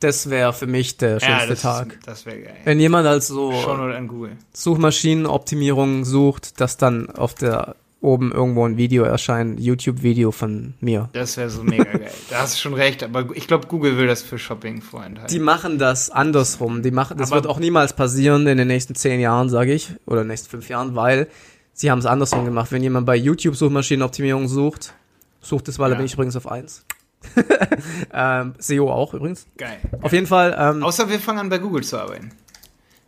Das 0.00 0.30
wäre 0.30 0.54
für 0.54 0.66
mich 0.66 0.96
der 0.96 1.20
schönste 1.20 1.42
ja, 1.42 1.46
das 1.46 1.60
Tag. 1.60 1.92
Ist, 1.92 2.08
das 2.08 2.26
wäre 2.26 2.40
geil. 2.40 2.56
Wenn 2.64 2.80
jemand 2.80 3.06
also 3.06 3.52
Suchmaschinenoptimierung 4.54 6.06
sucht, 6.06 6.58
dass 6.60 6.78
dann 6.78 7.10
auf 7.10 7.34
der 7.34 7.76
oben 8.00 8.32
irgendwo 8.32 8.66
ein 8.66 8.76
Video 8.76 9.04
erscheint, 9.04 9.60
YouTube-Video 9.60 10.32
von 10.32 10.74
mir. 10.80 11.10
Das 11.12 11.36
wäre 11.36 11.50
so 11.50 11.62
mega 11.62 11.84
geil. 11.84 12.10
Da 12.30 12.40
hast 12.40 12.54
du 12.54 12.60
schon 12.60 12.74
recht, 12.74 13.02
aber 13.02 13.28
ich 13.34 13.46
glaube, 13.46 13.66
Google 13.66 13.98
will 13.98 14.06
das 14.06 14.22
für 14.22 14.38
Shopping 14.38 14.80
vorenthalten. 14.80 15.32
Die 15.32 15.38
machen 15.38 15.78
das 15.78 16.10
andersrum. 16.10 16.82
Die 16.82 16.90
machen, 16.90 17.18
das 17.18 17.30
aber 17.30 17.42
wird 17.42 17.46
auch 17.46 17.58
niemals 17.58 17.92
passieren 17.94 18.46
in 18.46 18.56
den 18.56 18.68
nächsten 18.68 18.94
zehn 18.94 19.20
Jahren, 19.20 19.48
sage 19.50 19.74
ich, 19.74 19.92
oder 20.06 20.22
in 20.22 20.26
den 20.26 20.32
nächsten 20.32 20.48
fünf 20.48 20.68
Jahren, 20.68 20.96
weil 20.96 21.28
sie 21.74 21.90
haben 21.90 21.98
es 21.98 22.06
andersrum 22.06 22.44
gemacht. 22.44 22.72
Wenn 22.72 22.82
jemand 22.82 23.06
bei 23.06 23.16
YouTube 23.16 23.56
Suchmaschinenoptimierung 23.56 24.48
sucht, 24.48 24.94
sucht 25.40 25.68
es, 25.68 25.78
weil 25.78 25.90
ja. 25.90 25.94
da 25.94 25.98
bin 25.98 26.06
ich 26.06 26.14
übrigens 26.14 26.36
auf 26.36 26.50
eins. 26.50 26.86
ähm, 28.14 28.54
SEO 28.58 28.90
auch 28.90 29.12
übrigens. 29.12 29.46
Geil. 29.58 29.78
Auf 30.00 30.12
jeden 30.12 30.26
Fall. 30.26 30.56
Ähm, 30.58 30.82
Außer 30.82 31.10
wir 31.10 31.18
fangen 31.18 31.38
an 31.38 31.48
bei 31.50 31.58
Google 31.58 31.84
zu 31.84 31.98
arbeiten. 31.98 32.30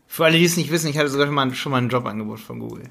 Für 0.07 0.27
alle, 0.27 0.37
die 0.37 0.45
es 0.45 0.59
nicht 0.59 0.71
wissen, 0.71 0.89
ich 0.89 0.99
hatte 0.99 1.09
sogar 1.09 1.27
schon 1.27 1.35
mal, 1.35 1.55
schon 1.55 1.73
mal 1.73 1.79
ein 1.79 1.89
Jobangebot 1.89 2.41
von 2.41 2.59
Google. 2.59 2.91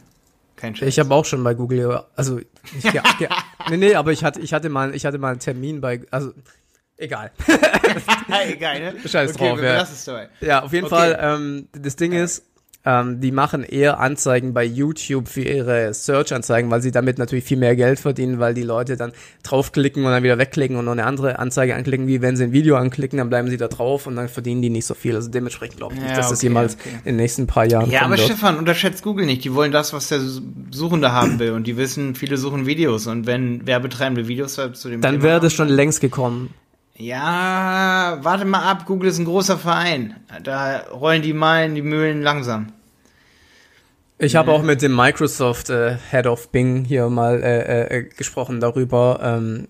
Kein 0.61 0.75
Scheiß. 0.75 0.87
Ich 0.87 0.99
habe 0.99 1.11
auch 1.15 1.25
schon 1.25 1.43
bei 1.43 1.55
Google, 1.55 2.03
also 2.15 2.39
ich, 2.39 2.83
ja, 2.83 3.01
ja, 3.19 3.29
nee, 3.71 3.77
nee, 3.77 3.95
aber 3.95 4.11
ich 4.11 4.23
hatte, 4.23 4.39
ich 4.41 4.53
hatte 4.53 4.69
mal, 4.69 4.93
ich 4.93 5.07
hatte 5.07 5.17
mal 5.17 5.31
einen 5.31 5.39
Termin 5.39 5.81
bei, 5.81 6.01
also 6.11 6.33
egal. 6.97 7.31
egal, 8.47 8.79
ne? 8.79 8.95
Scheiß 9.03 9.33
okay, 9.33 9.49
drauf, 9.49 9.59
ja. 9.59 10.27
Ja, 10.39 10.61
auf 10.61 10.71
jeden 10.71 10.85
okay. 10.85 10.95
Fall. 10.95 11.19
Ähm, 11.19 11.67
das 11.71 11.95
Ding 11.95 12.11
ist, 12.11 12.45
ähm, 12.83 13.21
die 13.21 13.31
machen 13.31 13.63
eher 13.63 13.99
Anzeigen 13.99 14.53
bei 14.53 14.63
YouTube 14.63 15.27
für 15.27 15.41
ihre 15.41 15.93
Search-Anzeigen, 15.93 16.71
weil 16.71 16.81
sie 16.81 16.91
damit 16.91 17.19
natürlich 17.19 17.43
viel 17.43 17.57
mehr 17.57 17.75
Geld 17.75 17.99
verdienen, 17.99 18.39
weil 18.39 18.53
die 18.53 18.63
Leute 18.63 18.97
dann 18.97 19.11
draufklicken 19.43 20.03
und 20.03 20.11
dann 20.11 20.23
wieder 20.23 20.37
wegklicken 20.37 20.77
und 20.77 20.85
noch 20.85 20.93
eine 20.93 21.05
andere 21.05 21.37
Anzeige 21.37 21.75
anklicken, 21.75 22.07
wie 22.07 22.21
wenn 22.21 22.35
sie 22.35 22.45
ein 22.45 22.53
Video 22.53 22.75
anklicken, 22.77 23.17
dann 23.17 23.29
bleiben 23.29 23.49
sie 23.49 23.57
da 23.57 23.67
drauf 23.67 24.07
und 24.07 24.15
dann 24.15 24.29
verdienen 24.29 24.61
die 24.61 24.69
nicht 24.69 24.85
so 24.85 24.95
viel. 24.95 25.15
Also 25.15 25.29
dementsprechend 25.29 25.77
glaube 25.77 25.93
ich 25.93 25.99
nicht, 25.99 26.09
ja, 26.09 26.15
dass 26.15 26.27
okay, 26.27 26.33
das 26.33 26.41
jemals 26.41 26.77
okay. 26.79 26.89
in 26.99 27.03
den 27.03 27.15
nächsten 27.17 27.45
paar 27.45 27.65
Jahren 27.65 27.91
Ja, 27.91 28.01
aber 28.01 28.17
wird. 28.17 28.21
Stefan, 28.21 28.57
unterschätzt 28.57 29.03
Google 29.03 29.27
nicht. 29.27 29.43
Die 29.43 29.53
wollen 29.53 29.71
das, 29.71 29.93
was 29.93 30.07
der 30.07 30.19
Suchende 30.71 31.11
haben 31.11 31.37
will 31.37 31.51
und 31.51 31.67
die 31.67 31.77
wissen, 31.77 32.15
viele 32.15 32.37
suchen 32.37 32.65
Videos 32.65 33.05
und 33.05 33.27
wenn 33.27 33.67
Werbetreibende 33.67 34.27
Videos 34.27 34.55
zu 34.55 34.89
dem 34.89 35.01
Dann 35.01 35.21
wäre 35.21 35.39
das 35.39 35.53
schon 35.53 35.69
längst 35.69 36.01
gekommen. 36.01 36.51
Ja, 37.01 38.19
warte 38.21 38.45
mal 38.45 38.61
ab, 38.61 38.85
Google 38.85 39.09
ist 39.09 39.17
ein 39.17 39.25
großer 39.25 39.57
Verein. 39.57 40.17
Da 40.43 40.81
rollen 40.93 41.23
die 41.23 41.33
Malen, 41.33 41.73
die 41.73 41.81
Mühlen 41.81 42.21
langsam. 42.21 42.73
Ich 44.19 44.35
habe 44.35 44.51
auch 44.51 44.61
mit 44.61 44.83
dem 44.83 44.95
Microsoft 44.95 45.71
äh, 45.71 45.97
Head 46.11 46.27
of 46.27 46.49
Bing 46.49 46.85
hier 46.85 47.09
mal 47.09 47.41
äh, 47.41 47.97
äh, 47.97 48.03
gesprochen 48.03 48.59
darüber. 48.59 49.19
Ähm, 49.23 49.67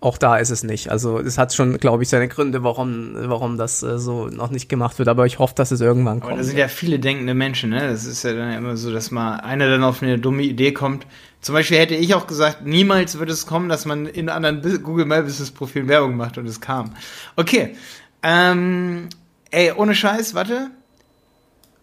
auch 0.00 0.16
da 0.16 0.38
ist 0.38 0.48
es 0.48 0.64
nicht. 0.64 0.90
Also 0.90 1.18
es 1.18 1.36
hat 1.36 1.52
schon, 1.52 1.76
glaube 1.76 2.02
ich, 2.02 2.08
seine 2.08 2.28
Gründe, 2.28 2.62
warum, 2.62 3.12
warum 3.14 3.58
das 3.58 3.82
äh, 3.82 3.98
so 3.98 4.28
noch 4.28 4.50
nicht 4.50 4.70
gemacht 4.70 4.98
wird. 4.98 5.08
Aber 5.08 5.26
ich 5.26 5.38
hoffe, 5.38 5.54
dass 5.54 5.70
es 5.70 5.82
irgendwann 5.82 6.20
kommt. 6.20 6.32
Aber 6.32 6.40
da 6.40 6.44
sind 6.44 6.56
ja 6.56 6.68
viele 6.68 6.98
denkende 6.98 7.34
Menschen. 7.34 7.70
Ne? 7.70 7.80
Das 7.80 8.06
ist 8.06 8.22
ja 8.22 8.32
dann 8.32 8.52
immer 8.52 8.78
so, 8.78 8.90
dass 8.90 9.10
mal 9.10 9.36
einer 9.36 9.68
dann 9.68 9.84
auf 9.84 10.02
eine 10.02 10.18
dumme 10.18 10.44
Idee 10.44 10.72
kommt. 10.72 11.06
Zum 11.44 11.52
Beispiel 11.52 11.76
hätte 11.76 11.94
ich 11.94 12.14
auch 12.14 12.26
gesagt, 12.26 12.64
niemals 12.64 13.18
wird 13.18 13.28
es 13.28 13.44
kommen, 13.44 13.68
dass 13.68 13.84
man 13.84 14.06
in 14.06 14.30
anderen 14.30 14.62
Google 14.82 15.04
My 15.04 15.20
Business 15.20 15.50
Profilen 15.50 15.88
Werbung 15.88 16.16
macht 16.16 16.38
und 16.38 16.46
es 16.46 16.58
kam. 16.58 16.94
Okay. 17.36 17.76
Ähm, 18.22 19.10
ey, 19.50 19.70
ohne 19.72 19.94
Scheiß, 19.94 20.34
warte. 20.34 20.70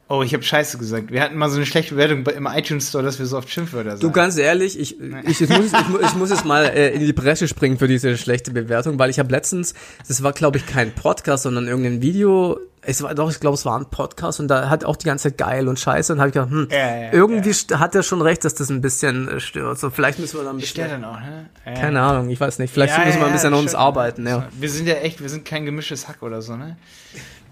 Oh, 0.09 0.23
ich 0.23 0.33
habe 0.33 0.41
Scheiße 0.41 0.79
gesagt. 0.79 1.11
Wir 1.11 1.21
hatten 1.21 1.37
mal 1.37 1.47
so 1.51 1.57
eine 1.57 1.67
schlechte 1.67 1.93
Bewertung 1.93 2.25
im 2.25 2.47
iTunes 2.47 2.89
Store, 2.89 3.03
dass 3.03 3.19
wir 3.19 3.27
so 3.27 3.37
oft 3.37 3.51
Schimpfwörter 3.51 3.91
sagen. 3.91 4.01
Du, 4.01 4.09
ganz 4.09 4.35
ehrlich, 4.39 4.79
ich, 4.79 4.99
ich, 4.99 5.41
ich, 5.41 5.49
muss, 5.49 5.67
ich, 5.67 6.05
ich 6.07 6.15
muss 6.15 6.31
jetzt 6.31 6.43
mal 6.43 6.65
äh, 6.65 6.95
in 6.95 7.01
die 7.01 7.13
Bresche 7.13 7.47
springen 7.47 7.77
für 7.77 7.87
diese 7.87 8.17
schlechte 8.17 8.49
Bewertung, 8.49 8.97
weil 8.97 9.11
ich 9.11 9.19
habe 9.19 9.29
letztens, 9.31 9.75
das 10.07 10.23
war 10.23 10.33
glaube 10.33 10.57
ich 10.57 10.65
kein 10.65 10.91
Podcast, 10.95 11.43
sondern 11.43 11.67
irgendein 11.67 12.01
Video, 12.01 12.59
es 12.83 13.01
war 13.03 13.13
doch, 13.13 13.29
ich 13.29 13.39
glaube, 13.39 13.53
es 13.55 13.65
war 13.65 13.77
ein 13.77 13.85
Podcast 13.89 14.39
und 14.39 14.47
da 14.47 14.69
hat 14.69 14.85
auch 14.85 14.95
die 14.95 15.05
ganze 15.05 15.29
Zeit 15.29 15.37
geil 15.37 15.67
und 15.67 15.79
scheiße 15.79 16.13
und 16.13 16.19
habe 16.19 16.29
ich 16.29 16.33
gedacht, 16.33 16.49
hm, 16.49 16.67
Ja, 16.71 16.77
ja, 16.77 17.13
irgendwie 17.13 17.51
st- 17.51 17.77
hat 17.77 17.93
er 17.95 18.01
schon 18.03 18.21
recht, 18.21 18.43
dass 18.43 18.55
das 18.55 18.69
ein 18.69 18.81
bisschen 18.81 19.27
äh, 19.27 19.39
stört. 19.39 19.77
So, 19.79 19.89
vielleicht 19.91 20.17
müssen 20.19 20.39
wir 20.39 20.43
da 20.43 20.49
ein 20.49 20.57
bisschen, 20.57 20.71
Stört 20.85 20.91
dann 20.91 21.05
auch, 21.05 21.19
ne? 21.19 21.49
Ja. 21.65 21.73
keine 21.73 22.01
Ahnung, 22.01 22.29
ich 22.29 22.39
weiß 22.39 22.59
nicht, 22.59 22.73
vielleicht 22.73 22.97
Ja, 22.97 23.05
müssen 23.05 23.19
wir 23.19 23.25
ein 23.25 23.29
ja, 23.29 23.33
bisschen 23.35 23.53
an 23.53 23.59
uns 23.59 23.75
arbeiten, 23.75 24.25
ja. 24.27 24.47
Wir 24.59 24.69
sind 24.69 24.87
ja 24.87 24.95
echt, 24.95 25.21
wir 25.21 25.29
sind 25.29 25.45
kein 25.45 25.65
gemischtes 25.65 26.07
Hack 26.07 26.21
oder 26.23 26.41
so, 26.41 26.55
ne? 26.55 26.77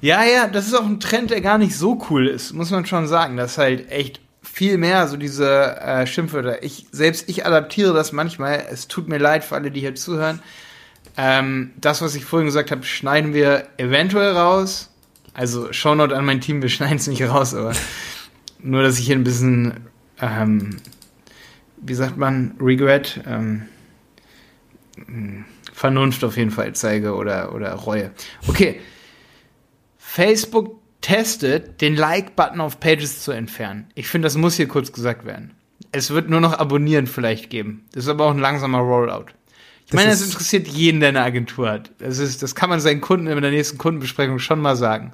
Ja, 0.01 0.23
ja, 0.23 0.47
das 0.47 0.65
ist 0.67 0.73
auch 0.73 0.85
ein 0.85 0.99
Trend, 0.99 1.29
der 1.29 1.41
gar 1.41 1.57
nicht 1.57 1.75
so 1.77 2.01
cool 2.09 2.27
ist, 2.27 2.53
muss 2.53 2.71
man 2.71 2.85
schon 2.85 3.07
sagen. 3.07 3.37
Das 3.37 3.51
ist 3.51 3.57
halt 3.57 3.91
echt 3.91 4.21
viel 4.41 4.77
mehr 4.77 5.07
so 5.09 5.17
diese 5.17 5.77
äh, 5.81 6.07
Schimpfwörter. 6.07 6.63
Ich, 6.63 6.87
selbst 6.91 7.27
ich 7.29 7.45
adaptiere 7.45 7.93
das 7.93 8.13
manchmal. 8.13 8.63
Es 8.71 8.87
tut 8.87 9.09
mir 9.09 9.17
leid 9.17 9.43
für 9.43 9.55
alle, 9.55 9.69
die 9.71 9.81
hier 9.81 9.93
zuhören. 9.95 10.39
Ähm, 11.17 11.71
das, 11.77 12.01
was 12.01 12.15
ich 12.15 12.23
vorhin 12.25 12.45
gesagt 12.45 12.71
habe, 12.71 12.83
schneiden 12.83 13.33
wir 13.33 13.65
eventuell 13.77 14.31
raus. 14.35 14.89
Also 15.33 15.71
Shownote 15.71 16.15
an 16.15 16.25
mein 16.25 16.41
Team, 16.41 16.61
wir 16.61 16.69
schneiden 16.69 16.97
es 16.97 17.07
nicht 17.07 17.23
raus, 17.23 17.53
aber 17.53 17.73
nur, 18.61 18.83
dass 18.83 18.99
ich 18.99 19.05
hier 19.05 19.15
ein 19.15 19.23
bisschen, 19.23 19.87
ähm, 20.21 20.77
wie 21.77 21.93
sagt 21.93 22.17
man, 22.17 22.55
Regret, 22.59 23.21
ähm, 23.25 23.65
Vernunft 25.73 26.23
auf 26.23 26.35
jeden 26.35 26.51
Fall 26.51 26.73
zeige 26.73 27.15
oder, 27.15 27.55
oder 27.55 27.73
Reue. 27.73 28.11
Okay. 28.47 28.81
Facebook 29.97 30.79
testet, 31.01 31.79
den 31.81 31.95
Like-Button 31.95 32.59
auf 32.59 32.79
Pages 32.79 33.23
zu 33.23 33.31
entfernen. 33.31 33.87
Ich 33.95 34.07
finde, 34.07 34.25
das 34.25 34.35
muss 34.35 34.55
hier 34.55 34.67
kurz 34.67 34.91
gesagt 34.91 35.25
werden. 35.25 35.53
Es 35.91 36.09
wird 36.09 36.29
nur 36.29 36.41
noch 36.41 36.59
Abonnieren 36.59 37.07
vielleicht 37.07 37.49
geben. 37.49 37.85
Das 37.93 38.03
ist 38.03 38.09
aber 38.09 38.25
auch 38.25 38.31
ein 38.31 38.39
langsamer 38.39 38.79
Rollout. 38.79 39.27
Ich 39.89 39.93
meine, 39.95 40.09
das 40.09 40.21
ist- 40.21 40.27
interessiert 40.33 40.67
jeden, 40.67 40.99
der 40.99 41.09
eine 41.09 41.21
Agentur 41.23 41.69
hat. 41.69 41.91
Das, 41.99 42.17
ist, 42.19 42.41
das 42.43 42.55
kann 42.55 42.69
man 42.69 42.79
seinen 42.79 43.01
Kunden 43.01 43.27
in 43.27 43.41
der 43.41 43.51
nächsten 43.51 43.77
Kundenbesprechung 43.77 44.39
schon 44.39 44.61
mal 44.61 44.75
sagen. 44.75 45.13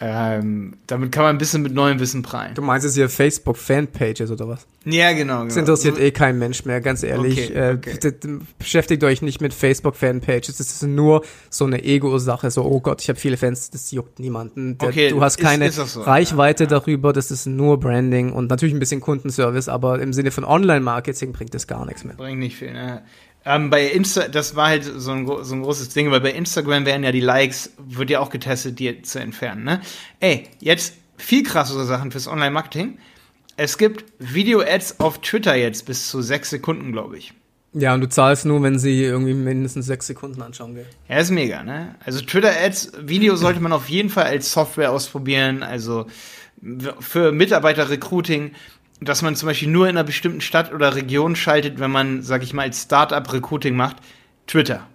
Ähm, 0.00 0.74
damit 0.88 1.12
kann 1.12 1.22
man 1.22 1.36
ein 1.36 1.38
bisschen 1.38 1.62
mit 1.62 1.72
neuem 1.72 2.00
Wissen 2.00 2.22
prallen. 2.22 2.54
Du 2.54 2.62
meinst 2.62 2.84
jetzt 2.84 2.94
hier 2.96 3.08
Facebook-Fanpages 3.08 4.28
oder 4.30 4.48
was? 4.48 4.66
Ja, 4.84 5.12
genau. 5.12 5.34
genau. 5.38 5.44
Das 5.46 5.56
interessiert 5.56 6.00
eh 6.00 6.10
kein 6.10 6.36
Mensch 6.38 6.64
mehr, 6.64 6.80
ganz 6.80 7.04
ehrlich. 7.04 7.50
Okay, 7.50 7.52
äh, 7.70 7.74
okay. 7.74 7.98
bitte, 8.02 8.40
beschäftigt 8.58 9.04
euch 9.04 9.22
nicht 9.22 9.40
mit 9.40 9.54
Facebook-Fanpages. 9.54 10.56
Das 10.56 10.60
ist 10.72 10.82
nur 10.82 11.24
so 11.48 11.64
eine 11.64 11.84
Ego-Sache. 11.84 12.50
So, 12.50 12.64
oh 12.64 12.80
Gott, 12.80 13.02
ich 13.02 13.08
habe 13.08 13.20
viele 13.20 13.36
Fans, 13.36 13.70
das 13.70 13.92
juckt 13.92 14.18
niemanden. 14.18 14.78
Der, 14.78 14.88
Okay, 14.88 15.10
du 15.10 15.22
hast 15.22 15.38
ist- 15.38 15.44
keine 15.44 15.68
ist 15.68 15.78
auch 15.78 15.86
so, 15.86 16.02
Reichweite 16.02 16.64
ja, 16.64 16.70
ja. 16.70 16.78
darüber. 16.80 17.12
Das 17.12 17.30
ist 17.30 17.46
nur 17.46 17.78
Branding 17.78 18.32
und 18.32 18.50
natürlich 18.50 18.74
ein 18.74 18.80
bisschen 18.80 19.00
Kundenservice, 19.00 19.68
aber 19.68 20.00
im 20.00 20.12
Sinne 20.12 20.32
von 20.32 20.44
Online-Marketing 20.44 21.32
bringt 21.32 21.54
das 21.54 21.68
gar 21.68 21.86
nichts 21.86 22.02
mehr. 22.02 22.16
Bringt 22.16 22.40
nicht 22.40 22.56
viel, 22.56 22.72
ne? 22.72 23.02
Ähm, 23.46 23.70
bei 23.70 23.86
Insta, 23.86 24.28
das 24.28 24.56
war 24.56 24.68
halt 24.68 24.84
so 24.84 25.10
ein, 25.12 25.26
so 25.26 25.54
ein 25.54 25.62
großes 25.62 25.90
Ding, 25.90 26.10
weil 26.10 26.20
bei 26.20 26.32
Instagram 26.32 26.86
werden 26.86 27.04
ja 27.04 27.12
die 27.12 27.20
Likes, 27.20 27.72
wird 27.78 28.10
ja 28.10 28.20
auch 28.20 28.30
getestet, 28.30 28.78
die 28.78 29.02
zu 29.02 29.20
entfernen, 29.20 29.64
ne? 29.64 29.80
Ey, 30.20 30.48
jetzt 30.60 30.94
viel 31.16 31.42
krassere 31.42 31.84
Sachen 31.84 32.10
fürs 32.10 32.26
Online-Marketing. 32.26 32.98
Es 33.56 33.78
gibt 33.78 34.04
Video-Ads 34.18 35.00
auf 35.00 35.20
Twitter 35.20 35.54
jetzt 35.54 35.86
bis 35.86 36.08
zu 36.08 36.22
sechs 36.22 36.50
Sekunden, 36.50 36.92
glaube 36.92 37.18
ich. 37.18 37.34
Ja, 37.72 37.92
und 37.92 38.00
du 38.00 38.08
zahlst 38.08 38.46
nur, 38.46 38.62
wenn 38.62 38.78
sie 38.78 39.02
irgendwie 39.02 39.34
mindestens 39.34 39.86
sechs 39.86 40.06
Sekunden 40.06 40.40
anschauen, 40.42 40.74
gell? 40.76 40.86
Ja, 41.08 41.18
ist 41.18 41.30
mega, 41.30 41.62
ne? 41.64 41.96
Also 42.04 42.20
Twitter-Ads, 42.20 42.92
Video 43.02 43.36
sollte 43.36 43.60
man 43.60 43.72
auf 43.72 43.88
jeden 43.88 44.10
Fall 44.10 44.24
als 44.24 44.52
Software 44.52 44.90
ausprobieren, 44.90 45.62
also 45.62 46.06
für 47.00 47.32
Mitarbeiter-Recruiting, 47.32 48.52
dass 49.00 49.22
man 49.22 49.36
zum 49.36 49.48
Beispiel 49.48 49.68
nur 49.68 49.88
in 49.88 49.96
einer 49.96 50.04
bestimmten 50.04 50.40
Stadt 50.40 50.72
oder 50.72 50.94
Region 50.94 51.36
schaltet, 51.36 51.78
wenn 51.78 51.90
man, 51.90 52.22
sag 52.22 52.42
ich 52.42 52.52
mal, 52.54 52.62
als 52.62 52.82
Startup 52.82 53.32
Recruiting 53.32 53.76
macht. 53.76 53.96
Twitter. 54.46 54.86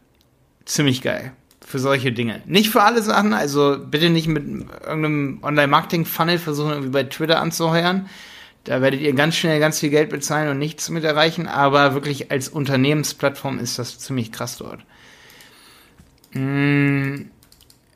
Ziemlich 0.66 1.02
geil. 1.02 1.34
Für 1.66 1.80
solche 1.80 2.12
Dinge. 2.12 2.42
Nicht 2.46 2.70
für 2.70 2.82
alle 2.82 3.02
Sachen, 3.02 3.34
also 3.34 3.78
bitte 3.80 4.10
nicht 4.10 4.28
mit 4.28 4.44
irgendeinem 4.44 5.40
Online-Marketing-Funnel 5.44 6.40
versuchen, 6.40 6.72
irgendwie 6.72 6.90
bei 6.90 7.04
Twitter 7.04 7.40
anzuheuern. 7.40 8.10
Da 8.64 8.82
werdet 8.82 9.02
ihr 9.02 9.14
ganz 9.14 9.36
schnell 9.36 9.60
ganz 9.60 9.80
viel 9.80 9.90
Geld 9.90 10.10
bezahlen 10.10 10.50
und 10.50 10.60
nichts 10.60 10.90
mit 10.90 11.04
erreichen, 11.04 11.48
aber 11.48 11.94
wirklich 11.94 12.32
als 12.32 12.50
Unternehmensplattform 12.50 13.60
ist 13.60 13.80
das 13.80 14.00
ziemlich 14.00 14.32
krass 14.32 14.58
dort. 14.58 14.82
Mm, 16.34 17.26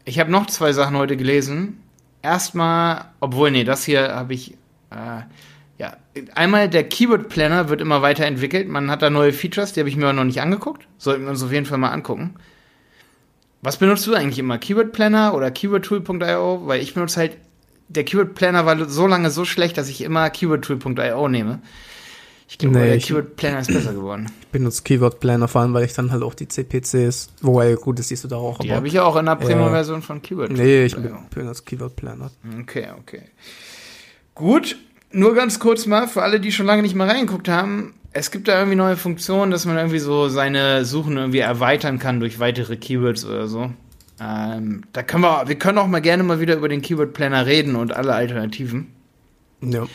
Ich 0.05 0.19
habe 0.19 0.31
noch 0.31 0.47
zwei 0.47 0.73
Sachen 0.73 0.97
heute 0.97 1.15
gelesen. 1.17 1.81
Erstmal, 2.21 3.05
obwohl, 3.19 3.51
nee, 3.51 3.63
das 3.63 3.85
hier 3.85 4.13
habe 4.15 4.33
ich. 4.33 4.51
Äh, 4.91 5.21
ja, 5.83 5.97
einmal 6.33 6.69
der 6.69 6.85
Keyword 6.85 7.27
Planner 7.27 7.67
wird 7.67 7.81
immer 7.81 8.01
weiterentwickelt. 8.01 8.69
Man 8.69 8.89
hat 8.89 9.01
da 9.01 9.09
neue 9.09 9.33
Features, 9.33 9.73
die 9.73 9.81
habe 9.81 9.89
ich 9.89 9.97
mir 9.97 10.05
aber 10.05 10.13
noch 10.13 10.23
nicht 10.23 10.39
angeguckt. 10.39 10.87
Sollten 10.97 11.23
wir 11.23 11.31
uns 11.31 11.43
auf 11.43 11.51
jeden 11.51 11.65
Fall 11.65 11.77
mal 11.77 11.89
angucken. 11.89 12.35
Was 13.61 13.77
benutzt 13.77 14.07
du 14.07 14.13
eigentlich 14.13 14.39
immer? 14.39 14.57
Keyword 14.57 14.93
Planner 14.93 15.33
oder 15.33 15.51
keywordtool.io? 15.51 16.61
Weil 16.65 16.81
ich 16.81 16.93
benutze 16.93 17.19
halt. 17.19 17.37
Der 17.89 18.05
Keyword 18.05 18.33
Planner 18.33 18.65
war 18.65 18.89
so 18.89 19.07
lange 19.07 19.29
so 19.29 19.43
schlecht, 19.43 19.77
dass 19.77 19.89
ich 19.89 20.01
immer 20.01 20.29
keywordtool.io 20.29 21.27
nehme. 21.27 21.59
Ich 22.47 22.57
glaube, 22.57 22.79
Nee, 22.79 22.87
der 22.87 22.97
Keyword 22.99 23.35
Planner 23.35 23.59
ist 23.59 23.67
besser 23.67 23.93
geworden. 23.93 24.31
Ich 24.41 24.47
benutze 24.47 24.83
Keyword 24.83 25.19
Planner 25.19 25.49
vor 25.49 25.61
allem, 25.61 25.73
weil 25.73 25.83
ich 25.83 25.93
dann 25.93 26.11
halt 26.11 26.23
auch 26.23 26.33
die 26.33 26.47
CPCs, 26.47 27.29
wobei 27.41 27.75
gut, 27.75 27.99
das 27.99 28.07
siehst 28.07 28.23
du 28.23 28.29
da 28.29 28.37
auch. 28.37 28.59
Die 28.59 28.71
habe 28.71 28.87
ich 28.87 28.93
ja 28.93 29.03
auch 29.03 29.17
in 29.17 29.25
der 29.25 29.35
Premium-Version 29.35 30.01
von 30.01 30.21
Keyword. 30.21 30.51
nee, 30.51 30.85
ich 30.85 30.95
benutze 30.95 31.63
Keyword 31.63 31.95
Planner. 31.97 32.31
Okay, 32.61 32.87
okay. 32.97 33.23
Gut, 34.33 34.77
nur 35.13 35.33
ganz 35.35 35.59
kurz 35.59 35.85
mal, 35.85 36.07
für 36.07 36.21
alle, 36.21 36.39
die 36.39 36.51
schon 36.51 36.65
lange 36.65 36.81
nicht 36.81 36.95
mal 36.95 37.09
reingeguckt 37.09 37.47
haben, 37.47 37.93
es 38.11 38.29
gibt 38.29 38.47
da 38.47 38.57
irgendwie 38.57 38.75
neue 38.75 38.97
Funktionen, 38.97 39.51
dass 39.51 39.65
man 39.65 39.77
irgendwie 39.77 39.99
so 39.99 40.29
seine 40.29 40.85
Suchen 40.85 41.17
irgendwie 41.17 41.39
erweitern 41.39 41.97
kann 41.97 42.19
durch 42.19 42.39
weitere 42.39 42.75
Keywords 42.77 43.25
oder 43.25 43.47
so. 43.47 43.71
Ähm, 44.21 44.83
da 44.93 45.01
können 45.01 45.23
wir, 45.23 45.47
wir 45.47 45.55
können 45.55 45.79
auch 45.79 45.87
mal 45.87 46.01
gerne 46.01 46.23
mal 46.23 46.39
wieder 46.39 46.55
über 46.55 46.69
den 46.69 46.81
Keyword 46.81 47.13
Planner 47.13 47.45
reden 47.45 47.75
und 47.75 47.91
alle 47.93 48.13
Alternativen. 48.13 48.93
Ja. 49.61 49.85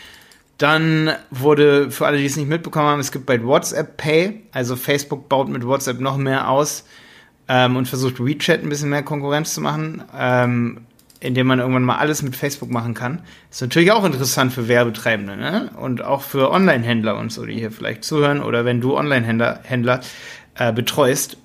Dann 0.58 1.12
wurde, 1.30 1.92
für 1.92 2.06
alle, 2.06 2.18
die 2.18 2.26
es 2.26 2.36
nicht 2.36 2.48
mitbekommen 2.48 2.88
haben, 2.88 3.00
es 3.00 3.12
gibt 3.12 3.26
bald 3.26 3.44
WhatsApp 3.44 3.96
Pay. 3.96 4.42
Also 4.52 4.74
Facebook 4.74 5.28
baut 5.28 5.48
mit 5.48 5.64
WhatsApp 5.64 6.00
noch 6.00 6.16
mehr 6.16 6.50
aus 6.50 6.84
ähm, 7.48 7.76
und 7.76 7.86
versucht 7.86 8.18
WeChat 8.18 8.62
ein 8.62 8.68
bisschen 8.68 8.90
mehr 8.90 9.04
Konkurrenz 9.04 9.54
zu 9.54 9.60
machen, 9.60 10.02
ähm, 10.16 10.80
indem 11.20 11.46
man 11.48 11.58
irgendwann 11.58 11.82
mal 11.82 11.96
alles 11.96 12.22
mit 12.22 12.36
Facebook 12.36 12.70
machen 12.70 12.94
kann. 12.94 13.22
Ist 13.50 13.60
natürlich 13.60 13.92
auch 13.92 14.04
interessant 14.04 14.52
für 14.52 14.68
Werbetreibende 14.68 15.36
ne? 15.36 15.70
und 15.76 16.02
auch 16.02 16.22
für 16.22 16.50
Online-Händler 16.50 17.16
und 17.18 17.32
so, 17.32 17.44
die 17.44 17.54
hier 17.54 17.72
vielleicht 17.72 18.04
zuhören 18.04 18.42
oder 18.42 18.64
wenn 18.64 18.80
du 18.80 18.96
Online-Händler 18.96 19.60
Händler, 19.64 20.00
äh, 20.54 20.72
betreust. 20.72 21.36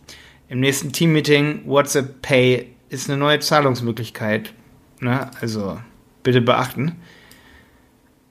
Im 0.49 0.59
nächsten 0.59 0.91
Team-Meeting 0.91 1.63
WhatsApp 1.65 2.21
Pay 2.21 2.67
ist 2.89 3.09
eine 3.09 3.17
neue 3.17 3.39
Zahlungsmöglichkeit. 3.39 4.53
Ne? 4.99 5.31
Also 5.41 5.79
bitte 6.21 6.41
beachten. 6.41 6.97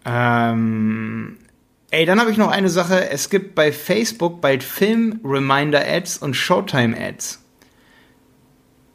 Ähm, 0.05 1.38
ey, 1.90 2.05
dann 2.07 2.20
habe 2.20 2.31
ich 2.31 2.37
noch 2.37 2.50
eine 2.50 2.68
Sache. 2.68 3.11
Es 3.11 3.31
gibt 3.31 3.55
bei 3.55 3.72
Facebook 3.72 4.40
bald 4.40 4.62
Film-Reminder-Ads 4.62 6.18
und 6.18 6.35
Showtime-Ads. 6.35 7.41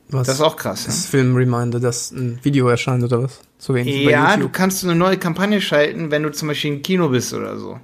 Was? 0.10 0.28
Das 0.28 0.36
ist 0.38 0.42
auch 0.42 0.56
krass. 0.56 0.86
das 0.86 1.06
Film-Reminder, 1.08 1.80
dass 1.80 2.12
ein 2.12 2.40
Video 2.42 2.70
erscheint 2.70 3.04
oder 3.04 3.24
was? 3.24 3.42
So 3.58 3.74
bei 3.74 3.82
Ja, 3.82 4.38
du 4.38 4.48
kannst 4.50 4.84
eine 4.84 4.96
neue 4.96 5.18
Kampagne 5.18 5.60
schalten, 5.60 6.12
wenn 6.12 6.24
du 6.24 6.32
zum 6.32 6.48
Beispiel 6.48 6.74
im 6.74 6.82
Kino 6.82 7.10
bist 7.10 7.34
oder 7.34 7.58
so. 7.58 7.80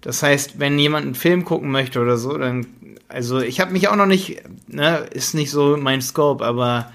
Das 0.00 0.22
heißt, 0.22 0.58
wenn 0.58 0.78
jemand 0.78 1.06
einen 1.06 1.14
Film 1.14 1.44
gucken 1.44 1.70
möchte 1.70 2.00
oder 2.00 2.16
so, 2.16 2.36
dann, 2.36 2.66
also 3.08 3.40
ich 3.40 3.60
habe 3.60 3.72
mich 3.72 3.88
auch 3.88 3.96
noch 3.96 4.06
nicht, 4.06 4.42
ne, 4.66 5.06
ist 5.12 5.34
nicht 5.34 5.50
so 5.50 5.76
mein 5.76 6.00
Scope, 6.00 6.44
aber 6.44 6.90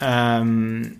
ähm, 0.00 0.96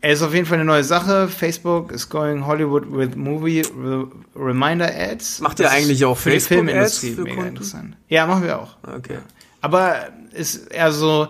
er 0.00 0.12
ist 0.12 0.22
auf 0.22 0.32
jeden 0.32 0.46
Fall 0.46 0.58
eine 0.58 0.64
neue 0.64 0.84
Sache. 0.84 1.26
Facebook 1.26 1.90
is 1.90 2.08
going 2.08 2.46
Hollywood 2.46 2.84
with 2.88 3.16
Movie 3.16 3.62
Re 3.76 4.06
Reminder 4.36 4.88
Ads. 4.94 5.40
Macht 5.40 5.58
ihr 5.58 5.70
eigentlich 5.70 6.04
auch 6.04 6.16
für 6.16 6.30
die 6.30 6.38
Facebook-Ads 6.38 6.98
Filmindustrie 7.00 7.12
für 7.14 7.22
mega 7.22 7.34
Kunden? 7.34 7.48
interessant. 7.48 7.96
Ja, 8.08 8.26
machen 8.26 8.44
wir 8.44 8.60
auch. 8.60 8.76
Okay. 8.82 9.18
Aber 9.60 10.08
ist 10.32 10.70
eher 10.70 10.92
so, 10.92 11.28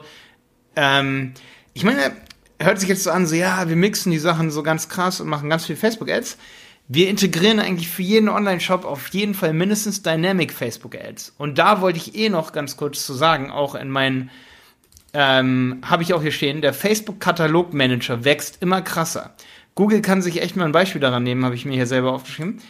ähm, 0.79 1.33
ich 1.75 1.83
meine, 1.83 2.13
hört 2.61 2.79
sich 2.79 2.89
jetzt 2.89 3.03
so 3.03 3.11
an, 3.11 3.27
so 3.27 3.35
ja, 3.35 3.69
wir 3.69 3.75
mixen 3.75 4.13
die 4.13 4.19
Sachen 4.19 4.53
so 4.53 4.63
ganz 4.63 4.89
krass 4.89 5.21
und 5.21 5.29
machen 5.29 5.51
ganz 5.51 5.67
viel 5.67 5.75
Facebook-Ads. 5.75 6.39
Wir 6.87 7.11
integrieren 7.11 7.59
eigentlich 7.59 7.89
für 7.89 8.03
jeden 8.03 8.29
Online-Shop 8.29 8.85
auf 8.85 9.09
jeden 9.09 9.35
Fall 9.35 9.53
mindestens 9.53 10.03
Dynamic 10.03 10.53
Facebook-Ads. 10.53 11.35
Und 11.37 11.59
da 11.59 11.81
wollte 11.81 11.99
ich 11.99 12.15
eh 12.15 12.29
noch 12.29 12.53
ganz 12.53 12.77
kurz 12.77 13.05
zu 13.05 13.13
sagen, 13.13 13.51
auch 13.51 13.75
in 13.75 13.91
meinen, 13.91 14.31
ähm, 15.15 15.81
habe 15.85 16.05
ich 16.05 16.15
auch 16.15 16.23
hier 16.23 16.31
stehen, 16.33 16.63
der 16.63 16.73
Facebook-Katalog-Manager 16.73 18.25
wächst 18.25 18.63
immer 18.63 18.81
krasser. 18.81 19.35
Google 19.75 20.01
kann 20.01 20.23
sich 20.23 20.41
echt 20.41 20.55
mal 20.55 20.65
ein 20.65 20.73
Beispiel 20.73 21.01
daran 21.01 21.25
nehmen, 21.25 21.45
habe 21.45 21.57
ich 21.57 21.65
mir 21.65 21.75
hier 21.75 21.87
selber 21.87 22.13
aufgeschrieben. 22.13 22.61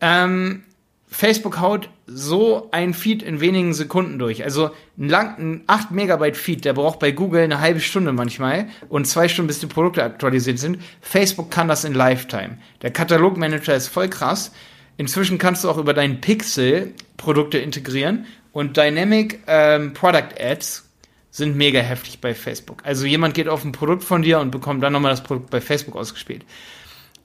Ähm, 0.00 0.62
Facebook 1.12 1.58
haut 1.58 1.90
so 2.06 2.68
ein 2.70 2.94
Feed 2.94 3.22
in 3.22 3.40
wenigen 3.40 3.74
Sekunden 3.74 4.18
durch. 4.18 4.44
Also 4.44 4.70
ein, 4.96 5.08
lang, 5.08 5.38
ein 5.38 5.64
8 5.66 5.90
Megabyte 5.90 6.36
Feed, 6.36 6.64
der 6.64 6.72
braucht 6.72 7.00
bei 7.00 7.10
Google 7.10 7.42
eine 7.42 7.60
halbe 7.60 7.80
Stunde 7.80 8.12
manchmal 8.12 8.68
und 8.88 9.06
zwei 9.06 9.28
Stunden, 9.28 9.48
bis 9.48 9.58
die 9.58 9.66
Produkte 9.66 10.04
aktualisiert 10.04 10.60
sind. 10.60 10.78
Facebook 11.00 11.50
kann 11.50 11.66
das 11.66 11.84
in 11.84 11.94
Lifetime. 11.94 12.58
Der 12.82 12.92
Katalogmanager 12.92 13.74
ist 13.74 13.88
voll 13.88 14.08
krass. 14.08 14.52
Inzwischen 14.96 15.38
kannst 15.38 15.64
du 15.64 15.70
auch 15.70 15.78
über 15.78 15.94
deinen 15.94 16.20
Pixel 16.20 16.94
Produkte 17.16 17.58
integrieren 17.58 18.26
und 18.52 18.76
Dynamic 18.76 19.40
ähm, 19.48 19.92
Product 19.92 20.34
Ads 20.38 20.90
sind 21.30 21.56
mega 21.56 21.80
heftig 21.80 22.20
bei 22.20 22.34
Facebook. 22.34 22.82
Also 22.84 23.06
jemand 23.06 23.34
geht 23.34 23.48
auf 23.48 23.64
ein 23.64 23.72
Produkt 23.72 24.04
von 24.04 24.22
dir 24.22 24.40
und 24.40 24.50
bekommt 24.50 24.82
dann 24.82 24.92
nochmal 24.92 25.12
das 25.12 25.22
Produkt 25.22 25.50
bei 25.50 25.60
Facebook 25.60 25.96
ausgespielt. 25.96 26.44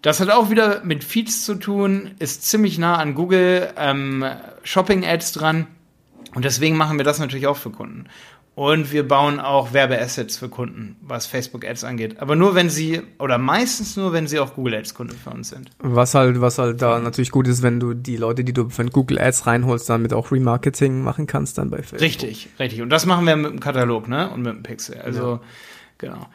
Das 0.06 0.20
hat 0.20 0.30
auch 0.30 0.52
wieder 0.52 0.84
mit 0.84 1.04
Feeds 1.04 1.46
zu 1.46 1.56
tun, 1.56 2.12
ist 2.20 2.44
ziemlich 2.44 2.78
nah 2.78 2.98
an 2.98 3.16
Google 3.16 3.74
ähm, 3.76 4.24
Shopping 4.62 5.04
Ads 5.04 5.32
dran. 5.32 5.66
Und 6.36 6.46
deswegen 6.46 6.78
machen 6.78 7.00
wir 7.00 7.04
das 7.04 7.18
natürlich 7.18 7.48
auch 7.48 7.58
für 7.58 7.72
Kunden. 7.72 8.06
Und 8.54 8.92
wir 8.92 9.08
bauen 9.08 9.40
auch 9.40 9.74
Werbeassets 9.74 10.38
für 10.38 10.48
Kunden, 10.48 10.96
was 11.02 11.26
Facebook 11.26 11.66
Ads 11.66 11.86
angeht. 11.86 12.20
Aber 12.20 12.36
nur 12.36 12.54
wenn 12.54 12.70
sie, 12.70 13.02
oder 13.18 13.40
meistens 13.40 13.98
nur, 13.98 14.14
wenn 14.14 14.28
sie 14.28 14.38
auch 14.38 14.54
Google 14.54 14.76
Ads 14.76 14.94
Kunden 14.94 15.18
für 15.18 15.32
uns 15.32 15.50
sind. 15.50 15.72
Was 15.80 16.14
halt, 16.14 16.40
was 16.40 16.60
halt 16.60 16.84
da 16.84 17.00
natürlich 17.00 17.32
gut 17.32 17.48
ist, 17.48 17.64
wenn 17.64 17.80
du 17.80 17.96
die 17.96 18.18
Leute, 18.18 18.44
die 18.44 18.54
du 18.54 18.70
von 18.70 18.92
Google 18.92 19.18
Ads 19.18 19.48
reinholst, 19.48 19.90
damit 19.90 20.14
auch 20.14 20.32
Remarketing 20.32 21.02
machen 21.02 21.26
kannst 21.26 21.58
dann 21.58 21.72
bei 21.72 21.78
Facebook. 21.78 22.02
Richtig, 22.02 22.50
richtig. 22.60 22.84
Und 22.84 22.92
das 22.92 23.08
machen 23.08 23.26
wir 23.26 23.36
mit 23.36 23.52
dem 23.54 23.60
Katalog, 23.60 24.08
ne? 24.08 24.30
Und 24.30 24.44
mit 24.44 24.54
dem 24.54 24.62
Pixel. 24.62 25.02
Also, 25.02 25.32
ja. 25.32 25.42
genau. 25.98 26.28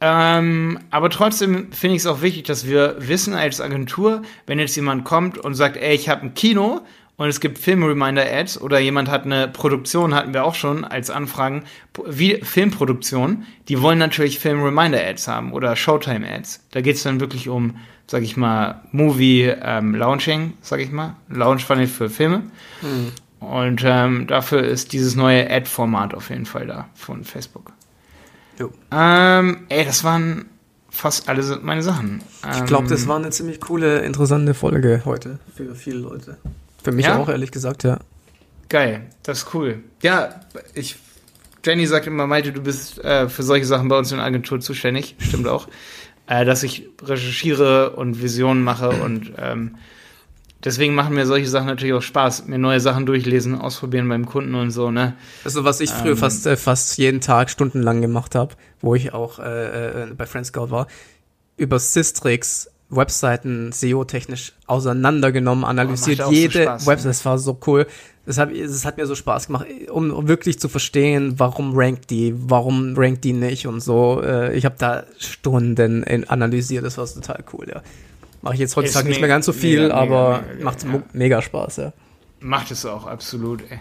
Ähm, 0.00 0.78
aber 0.90 1.10
trotzdem 1.10 1.72
finde 1.72 1.96
ich 1.96 2.02
es 2.02 2.06
auch 2.06 2.22
wichtig, 2.22 2.44
dass 2.44 2.66
wir 2.66 2.96
wissen 2.98 3.34
als 3.34 3.60
Agentur, 3.60 4.22
wenn 4.46 4.58
jetzt 4.58 4.76
jemand 4.76 5.04
kommt 5.04 5.36
und 5.36 5.54
sagt, 5.54 5.76
ey, 5.76 5.94
ich 5.94 6.08
habe 6.08 6.22
ein 6.22 6.34
Kino 6.34 6.80
und 7.16 7.28
es 7.28 7.40
gibt 7.40 7.58
Film-Reminder-Ads 7.58 8.62
oder 8.62 8.78
jemand 8.78 9.10
hat 9.10 9.26
eine 9.26 9.46
Produktion, 9.46 10.14
hatten 10.14 10.32
wir 10.32 10.44
auch 10.44 10.54
schon 10.54 10.86
als 10.86 11.10
Anfragen, 11.10 11.64
wie 12.06 12.36
Filmproduktion, 12.36 13.44
die 13.68 13.82
wollen 13.82 13.98
natürlich 13.98 14.38
Film-Reminder-Ads 14.38 15.28
haben 15.28 15.52
oder 15.52 15.76
Showtime-Ads. 15.76 16.68
Da 16.70 16.80
geht 16.80 16.96
es 16.96 17.02
dann 17.02 17.20
wirklich 17.20 17.50
um, 17.50 17.76
sag 18.06 18.22
ich 18.22 18.38
mal, 18.38 18.80
Movie-Launching, 18.92 20.40
ähm, 20.40 20.52
sag 20.62 20.80
ich 20.80 20.90
mal, 20.90 21.16
Launch-Funnel 21.28 21.88
für 21.88 22.08
Filme. 22.08 22.44
Hm. 22.80 23.12
Und 23.40 23.82
ähm, 23.84 24.26
dafür 24.26 24.62
ist 24.62 24.94
dieses 24.94 25.14
neue 25.14 25.50
Ad-Format 25.50 26.14
auf 26.14 26.30
jeden 26.30 26.46
Fall 26.46 26.66
da 26.66 26.88
von 26.94 27.24
Facebook. 27.24 27.72
Jo. 28.60 28.70
Ähm, 28.92 29.64
ey, 29.70 29.86
das 29.86 30.04
waren 30.04 30.44
fast 30.90 31.30
alle 31.30 31.42
meine 31.62 31.82
Sachen. 31.82 32.20
Ich 32.52 32.66
glaube, 32.66 32.88
das 32.88 33.02
ähm, 33.02 33.08
war 33.08 33.16
eine 33.16 33.30
ziemlich 33.30 33.58
coole, 33.58 34.00
interessante 34.00 34.52
Folge 34.52 35.00
heute 35.06 35.38
für 35.54 35.74
viele 35.74 35.98
Leute. 35.98 36.36
Für 36.84 36.92
mich 36.92 37.06
ja? 37.06 37.16
auch, 37.16 37.30
ehrlich 37.30 37.52
gesagt, 37.52 37.84
ja. 37.84 37.98
Geil, 38.68 39.06
das 39.22 39.38
ist 39.38 39.54
cool. 39.54 39.82
Ja, 40.02 40.40
ich, 40.74 40.96
Jenny 41.64 41.86
sagt 41.86 42.06
immer, 42.06 42.26
Malte, 42.26 42.52
du 42.52 42.60
bist 42.60 43.02
äh, 43.02 43.30
für 43.30 43.42
solche 43.42 43.64
Sachen 43.64 43.88
bei 43.88 43.96
uns 43.96 44.10
in 44.12 44.18
der 44.18 44.26
Agentur 44.26 44.60
zuständig. 44.60 45.16
Stimmt 45.18 45.48
auch. 45.48 45.66
Äh, 46.26 46.44
dass 46.44 46.62
ich 46.62 46.86
recherchiere 47.02 47.96
und 47.96 48.22
Visionen 48.22 48.62
mache 48.62 48.90
und 48.90 49.32
ähm, 49.38 49.76
deswegen 50.64 50.94
machen 50.94 51.14
mir 51.14 51.26
solche 51.26 51.48
Sachen 51.48 51.66
natürlich 51.66 51.94
auch 51.94 52.02
Spaß. 52.02 52.46
Mir 52.46 52.58
neue 52.58 52.80
Sachen 52.80 53.06
durchlesen, 53.06 53.54
ausprobieren 53.54 54.08
beim 54.08 54.26
Kunden 54.26 54.54
und 54.54 54.70
so, 54.70 54.90
ne? 54.90 55.14
Also 55.44 55.64
was 55.64 55.80
ich 55.80 55.90
früher 55.90 56.12
ähm, 56.12 56.16
fast, 56.16 56.46
äh, 56.46 56.56
fast 56.56 56.98
jeden 56.98 57.20
Tag 57.20 57.50
stundenlang 57.50 58.00
gemacht 58.00 58.34
habe, 58.34 58.54
wo 58.80 58.94
ich 58.94 59.12
auch 59.12 59.38
äh, 59.38 60.04
äh, 60.04 60.14
bei 60.16 60.26
Friendscout 60.26 60.70
war, 60.70 60.86
über 61.56 61.78
Systrix 61.78 62.70
Webseiten 62.90 63.70
SEO-technisch 63.70 64.52
auseinandergenommen, 64.66 65.64
analysiert 65.64 66.22
oh, 66.26 66.32
jede 66.32 66.64
so 66.78 66.86
Website. 66.86 67.04
Das 67.10 67.24
war 67.24 67.38
so 67.38 67.58
cool. 67.66 67.86
Das 68.26 68.36
hat, 68.36 68.50
das 68.52 68.84
hat 68.84 68.96
mir 68.96 69.06
so 69.06 69.14
Spaß 69.14 69.46
gemacht, 69.46 69.66
um 69.90 70.28
wirklich 70.28 70.58
zu 70.58 70.68
verstehen, 70.68 71.34
warum 71.38 71.76
rankt 71.76 72.10
die, 72.10 72.34
warum 72.36 72.94
rankt 72.96 73.24
die 73.24 73.32
nicht 73.32 73.66
und 73.66 73.80
so. 73.80 74.20
Äh, 74.22 74.56
ich 74.56 74.64
habe 74.64 74.74
da 74.78 75.04
Stunden 75.18 76.04
analysiert, 76.28 76.84
das 76.84 76.98
war 76.98 77.06
total 77.06 77.44
cool, 77.52 77.66
ja. 77.68 77.82
Mache 78.42 78.54
ich 78.54 78.60
jetzt 78.60 78.76
heutzutage 78.76 79.08
nicht 79.08 79.20
mehr 79.20 79.28
ganz 79.28 79.46
so 79.46 79.52
viel, 79.52 79.82
mega, 79.82 79.94
aber 79.94 80.44
mega, 80.52 80.64
macht 80.64 80.82
ja. 80.84 81.02
mega 81.12 81.42
Spaß, 81.42 81.76
ja. 81.76 81.92
Macht 82.40 82.70
es 82.70 82.86
auch, 82.86 83.06
absolut, 83.06 83.62
ey. 83.70 83.80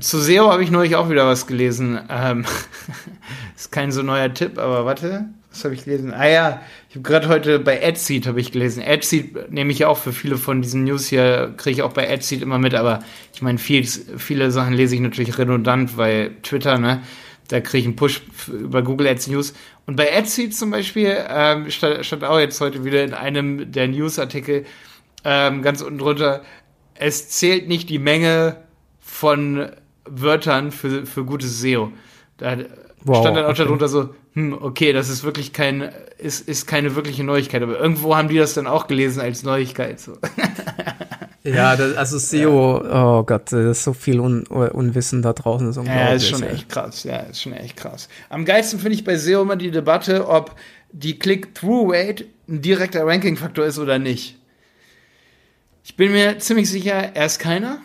Zu 0.00 0.18
SEO 0.18 0.50
habe 0.50 0.64
ich 0.64 0.70
neulich 0.70 0.96
auch 0.96 1.08
wieder 1.08 1.26
was 1.26 1.46
gelesen. 1.46 1.98
Ähm, 2.10 2.44
ist 3.56 3.70
kein 3.70 3.92
so 3.92 4.02
neuer 4.02 4.34
Tipp, 4.34 4.58
aber 4.58 4.84
warte, 4.84 5.26
was 5.50 5.64
habe 5.64 5.74
ich 5.74 5.84
gelesen? 5.84 6.12
Ah 6.12 6.26
ja, 6.26 6.62
ich 6.90 6.96
habe 6.96 7.02
gerade 7.02 7.28
heute 7.28 7.58
bei 7.60 7.82
AdSeed 7.86 8.26
habe 8.26 8.40
ich 8.40 8.52
gelesen. 8.52 8.82
AdSeed 8.86 9.52
nehme 9.52 9.72
ich 9.72 9.84
auch 9.84 9.96
für 9.96 10.12
viele 10.12 10.36
von 10.36 10.60
diesen 10.60 10.84
News 10.84 11.06
hier, 11.06 11.54
kriege 11.56 11.76
ich 11.76 11.82
auch 11.82 11.92
bei 11.92 12.12
AdSeed 12.12 12.42
immer 12.42 12.58
mit, 12.58 12.74
aber 12.74 12.98
ich 13.32 13.40
meine, 13.40 13.58
viel, 13.58 13.86
viele 13.86 14.50
Sachen 14.50 14.74
lese 14.74 14.96
ich 14.96 15.00
natürlich 15.00 15.38
redundant, 15.38 15.96
weil 15.96 16.32
Twitter, 16.42 16.78
ne, 16.78 17.02
da 17.48 17.60
kriege 17.60 17.78
ich 17.78 17.84
einen 17.86 17.96
Push 17.96 18.22
über 18.48 18.82
Google 18.82 19.06
Ads 19.06 19.28
News. 19.28 19.54
Und 19.86 19.96
bei 19.96 20.16
AdSeed 20.16 20.54
zum 20.54 20.70
Beispiel 20.70 21.16
ähm, 21.28 21.70
stand, 21.70 22.04
stand 22.04 22.24
auch 22.24 22.38
jetzt 22.38 22.60
heute 22.60 22.84
wieder 22.84 23.04
in 23.04 23.14
einem 23.14 23.70
der 23.70 23.88
Newsartikel 23.88 24.64
ähm, 25.24 25.62
ganz 25.62 25.82
unten 25.82 25.98
drunter, 25.98 26.42
es 26.94 27.28
zählt 27.28 27.68
nicht 27.68 27.90
die 27.90 27.98
Menge 27.98 28.56
von 29.00 29.70
Wörtern 30.04 30.72
für, 30.72 31.04
für 31.04 31.24
gutes 31.24 31.60
SEO. 31.60 31.92
Da 32.36 32.58
wow, 33.02 33.20
stand 33.20 33.36
dann 33.36 33.44
auch 33.44 33.50
okay. 33.50 33.64
darunter 33.64 33.88
so, 33.88 34.14
hm, 34.34 34.52
okay, 34.60 34.92
das 34.92 35.08
ist 35.08 35.24
wirklich 35.24 35.52
kein, 35.52 35.90
ist, 36.18 36.48
ist 36.48 36.66
keine 36.66 36.94
wirkliche 36.94 37.24
Neuigkeit, 37.24 37.62
aber 37.62 37.78
irgendwo 37.78 38.16
haben 38.16 38.28
die 38.28 38.36
das 38.36 38.54
dann 38.54 38.66
auch 38.66 38.86
gelesen 38.86 39.20
als 39.20 39.42
Neuigkeit. 39.42 40.00
So. 40.00 40.12
ja, 41.54 41.76
das, 41.76 41.96
also 41.96 42.18
SEO, 42.18 42.82
oh 42.84 43.22
Gott, 43.24 43.52
das 43.52 43.78
ist 43.78 43.84
so 43.84 43.92
viel 43.92 44.20
Un 44.20 44.46
Unwissen 44.46 45.22
da 45.22 45.32
draußen. 45.32 45.68
Ist 45.70 45.76
ja, 45.76 46.12
ist 46.12 46.28
schon 46.28 46.42
echt 46.42 46.68
krass. 46.68 47.04
Ja, 47.04 47.18
ist 47.20 47.42
schon 47.42 47.52
echt 47.52 47.76
krass. 47.76 48.08
Am 48.28 48.44
geilsten 48.44 48.78
finde 48.78 48.94
ich 48.94 49.04
bei 49.04 49.16
SEO 49.16 49.42
immer 49.42 49.56
die 49.56 49.70
Debatte, 49.70 50.28
ob 50.28 50.56
die 50.92 51.18
Click-Through-Rate 51.18 52.26
ein 52.48 52.62
direkter 52.62 53.06
Ranking-Faktor 53.06 53.66
ist 53.66 53.78
oder 53.78 53.98
nicht. 53.98 54.38
Ich 55.84 55.96
bin 55.96 56.12
mir 56.12 56.38
ziemlich 56.38 56.70
sicher, 56.70 57.14
er 57.14 57.26
ist 57.26 57.38
keiner. 57.38 57.78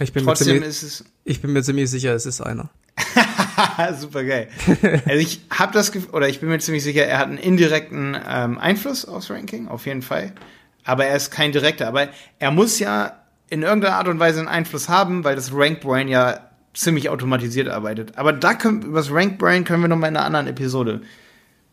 Ich 0.00 0.12
bin, 0.12 0.24
Trotzdem 0.24 0.48
mir 0.48 0.52
ziemlich, 0.54 0.68
ist 0.70 0.82
es 0.82 1.04
ich 1.24 1.40
bin 1.40 1.52
mir 1.52 1.62
ziemlich 1.62 1.88
sicher, 1.88 2.14
es 2.14 2.26
ist 2.26 2.40
einer. 2.40 2.70
Super 3.98 4.24
geil. 4.24 4.48
Also 5.06 5.20
ich 5.20 5.40
habe 5.50 5.72
das 5.72 5.92
oder 6.12 6.28
ich 6.28 6.40
bin 6.40 6.48
mir 6.48 6.58
ziemlich 6.58 6.82
sicher, 6.82 7.04
er 7.06 7.18
hat 7.18 7.28
einen 7.28 7.38
indirekten 7.38 8.16
ähm, 8.28 8.58
Einfluss 8.58 9.04
aufs 9.04 9.30
Ranking, 9.30 9.68
auf 9.68 9.86
jeden 9.86 10.02
Fall. 10.02 10.32
Aber 10.84 11.06
er 11.06 11.16
ist 11.16 11.30
kein 11.30 11.52
direkter. 11.52 11.88
Aber 11.88 12.08
er 12.38 12.50
muss 12.50 12.78
ja 12.78 13.24
in 13.48 13.62
irgendeiner 13.62 13.96
Art 13.96 14.08
und 14.08 14.18
Weise 14.18 14.40
einen 14.40 14.48
Einfluss 14.48 14.88
haben, 14.88 15.24
weil 15.24 15.36
das 15.36 15.52
Rank 15.54 15.80
Brain 15.80 16.08
ja 16.08 16.40
ziemlich 16.74 17.08
automatisiert 17.08 17.68
arbeitet. 17.68 18.18
Aber 18.18 18.32
da 18.32 18.54
können, 18.54 18.82
über 18.82 18.98
das 18.98 19.10
Rank 19.10 19.38
Brain 19.38 19.64
können 19.64 19.82
wir 19.82 19.88
noch 19.88 19.96
mal 19.96 20.08
in 20.08 20.16
einer 20.16 20.26
anderen 20.26 20.46
Episode 20.48 21.02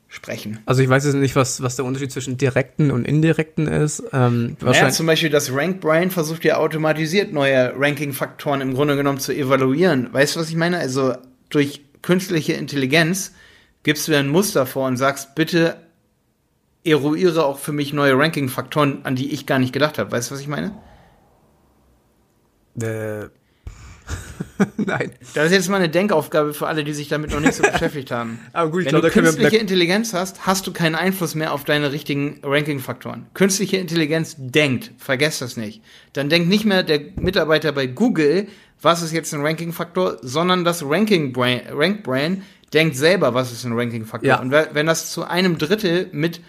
sprechen. 0.08 0.60
Also 0.66 0.82
ich 0.82 0.90
weiß 0.90 1.06
jetzt 1.06 1.16
nicht, 1.16 1.36
was, 1.36 1.64
was 1.64 1.78
der 1.78 1.86
Unterschied 1.86 2.12
zwischen 2.12 2.38
direkten 2.38 2.92
und 2.92 3.06
indirekten 3.06 3.68
ist. 3.68 4.04
Ähm, 4.12 4.58
naja, 4.60 4.90
zum 4.90 5.08
Beispiel 5.08 5.30
das 5.30 5.54
Rank 5.54 5.80
Brain 5.80 6.12
versucht 6.12 6.44
ja 6.44 6.58
automatisiert 6.58 7.32
neue 7.32 7.74
Ranking-Faktoren 7.78 8.60
im 8.60 8.74
Grunde 8.74 8.98
genommen 8.98 9.20
zu 9.20 9.34
evaluieren. 9.34 10.10
Weißt 10.12 10.36
du, 10.36 10.42
was 10.42 10.50
ich 10.50 10.56
meine? 10.56 10.78
Also 10.78 11.16
durch 11.50 11.82
künstliche 12.02 12.54
Intelligenz 12.54 13.34
gibst 13.84 14.08
du 14.08 14.18
ein 14.18 14.28
Muster 14.28 14.66
vor 14.66 14.88
und 14.88 14.98
sagst, 14.98 15.34
bitte 15.34 15.78
eruiere 16.84 17.46
auch 17.46 17.60
für 17.60 17.72
mich 17.72 17.94
neue 17.94 18.18
Ranking-Faktoren, 18.18 19.00
an 19.04 19.16
die 19.16 19.32
ich 19.32 19.46
gar 19.46 19.60
nicht 19.60 19.74
gedacht 19.74 19.98
habe. 19.98 20.12
Weißt 20.12 20.30
du, 20.30 20.36
was 20.36 20.42
ich 20.42 20.48
meine? 20.48 20.72
Äh, 22.82 23.30
Nein. 24.78 25.12
Das 25.34 25.48
ist 25.48 25.52
jetzt 25.52 25.70
mal 25.70 25.78
eine 25.78 25.90
Denkaufgabe 25.90 26.54
für 26.54 26.68
alle, 26.68 26.84
die 26.84 26.94
sich 26.94 27.08
damit 27.08 27.32
noch 27.32 27.40
nicht 27.40 27.54
so 27.54 27.64
beschäftigt 27.72 28.12
haben. 28.12 28.40
Aber 28.54 28.72
gut, 28.72 28.82
ich 28.82 28.86
Wenn 28.88 29.00
glaub, 29.00 29.04
du 29.04 29.10
künstliche 29.10 29.58
Intelligenz 29.58 30.14
hast, 30.14 30.46
hast 30.46 30.68
du 30.68 30.74
keinen 30.74 30.96
Einfluss 30.96 31.36
mehr 31.36 31.54
auf 31.54 31.64
deine 31.64 31.92
richtigen 31.92 32.40
Ranking-Faktoren. 32.44 33.28
Künstliche 33.34 33.78
Intelligenz 33.78 34.36
denkt, 34.38 34.92
vergesst 34.98 35.42
das 35.42 35.58
nicht. 35.58 35.82
Dann 36.14 36.30
denkt 36.30 36.50
nicht 36.50 36.66
mehr 36.66 36.84
der 36.84 37.02
Mitarbeiter 37.20 37.72
bei 37.72 37.88
Google, 37.88 38.48
was 38.82 39.02
ist 39.02 39.14
jetzt 39.14 39.34
ein 39.34 39.46
Ranking-Faktor, 39.46 40.18
sondern 40.22 40.64
das 40.64 40.84
Ranking-Brain 40.84 41.62
Rank 41.72 42.06
-Brain 42.06 42.42
denkt 42.74 42.96
selber, 42.96 43.34
was 43.34 43.52
ist 43.52 43.66
ein 43.66 43.74
Ranking-Faktor. 43.74 44.28
Ja. 44.28 44.40
Und 44.40 44.52
wenn 44.52 44.86
das 44.86 45.12
zu 45.12 45.24
einem 45.24 45.58
Drittel 45.58 46.08
mit 46.12 46.42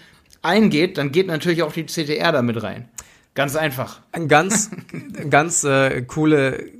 eingeht, 0.43 0.99
dann 0.99 1.13
geht 1.13 1.27
natürlich 1.27 1.63
auch 1.63 1.73
die 1.73 1.87
CTR 1.87 2.33
da 2.33 2.43
mit 2.43 2.63
rein. 2.63 2.89
Ganz 3.35 3.57
einfach. 3.57 4.01
Ein 4.13 4.29
ganz, 4.29 4.71
ganz 5.31 5.65
äh, 5.65 6.03
coole 6.03 6.71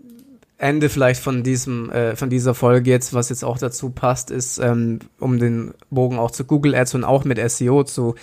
Ende 0.59 0.89
vielleicht 0.89 1.23
von 1.23 1.43
diesem, 1.43 1.91
äh, 1.91 2.15
von 2.15 2.31
dieser 2.31 2.55
Folge 2.55 2.91
jetzt, 2.91 3.15
was 3.15 3.31
jetzt 3.31 3.45
auch 3.45 3.59
dazu 3.59 3.91
passt, 3.91 4.31
ist, 4.31 4.59
ähm, 4.59 5.01
um 5.19 5.39
den 5.39 5.75
Bogen 5.91 6.19
auch 6.19 6.31
zu 6.31 6.45
Google 6.45 6.75
Ads 6.75 6.95
und 6.95 7.05
auch 7.05 7.25
mit 7.25 7.39
SEO 7.51 7.85
zu 7.85 8.15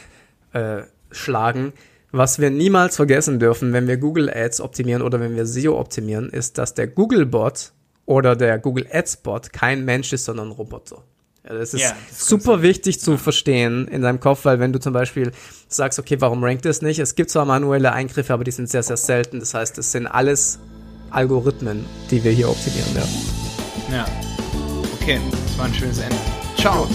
äh, 0.53 0.83
schlagen. 1.11 1.73
Was 2.11 2.39
wir 2.39 2.49
niemals 2.49 2.95
vergessen 2.95 3.39
dürfen, 3.39 3.73
wenn 3.73 3.87
wir 3.87 3.97
Google 3.97 4.29
Ads 4.29 4.61
optimieren 4.61 5.01
oder 5.01 5.19
wenn 5.19 5.35
wir 5.35 5.45
SEO 5.45 5.77
optimieren, 5.79 6.29
ist, 6.29 6.57
dass 6.57 6.73
der 6.73 6.87
Google 6.87 7.25
Bot 7.25 7.73
oder 8.05 8.35
der 8.35 8.57
Google 8.57 8.87
Ads 8.91 9.17
Bot 9.17 9.53
kein 9.53 9.85
Mensch 9.85 10.13
ist, 10.13 10.25
sondern 10.25 10.47
ein 10.47 10.53
Roboter. 10.53 11.03
Das 11.49 11.73
ist, 11.73 11.81
ja, 11.81 11.95
das 12.09 12.27
super 12.27 12.61
wichtig 12.61 12.99
zu 12.99 13.17
verstehen 13.17 13.87
in 13.87 14.03
deinem 14.03 14.19
Kopf, 14.19 14.45
weil 14.45 14.59
wenn 14.59 14.71
du 14.71 14.79
zum 14.79 14.93
Beispiel 14.93 15.31
sagst, 15.67 15.97
okay, 15.97 16.17
warum 16.19 16.43
rankt 16.43 16.65
es 16.67 16.83
nicht? 16.83 16.99
Es 16.99 17.15
gibt 17.15 17.31
zwar 17.31 17.45
manuelle 17.45 17.91
Eingriffe, 17.91 18.33
aber 18.33 18.43
die 18.43 18.51
sind 18.51 18.69
sehr, 18.69 18.83
sehr 18.83 18.97
selten. 18.97 19.39
Das 19.39 19.55
heißt, 19.55 19.77
es 19.79 19.91
sind 19.91 20.05
alles 20.05 20.59
Algorithmen, 21.09 21.85
die 22.11 22.23
wir 22.23 22.31
hier 22.31 22.49
optimieren 22.49 22.93
werden. 22.93 23.09
Ja. 23.91 24.05
Okay, 25.01 25.19
das 25.31 25.57
war 25.57 25.65
ein 25.65 25.73
schönes 25.73 25.97
Ende. 25.97 26.15
Ciao. 26.55 26.87